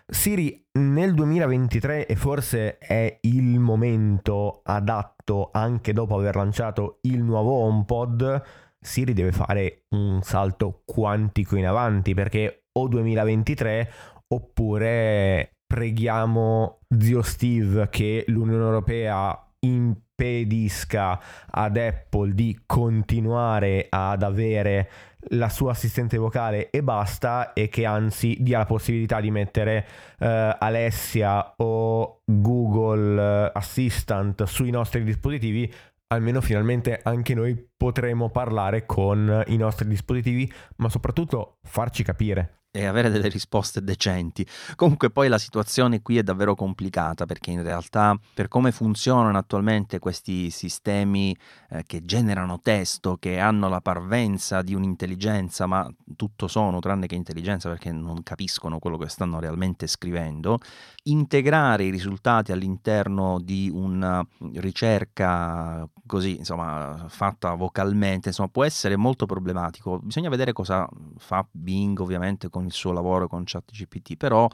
Siri 0.10 0.66
nel 0.80 1.14
2023 1.14 2.08
e 2.08 2.16
forse 2.16 2.78
è 2.78 3.20
il 3.24 3.60
momento 3.60 4.62
adatto 4.64 5.50
anche 5.52 5.92
dopo 5.92 6.16
aver 6.16 6.38
lanciato 6.38 7.00
il 7.02 7.22
nuovo 7.22 7.52
HomePod, 7.66 8.42
Siri 8.80 9.12
deve 9.12 9.34
fare 9.34 9.84
un 9.90 10.22
salto 10.22 10.84
quantico 10.86 11.58
in 11.58 11.68
avanti 11.68 12.14
perché 12.14 12.68
o 12.72 12.88
2023 12.88 13.92
oppure 14.30 15.58
preghiamo 15.68 16.80
zio 16.98 17.22
Steve 17.22 17.90
che 17.90 18.24
l'Unione 18.28 18.64
Europea 18.64 19.38
impedisca 19.60 21.20
ad 21.52 21.76
Apple 21.76 22.34
di 22.34 22.62
continuare 22.66 23.88
ad 23.90 24.24
avere 24.24 24.90
la 25.30 25.50
sua 25.50 25.72
assistente 25.72 26.18
vocale 26.18 26.70
e 26.70 26.84
basta 26.84 27.54
e 27.54 27.70
che 27.70 27.86
anzi 27.86 28.38
dia 28.40 28.60
la 28.60 28.66
possibilità 28.66 29.20
di 29.20 29.32
mettere 29.32 29.86
uh, 30.20 30.26
Alessia 30.60 31.54
o 31.58 32.22
Google 32.26 33.52
Assistant 33.54 34.44
sui 34.44 34.70
nostri 34.70 35.04
dispositivi. 35.04 35.72
Almeno 36.10 36.40
finalmente 36.40 37.02
anche 37.04 37.34
noi 37.34 37.62
potremo 37.76 38.30
parlare 38.30 38.86
con 38.86 39.44
i 39.48 39.58
nostri 39.58 39.88
dispositivi 39.88 40.50
ma 40.78 40.88
soprattutto 40.88 41.58
farci 41.64 42.04
capire 42.04 42.62
e 42.78 42.86
avere 42.86 43.10
delle 43.10 43.28
risposte 43.28 43.82
decenti. 43.82 44.46
Comunque 44.76 45.10
poi 45.10 45.28
la 45.30 45.40
situazione 45.40 46.04
qui 46.04 46.18
è 46.18 46.24
davvero 46.24 46.54
complicata 46.54 47.26
perché 47.26 47.50
in 47.50 47.64
realtà 47.64 48.18
per 48.36 48.48
come 48.48 48.72
funzionano 48.72 49.36
attualmente 49.36 49.98
questi 49.98 50.52
sistemi 50.52 51.36
eh, 51.70 51.84
che 51.88 52.06
generano 52.06 52.60
testo, 52.62 53.18
che 53.18 53.40
hanno 53.40 53.68
la 53.68 53.82
parvenza 53.82 54.62
di 54.62 54.76
un'intelligenza, 54.76 55.66
ma 55.66 55.92
tutto 56.16 56.48
sono 56.48 56.80
tranne 56.80 57.08
che 57.08 57.16
intelligenza 57.16 57.68
perché 57.70 57.92
non 57.92 58.22
capiscono 58.22 58.78
quello 58.78 58.98
che 58.98 59.10
stanno 59.10 59.40
realmente 59.40 59.88
scrivendo, 59.88 60.60
integrare 61.04 61.86
i 61.86 61.90
risultati 61.90 62.52
all'interno 62.52 63.40
di 63.42 63.72
una 63.74 64.26
ricerca 64.54 65.88
così, 66.06 66.38
insomma, 66.38 67.06
fatta 67.08 67.54
vocalmente, 67.56 68.30
insomma, 68.30 68.50
può 68.50 68.64
essere 68.64 68.96
molto 68.96 69.26
problematico. 69.26 70.00
Bisogna 70.00 70.30
vedere 70.30 70.54
cosa 70.54 70.88
fa 71.18 71.46
Bing 71.50 72.00
ovviamente 72.00 72.50
con 72.50 72.67
il 72.68 72.74
suo 72.74 72.92
lavoro 72.92 73.28
con 73.28 73.44
ChatGPT, 73.46 74.16
però 74.16 74.48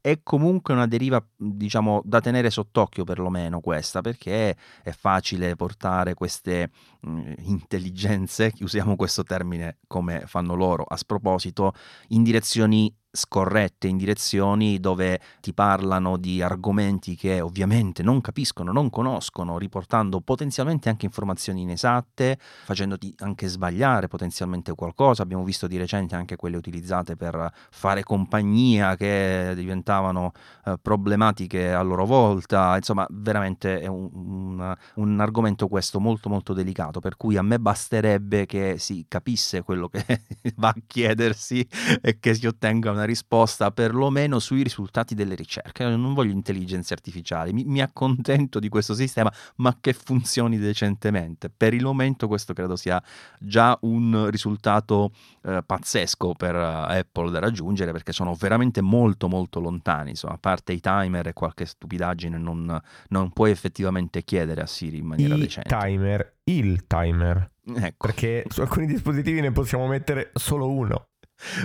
è 0.00 0.20
comunque 0.22 0.74
una 0.74 0.86
deriva, 0.86 1.24
diciamo, 1.36 2.00
da 2.04 2.20
tenere 2.20 2.50
sott'occhio 2.50 3.04
perlomeno 3.04 3.60
questa, 3.60 4.00
perché 4.00 4.56
è 4.82 4.90
facile 4.92 5.56
portare 5.56 6.14
queste 6.14 6.70
mh, 7.00 7.32
intelligenze, 7.38 8.52
usiamo 8.60 8.96
questo 8.96 9.22
termine 9.22 9.78
come 9.86 10.24
fanno 10.26 10.54
loro 10.54 10.84
a 10.84 10.96
sproposito, 10.96 11.72
in 12.08 12.22
direzioni 12.22 12.94
scorrette 13.10 13.88
in 13.88 13.96
direzioni 13.96 14.78
dove 14.78 15.20
ti 15.40 15.52
parlano 15.52 16.16
di 16.16 16.42
argomenti 16.42 17.16
che 17.16 17.40
ovviamente 17.40 18.02
non 18.02 18.20
capiscono, 18.20 18.72
non 18.72 18.90
conoscono, 18.90 19.58
riportando 19.58 20.20
potenzialmente 20.20 20.88
anche 20.88 21.06
informazioni 21.06 21.62
inesatte, 21.62 22.38
facendoti 22.38 23.14
anche 23.18 23.48
sbagliare 23.48 24.08
potenzialmente 24.08 24.74
qualcosa. 24.74 25.22
Abbiamo 25.22 25.44
visto 25.44 25.66
di 25.66 25.76
recente 25.76 26.14
anche 26.14 26.36
quelle 26.36 26.56
utilizzate 26.56 27.16
per 27.16 27.52
fare 27.70 28.02
compagnia 28.02 28.96
che 28.96 29.52
diventavano 29.54 30.32
eh, 30.64 30.76
problematiche 30.80 31.72
a 31.72 31.82
loro 31.82 32.06
volta. 32.06 32.76
Insomma, 32.76 33.06
veramente 33.10 33.80
è 33.80 33.86
un, 33.86 34.08
un, 34.12 34.76
un 34.94 35.20
argomento 35.20 35.68
questo 35.68 36.00
molto 36.00 36.28
molto 36.28 36.52
delicato, 36.52 37.00
per 37.00 37.16
cui 37.16 37.36
a 37.36 37.42
me 37.42 37.58
basterebbe 37.58 38.46
che 38.46 38.76
si 38.78 39.04
capisse 39.08 39.62
quello 39.62 39.88
che 39.88 40.04
va 40.56 40.68
a 40.68 40.76
chiedersi 40.86 41.66
e 42.00 42.18
che 42.18 42.34
si 42.34 42.46
ottenga 42.46 42.90
una 42.90 42.99
una 43.00 43.08
risposta 43.08 43.70
perlomeno 43.70 44.38
sui 44.38 44.62
risultati 44.62 45.14
delle 45.14 45.34
ricerche. 45.34 45.82
Io 45.82 45.96
non 45.96 46.14
voglio 46.14 46.32
intelligenze 46.32 46.92
artificiali, 46.92 47.52
mi, 47.52 47.64
mi, 47.64 47.80
accontento 47.80 48.58
di 48.58 48.68
questo 48.68 48.94
sistema, 48.94 49.32
ma 49.56 49.76
che 49.80 49.92
funzioni 49.92 50.58
decentemente. 50.58 51.50
Per 51.50 51.74
il 51.74 51.82
momento 51.82 52.28
questo 52.28 52.52
credo 52.52 52.76
sia 52.76 53.02
già 53.38 53.76
un 53.82 54.28
risultato 54.30 55.12
eh, 55.42 55.62
pazzesco 55.64 56.34
per 56.34 56.54
uh, 56.54 56.90
Apple 56.90 57.30
da 57.30 57.38
raggiungere 57.38 57.92
perché 57.92 58.12
sono 58.12 58.34
veramente 58.34 58.80
molto 58.80 59.28
molto 59.28 59.60
lontani. 59.60 60.10
Insomma, 60.10 60.34
a 60.34 60.38
parte 60.38 60.72
i 60.72 60.80
timer 60.80 61.28
e 61.28 61.32
qualche 61.32 61.64
stupidaggine 61.64 62.36
non, 62.36 62.78
non 63.08 63.30
puoi 63.30 63.50
effettivamente 63.50 64.22
chiedere 64.22 64.60
a 64.60 64.66
Siri 64.66 64.98
in 64.98 65.06
maniera 65.06 65.34
I 65.34 65.40
decente. 65.40 65.76
timer, 65.76 66.34
il 66.44 66.86
timer. 66.86 67.50
Ecco. 67.76 68.06
Perché 68.06 68.44
su 68.48 68.60
alcuni 68.60 68.86
dispositivi 68.86 69.40
ne 69.40 69.52
possiamo 69.52 69.86
mettere 69.86 70.30
solo 70.34 70.70
uno. 70.70 71.09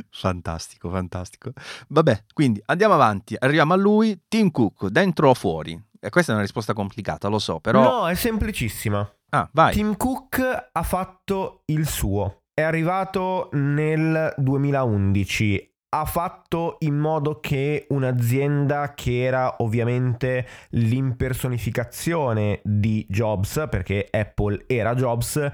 Fantastico, 0.09 0.89
fantastico. 0.89 1.51
Vabbè, 1.89 2.23
quindi 2.33 2.61
andiamo 2.65 2.93
avanti, 2.93 3.35
arriviamo 3.37 3.73
a 3.73 3.77
lui, 3.77 4.23
Tim 4.27 4.51
Cook, 4.51 4.87
dentro 4.87 5.29
o 5.29 5.33
fuori? 5.33 5.81
E 5.99 6.09
questa 6.09 6.31
è 6.31 6.35
una 6.35 6.43
risposta 6.43 6.73
complicata, 6.73 7.27
lo 7.27 7.39
so, 7.39 7.59
però... 7.59 7.81
No, 7.81 8.07
è 8.07 8.15
semplicissima. 8.15 9.09
Ah, 9.29 9.49
vai. 9.53 9.73
Tim 9.73 9.97
Cook 9.97 10.69
ha 10.71 10.83
fatto 10.83 11.63
il 11.65 11.87
suo. 11.87 12.43
È 12.53 12.61
arrivato 12.61 13.49
nel 13.53 14.33
2011, 14.37 15.73
ha 15.89 16.05
fatto 16.05 16.77
in 16.79 16.95
modo 16.95 17.39
che 17.39 17.85
un'azienda 17.89 18.93
che 18.93 19.23
era 19.23 19.55
ovviamente 19.59 20.47
l'impersonificazione 20.69 22.61
di 22.63 23.05
Jobs, 23.09 23.65
perché 23.69 24.07
Apple 24.09 24.65
era 24.67 24.93
Jobs, 24.93 25.51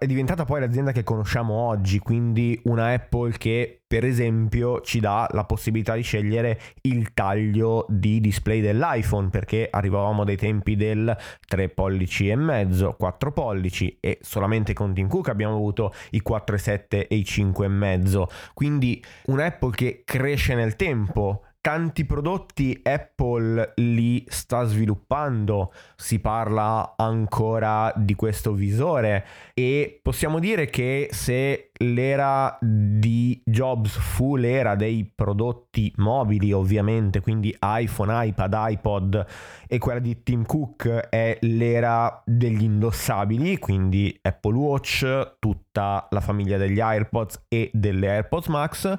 è 0.00 0.06
diventata 0.06 0.46
poi 0.46 0.60
l'azienda 0.60 0.92
che 0.92 1.02
conosciamo 1.02 1.52
oggi, 1.52 1.98
quindi 1.98 2.58
una 2.64 2.94
Apple 2.94 3.32
che 3.32 3.82
per 3.86 4.06
esempio 4.06 4.80
ci 4.80 4.98
dà 4.98 5.28
la 5.32 5.44
possibilità 5.44 5.94
di 5.94 6.00
scegliere 6.00 6.58
il 6.82 7.12
taglio 7.12 7.84
di 7.86 8.18
display 8.18 8.62
dell'iPhone 8.62 9.28
perché 9.28 9.68
arrivavamo 9.70 10.24
dai 10.24 10.38
tempi 10.38 10.74
del 10.74 11.14
3 11.46 11.68
pollici 11.68 12.30
e 12.30 12.34
mezzo, 12.34 12.94
4 12.98 13.30
pollici 13.32 13.98
e 14.00 14.18
solamente 14.22 14.72
con 14.72 14.94
Tim 14.94 15.06
Cook 15.06 15.28
abbiamo 15.28 15.56
avuto 15.56 15.92
i 16.12 16.22
4,7 16.26 17.06
e 17.06 17.14
i 17.16 17.24
5 17.24 17.66
e 17.66 17.68
mezzo. 17.68 18.28
Quindi 18.54 19.04
una 19.26 19.44
Apple 19.44 19.72
che 19.72 20.00
cresce 20.06 20.54
nel 20.54 20.76
tempo 20.76 21.42
tanti 21.60 22.06
prodotti 22.06 22.80
Apple 22.82 23.74
li 23.76 24.24
sta 24.28 24.64
sviluppando, 24.64 25.72
si 25.94 26.18
parla 26.18 26.94
ancora 26.96 27.92
di 27.96 28.14
questo 28.14 28.52
visore 28.52 29.26
e 29.52 30.00
possiamo 30.02 30.38
dire 30.38 30.66
che 30.66 31.08
se 31.10 31.70
l'era 31.80 32.58
di 32.60 33.40
Jobs 33.44 33.96
fu 33.98 34.36
l'era 34.36 34.74
dei 34.74 35.10
prodotti 35.14 35.92
mobili 35.96 36.52
ovviamente, 36.52 37.20
quindi 37.20 37.54
iPhone, 37.60 38.26
iPad, 38.26 38.54
iPod 38.56 39.26
e 39.68 39.78
quella 39.78 40.00
di 40.00 40.22
Tim 40.22 40.44
Cook 40.46 40.88
è 40.88 41.36
l'era 41.42 42.22
degli 42.24 42.64
indossabili, 42.64 43.58
quindi 43.58 44.18
Apple 44.22 44.56
Watch, 44.56 45.36
tutta 45.38 46.06
la 46.10 46.20
famiglia 46.20 46.56
degli 46.56 46.80
AirPods 46.80 47.44
e 47.48 47.70
delle 47.72 48.08
AirPods 48.08 48.46
Max 48.48 48.98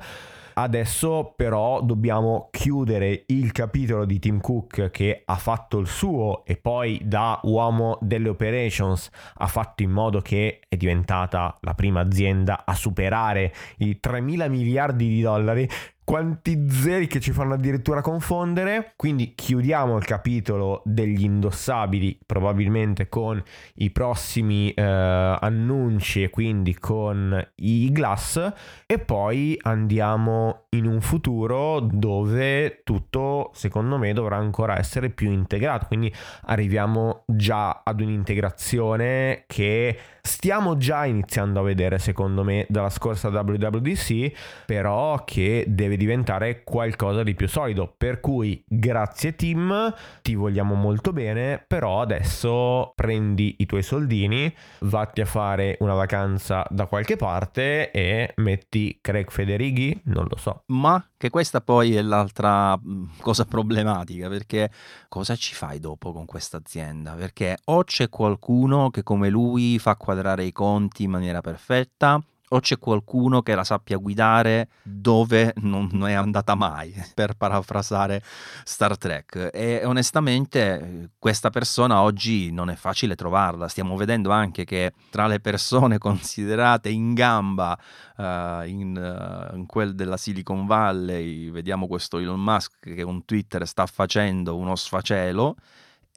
Adesso 0.54 1.34
però 1.36 1.82
dobbiamo 1.82 2.50
chiudere 2.52 3.24
il 3.28 3.52
capitolo 3.52 4.06
di 4.06 4.20
Tim 4.20 4.40
Cook 4.40 4.90
che 4.90 5.24
ha 5.26 5.36
fatto 5.36 5.80
il 5.80 5.88
suo 5.88 6.44
e 6.46 6.58
poi 6.58 7.00
da 7.04 7.40
uomo 7.44 7.98
delle 8.02 8.30
operations 8.30 9.10
ha 9.36 9.48
fatto 9.48 9.84
in 9.84 9.92
modo 9.92 10.20
che 10.22 10.60
è 10.68 10.76
diventata 10.76 11.58
la 11.62 11.74
prima 11.74 12.02
azienda 12.02 12.64
a 12.66 12.74
superare 12.74 13.54
i 13.78 14.00
3 14.00 14.22
mila 14.22 14.48
miliardi 14.48 15.08
di 15.08 15.22
dollari 15.22 15.68
quanti 16.12 16.70
zeri 16.70 17.08
che 17.08 17.22
ci 17.22 17.32
fanno 17.32 17.54
addirittura 17.54 18.02
confondere. 18.02 18.96
Quindi 18.98 19.34
chiudiamo 19.34 19.96
il 19.96 20.04
capitolo 20.04 20.82
degli 20.84 21.24
indossabili, 21.24 22.20
probabilmente 22.26 23.08
con 23.08 23.42
i 23.76 23.92
prossimi 23.92 24.74
eh, 24.74 24.82
annunci 24.84 26.22
e 26.22 26.30
quindi 26.30 26.78
con 26.78 27.42
i 27.56 27.90
glass. 27.94 28.52
E 28.86 29.00
poi 29.00 29.58
andiamo 29.62 30.66
in 30.72 30.86
un 30.86 31.00
futuro 31.00 31.80
dove 31.80 32.82
tutto, 32.84 33.52
secondo 33.54 33.98
me, 33.98 34.12
dovrà 34.12 34.36
ancora 34.36 34.78
essere 34.78 35.12
più 35.12 35.32
integrato. 35.32 35.86
Quindi 35.86 36.14
arriviamo 36.48 37.24
già 37.26 37.84
ad 37.86 38.02
un'integrazione 38.02 39.46
che 39.48 39.98
stiamo 40.22 40.78
già 40.78 41.06
iniziando 41.06 41.62
a 41.62 41.64
vedere, 41.64 42.00
secondo 42.00 42.44
me, 42.44 42.66
dalla 42.70 42.90
scorsa 42.90 43.30
WWDC, 43.30 44.32
però 44.66 45.24
che 45.24 45.64
deve 45.68 45.96
diventare 46.02 46.64
qualcosa 46.64 47.22
di 47.22 47.36
più 47.36 47.48
solido. 47.48 47.94
Per 47.96 48.20
cui 48.20 48.64
grazie 48.68 49.36
team, 49.36 49.94
ti 50.24 50.34
vogliamo 50.34 50.74
molto 50.74 51.14
bene, 51.14 51.64
però 51.66 52.02
adesso 52.02 52.94
prendi 52.96 53.58
i 53.60 53.68
tuoi 53.68 53.84
soldini, 53.84 54.54
vatti 54.80 55.22
a 55.22 55.26
fare 55.26 55.78
una 55.80 55.94
vacanza 55.94 56.66
da 56.70 56.88
qualche 56.88 57.18
parte 57.18 57.92
e 57.92 58.34
metti 58.38 58.98
Craig 59.00 59.30
Federighi, 59.30 60.02
non 60.06 60.26
lo 60.28 60.38
so. 60.38 60.64
Ma 60.68 61.04
che 61.18 61.30
questa 61.30 61.62
poi 61.62 61.96
è 61.96 62.02
l'altra 62.02 62.76
mm, 62.76 63.04
cosa 63.20 63.46
problematica, 63.46 64.28
perché 64.28 64.72
cosa 65.08 65.36
ci 65.36 65.54
fai 65.54 65.80
dopo 65.80 66.12
con 66.12 66.26
questa 66.26 66.58
azienda? 66.58 67.14
Perché 67.14 67.60
o 67.66 67.84
c'è 67.84 68.10
qualcuno 68.10 68.90
che 68.90 69.04
come 69.04 69.30
lui 69.30 69.78
fa 69.78 69.96
quadrare 69.96 70.46
i 70.46 70.52
conti 70.52 71.04
in 71.04 71.12
maniera 71.12 71.42
perfetta, 71.42 72.22
o 72.54 72.60
c'è 72.60 72.78
qualcuno 72.78 73.42
che 73.42 73.56
la 73.56 73.64
sappia 73.64 73.98
guidare 73.98 74.70
dove 74.84 75.54
non, 75.58 75.90
è 76.08 76.14
andata 76.14 76.56
mai, 76.56 76.94
per 77.14 77.36
parafrasare 77.36 78.22
Star 78.64 78.98
Trek. 78.98 79.50
E 79.54 79.82
onestamente 79.86 81.12
questa 81.18 81.50
persona 81.50 82.02
oggi 82.02 82.52
non 82.52 82.70
è 82.70 82.76
facile 82.76 83.16
trovarla. 83.16 83.68
Stiamo 83.68 83.96
vedendo 83.96 84.32
anche 84.32 84.66
che 84.66 84.94
tra 85.10 85.28
le 85.28 85.40
persone 85.40 85.98
considerate 86.00 86.90
in 86.90 87.14
gamba 87.14 87.78
uh, 88.18 88.24
in, 88.66 89.50
uh, 89.52 89.56
in 89.56 89.66
quel 89.66 89.96
della 89.96 90.18
Silicon 90.18 90.66
Valley, 90.66 91.50
vediamo 91.52 91.88
questo 91.88 92.18
Elon 92.18 92.42
Musk 92.42 92.80
che 92.80 93.04
con 93.04 93.24
Twitter 93.26 93.66
sta 93.68 93.86
facendo 93.86 94.58
uno 94.58 94.76
sfacelo 94.76 95.56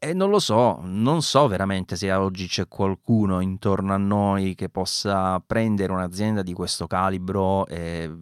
e 0.05 0.13
non 0.13 0.29
lo 0.29 0.39
so, 0.39 0.81
non 0.83 1.23
so 1.23 1.49
veramente 1.49 1.97
se 1.97 2.13
oggi 2.13 2.47
c'è 2.47 2.69
qualcuno 2.69 3.41
intorno 3.41 3.95
a 3.95 3.97
noi 3.97 4.55
che 4.55 4.69
possa 4.69 5.41
prendere 5.41 5.93
un'azienda 5.93 6.43
di 6.43 6.53
questo 6.53 6.87
calibro 6.87 7.67
e 7.67 8.13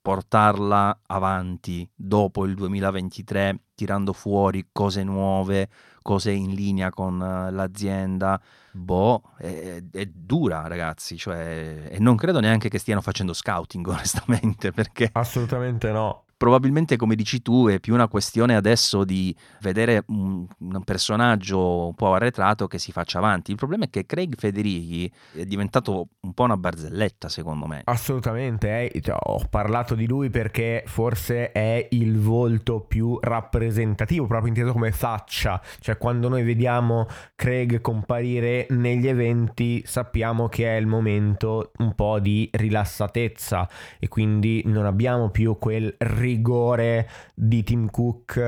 portarla 0.00 1.00
avanti 1.04 1.88
dopo 1.92 2.44
il 2.44 2.54
2023, 2.54 3.58
tirando 3.74 4.12
fuori 4.12 4.68
cose 4.70 5.02
nuove, 5.02 5.68
cose 6.00 6.30
in 6.30 6.54
linea 6.54 6.90
con 6.90 7.18
l'azienda. 7.18 8.40
Boh, 8.70 9.22
è, 9.36 9.82
è 9.90 10.06
dura 10.06 10.68
ragazzi, 10.68 11.16
cioè, 11.16 11.88
e 11.90 11.98
non 11.98 12.14
credo 12.14 12.38
neanche 12.38 12.68
che 12.68 12.78
stiano 12.78 13.00
facendo 13.00 13.32
scouting 13.32 13.84
onestamente, 13.88 14.70
perché... 14.70 15.10
Assolutamente 15.12 15.90
no 15.90 16.22
probabilmente 16.42 16.96
come 16.96 17.14
dici 17.14 17.40
tu 17.40 17.68
è 17.68 17.78
più 17.78 17.94
una 17.94 18.08
questione 18.08 18.56
adesso 18.56 19.04
di 19.04 19.32
vedere 19.60 20.02
un, 20.08 20.44
un, 20.58 20.82
personaggio 20.82 21.86
un 21.86 21.94
po' 21.94 22.14
arretrato 22.14 22.66
che 22.66 22.80
si 22.80 22.90
faccia 22.90 23.18
avanti. 23.18 23.52
Il 23.52 23.56
problema 23.56 23.84
è 23.84 23.90
che 23.90 24.06
Craig 24.06 24.34
Federighi 24.36 25.08
è 25.34 25.44
diventato 25.44 26.08
un 26.18 26.34
po' 26.34 26.42
una 26.42 26.56
barzelletta 26.56 27.28
secondo 27.28 27.66
me. 27.66 27.82
Assolutamente, 27.84 28.90
eh. 28.90 29.00
cioè, 29.00 29.14
ho 29.20 29.46
parlato 29.48 29.94
di 29.94 30.04
lui 30.08 30.30
perché 30.30 30.82
forse 30.84 31.52
è 31.52 31.86
il 31.92 32.18
volto 32.18 32.80
più 32.80 33.20
rappresentativo, 33.22 34.26
proprio 34.26 34.48
inteso 34.48 34.72
come 34.72 34.90
faccia, 34.90 35.62
cioè 35.78 35.96
quando 35.96 36.28
noi 36.28 36.42
vediamo 36.42 37.06
Craig 37.36 37.80
comparire 37.80 38.66
negli 38.70 39.06
eventi 39.06 39.84
sappiamo 39.86 40.48
che 40.48 40.76
è 40.76 40.76
il 40.76 40.88
momento 40.88 41.70
un 41.78 41.94
po' 41.94 42.18
di 42.18 42.50
rilassatezza 42.52 43.68
e 44.00 44.08
quindi 44.08 44.62
non 44.64 44.86
abbiamo 44.86 45.30
più 45.30 45.56
quel 45.56 45.94
rigore 46.32 47.08
di 47.34 47.62
Tim 47.62 47.90
Cook 47.90 48.40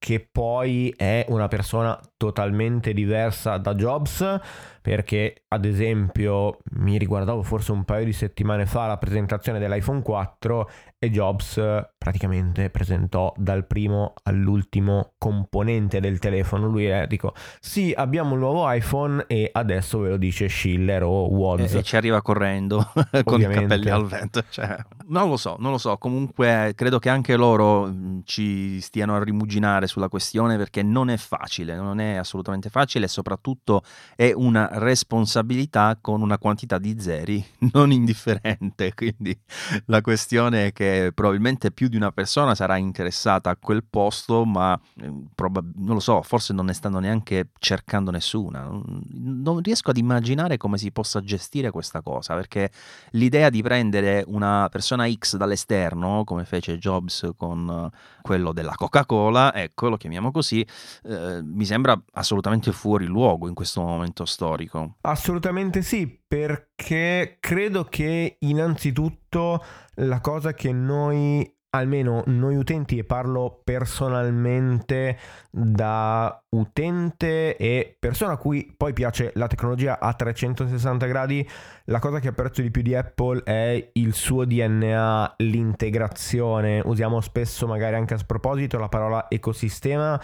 che 0.00 0.26
poi 0.32 0.92
è 0.96 1.26
una 1.28 1.46
persona 1.46 2.00
totalmente 2.16 2.94
diversa 2.94 3.58
da 3.58 3.74
Jobs 3.74 4.40
perché 4.82 5.42
ad 5.48 5.66
esempio 5.66 6.58
mi 6.76 6.96
riguardavo 6.96 7.42
forse 7.42 7.70
un 7.72 7.84
paio 7.84 8.06
di 8.06 8.14
settimane 8.14 8.64
fa 8.64 8.86
la 8.86 8.96
presentazione 8.96 9.58
dell'iPhone 9.58 10.00
4 10.00 10.70
e 10.98 11.10
Jobs 11.10 11.60
praticamente 11.96 12.70
presentò 12.70 13.32
dal 13.36 13.66
primo 13.66 14.14
all'ultimo 14.22 15.12
componente 15.18 16.00
del 16.00 16.18
telefono. 16.18 16.66
Lui 16.66 16.86
è, 16.86 17.06
dico, 17.06 17.34
sì, 17.58 17.92
abbiamo 17.96 18.34
un 18.34 18.40
nuovo 18.40 18.70
iPhone 18.70 19.24
e 19.26 19.50
adesso 19.52 19.98
ve 20.00 20.10
lo 20.10 20.16
dice 20.16 20.48
Schiller 20.48 21.02
o 21.02 21.28
Watts. 21.28 21.74
E, 21.74 21.78
e 21.78 21.82
ci 21.82 21.96
arriva 21.96 22.20
correndo 22.22 22.90
con 23.24 23.40
i 23.40 23.44
capelli 23.44 23.88
al 23.88 24.06
vento. 24.06 24.42
Cioè, 24.48 24.76
non 25.06 25.28
lo 25.28 25.36
so, 25.36 25.56
non 25.58 25.70
lo 25.70 25.78
so. 25.78 25.96
Comunque 25.98 26.72
credo 26.74 26.98
che 26.98 27.08
anche 27.08 27.36
loro 27.36 27.92
ci 28.24 28.80
stiano 28.80 29.16
a 29.16 29.22
rimuginare 29.22 29.86
sulla 29.90 30.08
questione 30.08 30.56
perché 30.56 30.82
non 30.82 31.10
è 31.10 31.16
facile, 31.16 31.76
non 31.76 32.00
è 32.00 32.14
assolutamente 32.14 32.70
facile 32.70 33.04
e 33.04 33.08
soprattutto 33.08 33.82
è 34.16 34.32
una 34.32 34.68
responsabilità 34.72 35.98
con 36.00 36.22
una 36.22 36.38
quantità 36.38 36.78
di 36.78 36.98
zeri 36.98 37.44
non 37.72 37.92
indifferente. 37.92 38.92
Quindi 38.94 39.38
la 39.86 40.00
questione 40.00 40.68
è 40.68 40.72
che 40.72 41.10
probabilmente 41.14 41.72
più 41.72 41.88
di 41.88 41.96
una 41.96 42.12
persona 42.12 42.54
sarà 42.54 42.76
interessata 42.76 43.50
a 43.50 43.56
quel 43.56 43.84
posto, 43.84 44.44
ma 44.44 44.78
eh, 45.00 45.12
probab- 45.34 45.74
non 45.76 45.94
lo 45.94 46.00
so, 46.00 46.22
forse 46.22 46.52
non 46.52 46.66
ne 46.66 46.72
stanno 46.72 46.98
neanche 46.98 47.48
cercando 47.58 48.10
nessuna. 48.10 48.68
Non 49.12 49.60
riesco 49.60 49.90
ad 49.90 49.96
immaginare 49.96 50.56
come 50.56 50.78
si 50.78 50.90
possa 50.92 51.20
gestire 51.20 51.70
questa 51.70 52.00
cosa, 52.00 52.34
perché 52.34 52.70
l'idea 53.10 53.50
di 53.50 53.62
prendere 53.62 54.24
una 54.26 54.68
persona 54.70 55.10
X 55.10 55.36
dall'esterno, 55.36 56.24
come 56.24 56.44
fece 56.44 56.78
Jobs 56.78 57.30
con 57.36 57.90
quello 58.22 58.52
della 58.52 58.74
Coca-Cola, 58.76 59.54
ecco, 59.54 59.79
lo 59.88 59.96
chiamiamo 59.96 60.30
così, 60.30 60.66
eh, 61.04 61.40
mi 61.42 61.64
sembra 61.64 62.00
assolutamente 62.12 62.72
fuori 62.72 63.06
luogo 63.06 63.48
in 63.48 63.54
questo 63.54 63.80
momento 63.80 64.24
storico. 64.24 64.96
Assolutamente 65.02 65.82
sì, 65.82 66.20
perché 66.26 67.38
credo 67.40 67.84
che 67.84 68.36
innanzitutto 68.40 69.64
la 69.96 70.20
cosa 70.20 70.52
che 70.54 70.72
noi 70.72 71.58
almeno 71.70 72.22
noi 72.26 72.56
utenti 72.56 72.98
e 72.98 73.04
parlo 73.04 73.60
personalmente 73.62 75.18
da 75.50 76.42
utente 76.50 77.56
e 77.56 77.96
persona 77.98 78.32
a 78.32 78.36
cui 78.36 78.72
poi 78.76 78.92
piace 78.92 79.30
la 79.34 79.46
tecnologia 79.46 80.00
a 80.00 80.12
360 80.12 81.06
gradi, 81.06 81.48
la 81.84 82.00
cosa 82.00 82.18
che 82.18 82.28
apprezzo 82.28 82.60
di 82.60 82.70
più 82.70 82.82
di 82.82 82.94
Apple 82.94 83.42
è 83.44 83.90
il 83.92 84.14
suo 84.14 84.44
DNA, 84.44 85.34
l'integrazione. 85.38 86.82
Usiamo 86.84 87.20
spesso 87.20 87.66
magari 87.68 87.94
anche 87.94 88.14
a 88.14 88.18
sproposito 88.18 88.78
la 88.78 88.88
parola 88.88 89.26
ecosistema 89.28 90.20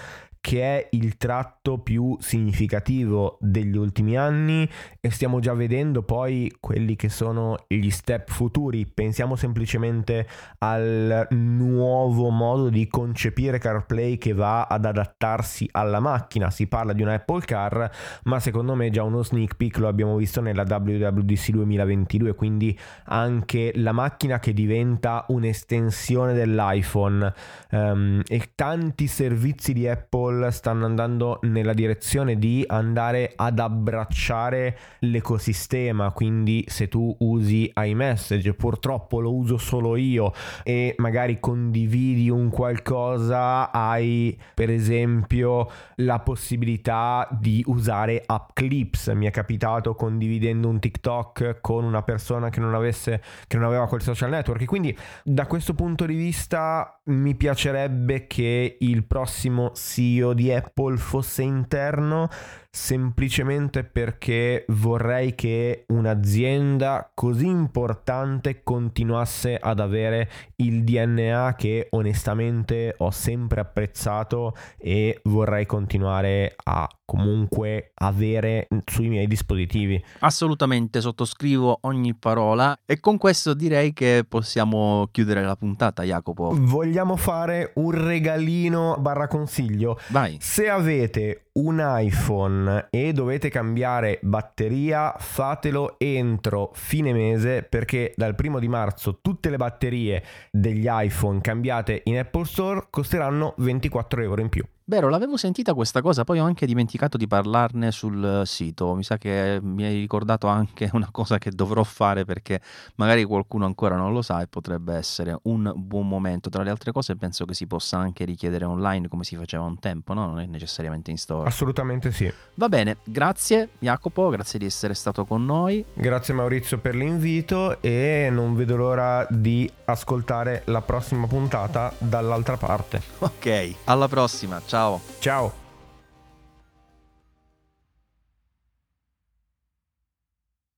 che 0.47 0.62
è 0.62 0.88
il 0.92 1.16
tratto 1.16 1.78
più 1.78 2.16
significativo 2.20 3.36
degli 3.40 3.76
ultimi 3.76 4.16
anni 4.16 4.70
e 5.01 5.11
stiamo 5.11 5.40
già 5.40 5.53
vedendo 5.55 6.05
poi 6.05 6.55
quelli 6.61 6.94
che 6.94 7.09
sono 7.09 7.64
gli 7.66 7.90
step 7.90 8.30
futuri. 8.30 8.86
Pensiamo 8.86 9.34
semplicemente 9.34 10.24
al 10.59 11.26
nuovo 11.30 12.30
modo 12.30 12.68
di 12.68 12.86
concepire 12.86 13.59
CarPlay 13.59 14.18
che 14.18 14.34
va 14.34 14.66
ad 14.66 14.84
adattarsi 14.84 15.68
alla 15.72 15.99
macchina. 15.99 16.49
Si 16.53 16.68
parla 16.68 16.92
di 16.92 17.03
una 17.03 17.14
Apple 17.14 17.40
Car, 17.40 17.90
ma 18.26 18.38
secondo 18.38 18.76
me 18.76 18.88
già 18.90 19.03
uno 19.03 19.24
sneak 19.24 19.57
peek 19.57 19.78
lo 19.78 19.88
abbiamo 19.88 20.14
visto 20.14 20.40
nella 20.40 20.62
WWDC 20.62 21.51
2022, 21.51 22.36
quindi 22.36 22.78
anche 23.07 23.72
la 23.74 23.90
macchina 23.90 24.38
che 24.38 24.53
diventa 24.53 25.24
un'estensione 25.26 26.34
dell'iPhone 26.34 27.34
um, 27.72 28.22
e 28.24 28.51
tanti 28.55 29.09
servizi 29.09 29.72
di 29.72 29.88
Apple 29.88 30.34
Apple 30.37 30.51
stanno 30.51 30.84
andando 30.84 31.39
nella 31.43 31.72
direzione 31.72 32.37
di 32.37 32.64
andare 32.66 33.32
ad 33.34 33.59
abbracciare 33.59 34.76
l'ecosistema, 35.01 36.11
quindi 36.11 36.64
se 36.68 36.89
tu 36.89 37.14
usi 37.20 37.70
iMessage, 37.74 38.55
purtroppo 38.55 39.20
lo 39.20 39.34
uso 39.34 39.57
solo 39.57 39.97
io 39.97 40.32
e 40.62 40.95
magari 40.99 41.41
condividi 41.41 42.28
un 42.28 42.51
qualcosa, 42.51 43.70
hai 43.72 44.39
per 44.55 44.70
esempio 44.70 45.68
la 45.97 46.18
possibilità 46.20 47.26
di 47.30 47.62
usare 47.66 48.22
App 48.24 48.51
Clips. 48.53 49.09
Mi 49.09 49.26
è 49.26 49.30
capitato 49.30 49.95
condividendo 49.95 50.68
un 50.68 50.78
TikTok 50.78 51.59
con 51.61 51.84
una 51.84 52.03
persona 52.03 52.51
che 52.51 52.61
non 52.61 52.74
avesse 52.74 53.22
che 53.47 53.57
non 53.57 53.66
aveva 53.66 53.87
quel 53.87 54.03
social 54.03 54.30
network 54.30 54.64
quindi 54.64 54.97
da 55.22 55.47
questo 55.47 55.74
punto 55.74 56.05
di 56.05 56.14
vista 56.14 57.01
mi 57.05 57.34
piacerebbe 57.34 58.26
che 58.26 58.76
il 58.80 59.05
prossimo 59.05 59.72
CEO 59.74 60.26
CEO 60.27 60.33
di 60.33 60.53
Apple 60.53 60.97
fosse 60.97 61.43
interno 61.43 62.29
semplicemente 62.70 63.85
perché 63.85 64.64
vorrei 64.68 65.35
che 65.35 65.85
un'azienda 65.89 67.11
così 67.14 67.47
importante 67.47 68.62
continuasse 68.62 69.57
ad 69.57 69.81
avere 69.81 70.29
il 70.57 70.85
DNA 70.85 71.55
che 71.57 71.87
onestamente 71.91 72.95
ho 72.99 73.11
sempre 73.11 73.61
apprezzato 73.61 74.55
e 74.77 75.20
vorrei 75.24 75.64
continuare 75.64 76.55
a 76.64 76.87
comunque 77.07 77.92
avere 77.94 78.68
sui 78.84 79.09
miei 79.09 79.26
dispositivi. 79.26 80.02
Assolutamente, 80.18 81.00
sottoscrivo 81.00 81.78
ogni 81.82 82.14
parola 82.14 82.78
e 82.84 83.00
con 83.00 83.16
questo 83.16 83.54
direi 83.54 83.94
che 83.94 84.26
possiamo 84.28 85.09
chiudere 85.11 85.42
la 85.42 85.57
puntata, 85.57 86.02
Jacopo. 86.02 86.50
Vogliamo 86.52 87.16
fare 87.16 87.72
un 87.76 87.92
regalino 87.92 88.96
barra 88.98 89.28
consiglio? 89.28 89.98
Vai. 90.09 90.36
Se 90.40 90.68
avete 90.68 91.46
un 91.57 91.82
iPhone 91.82 92.88
e 92.90 93.12
dovete 93.12 93.48
cambiare 93.48 94.18
batteria, 94.22 95.14
fatelo 95.16 95.94
entro 95.98 96.72
fine 96.74 97.12
mese 97.12 97.62
perché 97.62 98.12
dal 98.16 98.34
primo 98.34 98.59
di 98.59 98.68
marzo 98.68 99.20
tutte 99.22 99.48
le 99.48 99.57
batterie 99.57 100.22
degli 100.50 100.86
iPhone 100.88 101.40
cambiate 101.40 102.02
in 102.04 102.18
Apple 102.18 102.44
Store 102.44 102.86
costeranno 102.90 103.54
24 103.57 104.22
euro 104.22 104.40
in 104.42 104.48
più. 104.48 104.64
Vero, 104.89 105.09
l'avevo 105.09 105.37
sentita 105.37 105.74
questa 105.74 106.01
cosa, 106.01 106.22
poi 106.22 106.39
ho 106.39 106.45
anche 106.45 106.64
dimenticato 106.64 107.16
di 107.16 107.26
parlarne 107.26 107.91
sul 107.91 108.43
sito. 108.45 108.95
Mi 108.95 109.03
sa 109.03 109.18
che 109.18 109.59
mi 109.61 109.82
hai 109.82 109.99
ricordato 109.99 110.47
anche 110.47 110.89
una 110.95 111.09
cosa 111.11 111.39
che 111.39 111.51
dovrò 111.51 111.82
fare 111.82 112.24
perché 112.24 112.61
magari 112.95 113.24
qualcuno 113.24 113.64
ancora 113.64 113.97
non 113.97 114.12
lo 114.12 114.22
sa 114.22 114.43
e 114.43 114.47
potrebbe 114.47 114.95
essere 114.95 115.37
un 115.43 115.72
buon 115.74 116.07
momento. 116.07 116.51
Tra 116.51 116.62
le 116.62 116.70
altre 116.70 116.93
cose 116.93 117.16
penso 117.16 117.45
che 117.47 117.55
si 117.55 117.66
possa 117.66 117.99
anche 117.99 118.24
richiedere 118.24 118.64
online 118.64 119.09
come 119.09 119.24
si 119.24 119.34
faceva 119.34 119.64
un 119.64 119.80
tempo, 119.80 120.14
no? 120.14 120.24
Non 120.24 120.39
è 120.39 120.47
necessariamente 120.47 121.11
in 121.11 121.18
store. 121.18 121.49
Assolutamente 121.49 122.12
sì. 122.12 122.32
Va 122.55 122.68
bene, 122.68 122.99
grazie 123.03 123.70
Jacopo, 123.80 124.28
grazie 124.28 124.61
di 124.61 124.66
essere 124.66 124.95
stato 124.95 125.24
con 125.24 125.45
noi. 125.45 125.84
Grazie 125.95 126.32
Maurizio 126.32 126.78
per 126.78 126.95
l'invito 126.95 127.82
e 127.82 128.28
non 128.30 128.55
vedo 128.55 128.76
l'ora 128.76 129.26
di 129.28 129.68
ascoltare 129.87 130.62
la 130.66 130.80
prossima 130.80 131.26
puntata 131.26 131.93
dall'altra 131.99 132.57
parte. 132.57 133.03
Ok, 133.18 133.74
alla 133.87 134.07
prossima, 134.07 134.62
ciao. 134.64 134.76
Ciao. 135.20 135.66